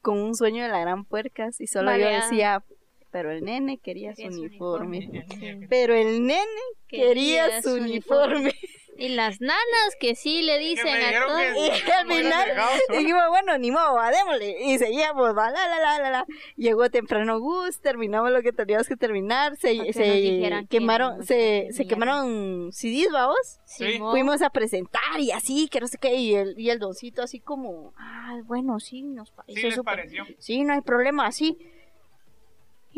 con 0.00 0.18
un 0.18 0.34
sueño 0.34 0.62
de 0.62 0.70
la 0.70 0.80
gran 0.80 1.04
puercas 1.04 1.60
y 1.60 1.66
solo 1.66 1.96
yo 1.96 2.08
decía 2.08 2.64
pero 3.10 3.30
el 3.30 3.44
nene 3.44 3.78
quería, 3.78 4.14
su 4.14 4.26
uniforme. 4.26 5.24
Pero 5.70 5.94
el 5.94 6.26
nene 6.26 6.44
quería, 6.88 7.62
su 7.62 7.74
uniforme. 7.74 8.52
Y 8.98 9.10
las 9.10 9.40
nanas 9.40 9.96
que 10.00 10.16
sí 10.16 10.42
le 10.42 10.58
dicen 10.58 10.88
a 10.88 11.24
todos. 11.24 11.42
Y 11.56 11.70
al 11.92 12.06
final 12.08 12.48
dijimos, 12.90 13.22
bueno, 13.28 13.56
ni 13.56 13.70
modo, 13.70 13.96
démosle. 14.10 14.56
Y 14.64 14.78
seguíamos, 14.78 15.36
va, 15.36 15.50
la, 15.50 15.68
la, 15.68 15.78
la, 15.78 15.98
la, 16.00 16.10
la. 16.10 16.26
Llegó 16.56 16.90
temprano 16.90 17.38
Gus, 17.38 17.80
terminamos 17.80 18.32
lo 18.32 18.42
que 18.42 18.52
teníamos 18.52 18.88
que 18.88 18.96
terminar. 18.96 19.56
Se, 19.56 19.92
se 19.92 20.66
quemaron, 20.68 21.24
se, 21.24 21.68
se 21.70 21.86
quemaron 21.86 22.72
CDs, 22.72 23.12
vamos. 23.12 23.60
Sí. 23.64 23.98
Fuimos 23.98 24.42
a 24.42 24.50
presentar 24.50 25.20
y 25.20 25.30
así, 25.30 25.68
que 25.68 25.80
no 25.80 25.86
sé 25.86 25.98
qué. 25.98 26.16
Y 26.16 26.34
el, 26.34 26.58
y 26.58 26.70
el 26.70 26.80
doncito 26.80 27.22
así 27.22 27.38
como, 27.38 27.94
ah, 27.96 28.40
bueno, 28.46 28.80
sí, 28.80 29.02
nos 29.02 29.30
pareció. 29.30 29.70
Sí, 29.70 29.80
pareció. 29.84 30.24
Sí, 30.38 30.64
no 30.64 30.74
hay 30.74 30.80
problema, 30.80 31.26
así 31.26 31.56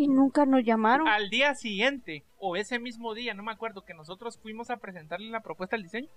y 0.01 0.09
nunca 0.09 0.47
nos 0.47 0.65
llamaron. 0.65 1.07
Al 1.07 1.29
día 1.29 1.55
siguiente, 1.55 2.25
o 2.39 2.57
ese 2.57 2.79
mismo 2.79 3.15
día, 3.15 3.35
no 3.35 3.43
me 3.43 3.53
acuerdo, 3.53 3.85
que 3.85 3.93
nosotros 3.93 4.39
fuimos 4.39 4.71
a 4.71 4.79
presentarle 4.79 5.29
la 5.29 5.43
propuesta 5.43 5.77
al 5.77 5.83
diseño. 5.83 6.09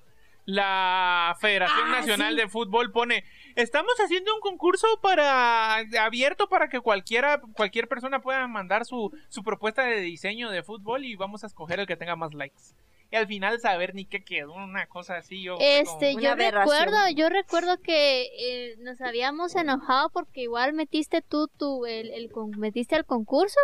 La 0.46 1.36
Federación 1.42 1.88
ah, 1.88 2.00
Nacional 2.00 2.36
de 2.38 2.48
Fútbol 2.48 2.92
pone, 2.92 3.26
estamos 3.56 3.94
haciendo 4.00 4.34
un 4.34 4.40
concurso 4.40 4.88
para 5.02 5.80
abierto 6.02 6.48
para 6.48 6.70
que 6.70 6.80
cualquiera, 6.80 7.42
cualquier 7.56 7.90
persona 7.90 8.22
pueda 8.22 8.48
mandar 8.48 8.86
su, 8.86 9.12
su 9.28 9.44
propuesta 9.44 9.84
de 9.84 10.00
diseño 10.00 10.50
de 10.50 10.64
fútbol 10.64 11.04
y 11.06 11.16
vamos 11.16 11.44
a 11.44 11.48
escoger 11.48 11.80
el 11.80 11.88
que 11.88 11.96
tenga 11.96 12.16
más 12.16 12.34
likes 12.34 12.74
y 13.14 13.16
al 13.16 13.28
final 13.28 13.60
saber 13.60 13.94
ni 13.94 14.06
qué 14.06 14.24
quedó, 14.24 14.54
una 14.54 14.88
cosa 14.88 15.18
así. 15.18 15.44
Yo, 15.44 15.58
este, 15.60 16.16
yo 16.16 16.34
recuerdo, 16.34 16.98
yo 17.16 17.30
recuerdo 17.30 17.80
que 17.80 18.24
eh, 18.40 18.76
nos 18.80 19.02
habíamos 19.02 19.56
enojado 19.56 20.10
porque 20.10 20.42
igual 20.42 20.74
metiste 20.74 21.22
tú, 21.22 21.48
tú 21.48 21.86
el, 21.86 22.10
el, 22.10 22.32
metiste 22.58 22.96
al 22.96 23.06
concurso 23.06 23.60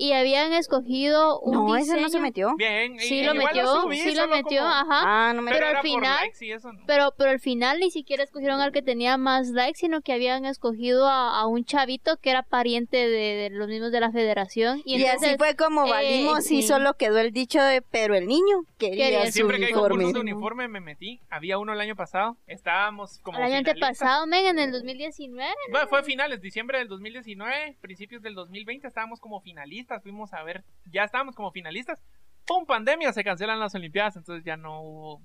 y 0.00 0.14
habían 0.14 0.54
escogido 0.54 1.38
un 1.40 1.52
no, 1.52 1.76
ese 1.76 2.00
no 2.00 2.08
se 2.08 2.20
metió. 2.20 2.54
Bien, 2.56 2.98
sí 2.98 3.22
lo 3.22 3.34
metió, 3.34 3.82
sí 3.92 4.14
lo 4.14 4.28
metió, 4.28 4.62
ajá. 4.64 5.28
Ah, 5.28 5.32
no 5.34 5.42
me 5.42 5.52
pero 5.52 5.66
al 5.66 5.82
final, 5.82 6.32
pero 6.86 7.12
pero 7.18 7.30
al 7.30 7.38
final 7.38 7.80
ni 7.80 7.90
siquiera 7.90 8.24
escogieron 8.24 8.62
al 8.62 8.72
que 8.72 8.80
tenía 8.80 9.18
más 9.18 9.50
likes, 9.50 9.78
sino 9.78 10.00
que 10.00 10.14
habían 10.14 10.46
escogido 10.46 11.06
a, 11.06 11.46
un 11.46 11.66
chavito 11.66 12.16
que 12.16 12.30
era 12.30 12.42
pariente 12.42 12.96
de, 12.96 13.50
los 13.50 13.68
mismos 13.68 13.92
de 13.92 14.00
la 14.00 14.10
Federación 14.10 14.80
y, 14.86 15.04
así 15.04 15.36
fue 15.36 15.54
como 15.54 15.84
eh, 15.84 15.90
valimos 15.90 16.50
y 16.50 16.62
solo 16.62 16.94
quedó 16.94 17.18
el 17.18 17.32
dicho 17.32 17.62
de 17.62 17.82
pero 17.82 18.14
el 18.14 18.26
niño 18.26 18.64
quería, 18.78 19.26
su 19.26 19.32
Siempre 19.32 19.58
uniforme. 19.58 19.98
que 19.98 20.06
hay 20.06 20.12
de 20.14 20.20
uniforme 20.20 20.68
me 20.68 20.80
metí. 20.80 21.20
Había 21.28 21.58
uno 21.58 21.74
el 21.74 21.80
año 21.80 21.94
pasado. 21.94 22.38
Estábamos 22.46 23.18
como 23.18 23.36
El 23.36 23.44
año 23.44 23.56
antepasado, 23.56 24.26
men, 24.26 24.46
en 24.46 24.58
el 24.58 24.72
2019. 24.72 25.52
Bueno, 25.70 25.88
fue 25.88 26.02
finales, 26.04 26.40
diciembre 26.40 26.78
del 26.78 26.88
2019, 26.88 27.76
principios 27.82 28.22
del 28.22 28.34
2020 28.34 28.86
estábamos 28.86 29.20
como 29.20 29.40
finalistas 29.42 29.89
fuimos 29.98 30.32
a 30.32 30.42
ver, 30.44 30.62
ya 30.86 31.02
estábamos 31.02 31.34
como 31.34 31.50
finalistas. 31.50 32.00
Con 32.46 32.66
pandemia 32.66 33.12
se 33.12 33.24
cancelan 33.24 33.58
las 33.58 33.74
Olimpiadas, 33.74 34.16
entonces 34.16 34.44
ya 34.44 34.56
no 34.56 34.82
hubo. 34.82 35.22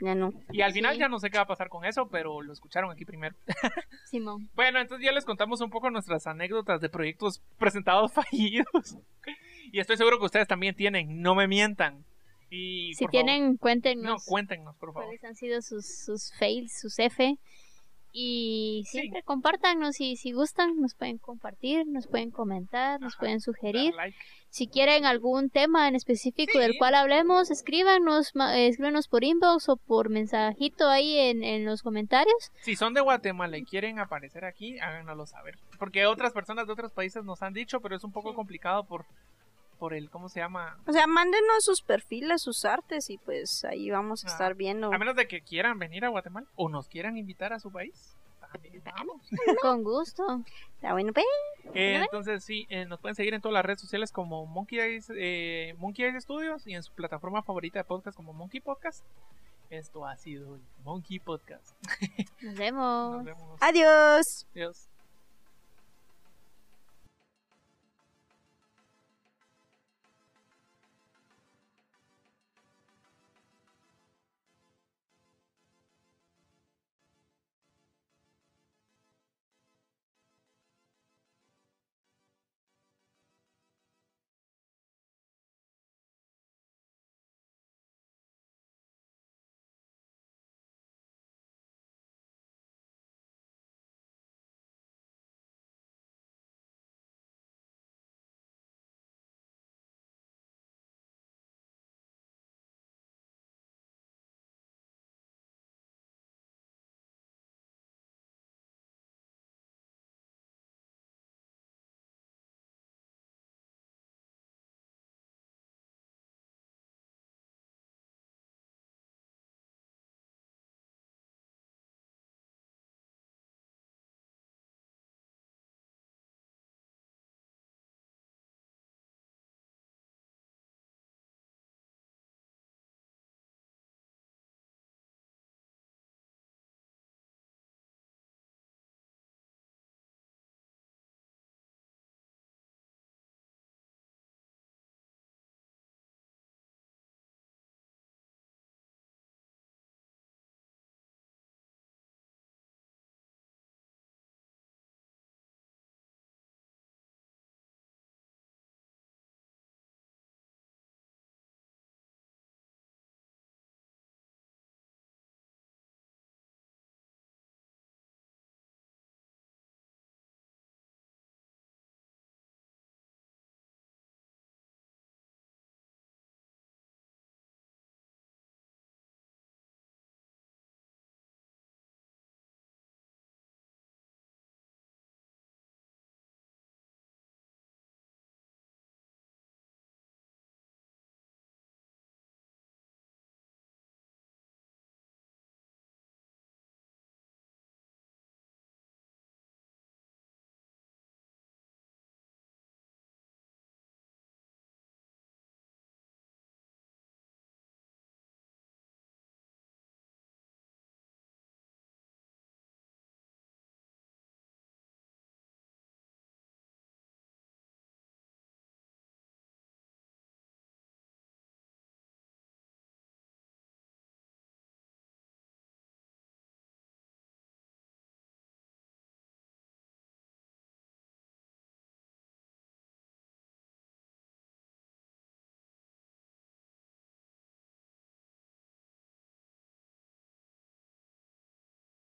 Ya 0.00 0.14
no. 0.14 0.32
Y 0.50 0.62
al 0.62 0.72
final 0.72 0.96
ya 0.98 1.08
no 1.08 1.18
sé 1.18 1.30
qué 1.30 1.36
va 1.36 1.44
a 1.44 1.46
pasar 1.46 1.68
con 1.68 1.84
eso, 1.84 2.08
pero 2.08 2.40
lo 2.40 2.52
escucharon 2.52 2.90
aquí 2.90 3.04
primero. 3.04 3.36
Simón. 4.10 4.48
bueno, 4.54 4.80
entonces 4.80 5.04
ya 5.04 5.12
les 5.12 5.24
contamos 5.24 5.60
un 5.60 5.70
poco 5.70 5.90
nuestras 5.90 6.26
anécdotas 6.26 6.80
de 6.80 6.88
proyectos 6.88 7.42
presentados 7.58 8.12
fallidos. 8.14 8.98
y 9.72 9.78
estoy 9.78 9.96
seguro 9.96 10.18
que 10.18 10.24
ustedes 10.24 10.48
también 10.48 10.74
tienen, 10.74 11.20
no 11.20 11.34
me 11.34 11.46
mientan. 11.46 12.04
Y, 12.50 12.94
si 12.94 13.06
tienen, 13.06 13.56
cuéntenos. 13.58 14.04
No, 14.04 14.16
cuéntenos, 14.26 14.76
por 14.76 14.92
favor. 14.92 15.04
¿Cuáles 15.04 15.22
han 15.22 15.36
sido 15.36 15.62
sus, 15.62 15.86
sus 16.04 16.32
fails, 16.36 16.80
sus 16.80 16.98
F? 16.98 17.38
Y 18.12 18.84
siempre 18.88 19.22
compártanos 19.22 20.00
y 20.00 20.16
si 20.16 20.32
gustan 20.32 20.80
nos 20.80 20.94
pueden 20.94 21.18
compartir, 21.18 21.86
nos 21.86 22.06
pueden 22.06 22.30
comentar, 22.30 23.00
nos 23.00 23.16
pueden 23.16 23.40
sugerir. 23.40 23.94
Si 24.48 24.66
quieren 24.66 25.04
algún 25.04 25.48
tema 25.48 25.86
en 25.86 25.94
específico 25.94 26.58
del 26.58 26.76
cual 26.76 26.96
hablemos, 26.96 27.52
escríbanos, 27.52 28.32
escríbanos 28.54 29.06
por 29.06 29.22
inbox 29.22 29.68
o 29.68 29.76
por 29.76 30.08
mensajito 30.10 30.88
ahí 30.88 31.16
en, 31.18 31.44
en, 31.44 31.64
los 31.64 31.82
comentarios. 31.82 32.50
Si 32.62 32.74
son 32.74 32.92
de 32.92 33.00
Guatemala 33.00 33.58
y 33.58 33.64
quieren 33.64 34.00
aparecer 34.00 34.44
aquí, 34.44 34.80
háganoslo 34.80 35.26
saber. 35.26 35.56
Porque 35.78 36.06
otras 36.06 36.32
personas 36.32 36.66
de 36.66 36.72
otros 36.72 36.90
países 36.90 37.22
nos 37.22 37.42
han 37.42 37.52
dicho, 37.52 37.80
pero 37.80 37.94
es 37.94 38.02
un 38.02 38.10
poco 38.10 38.34
complicado 38.34 38.82
por 38.84 39.06
por 39.80 39.94
el, 39.94 40.10
¿cómo 40.10 40.28
se 40.28 40.38
llama? 40.38 40.78
O 40.86 40.92
sea, 40.92 41.08
mándenos 41.08 41.64
sus 41.64 41.82
perfiles, 41.82 42.40
sus 42.42 42.64
artes 42.64 43.10
y 43.10 43.18
pues 43.18 43.64
ahí 43.64 43.90
vamos 43.90 44.24
a 44.24 44.28
Ah, 44.28 44.30
estar 44.30 44.54
viendo. 44.54 44.92
A 44.92 44.98
menos 44.98 45.16
de 45.16 45.26
que 45.26 45.40
quieran 45.40 45.78
venir 45.80 46.04
a 46.04 46.08
Guatemala 46.08 46.46
o 46.54 46.68
nos 46.68 46.86
quieran 46.86 47.16
invitar 47.16 47.52
a 47.52 47.58
su 47.58 47.72
país. 47.72 48.14
También 48.52 48.82
vamos. 48.84 49.22
Con 49.62 49.82
gusto. 49.84 50.42
Está 50.74 50.92
bueno, 50.92 51.12
pues. 51.12 51.24
Eh, 51.74 51.96
entonces 52.02 52.44
sí, 52.44 52.66
eh, 52.68 52.84
nos 52.84 53.00
pueden 53.00 53.14
seguir 53.14 53.32
en 53.34 53.40
todas 53.40 53.54
las 53.54 53.64
redes 53.64 53.80
sociales 53.80 54.10
como 54.12 54.44
Monkey 54.46 54.78
Eyes, 54.80 55.10
eh, 55.16 55.74
Monkey 55.78 56.04
Eyes 56.04 56.22
Studios 56.24 56.66
y 56.66 56.74
en 56.74 56.82
su 56.82 56.92
plataforma 56.92 57.42
favorita 57.42 57.78
de 57.78 57.84
podcast 57.84 58.16
como 58.16 58.32
Monkey 58.32 58.60
Podcast. 58.60 59.04
Esto 59.70 60.04
ha 60.04 60.16
sido 60.16 60.56
el 60.56 60.60
Monkey 60.84 61.20
Podcast. 61.20 61.74
Nos 62.42 62.54
vemos. 62.56 63.16
Nos 63.18 63.24
vemos. 63.24 63.58
Adiós. 63.60 64.46
Adiós. 64.52 64.88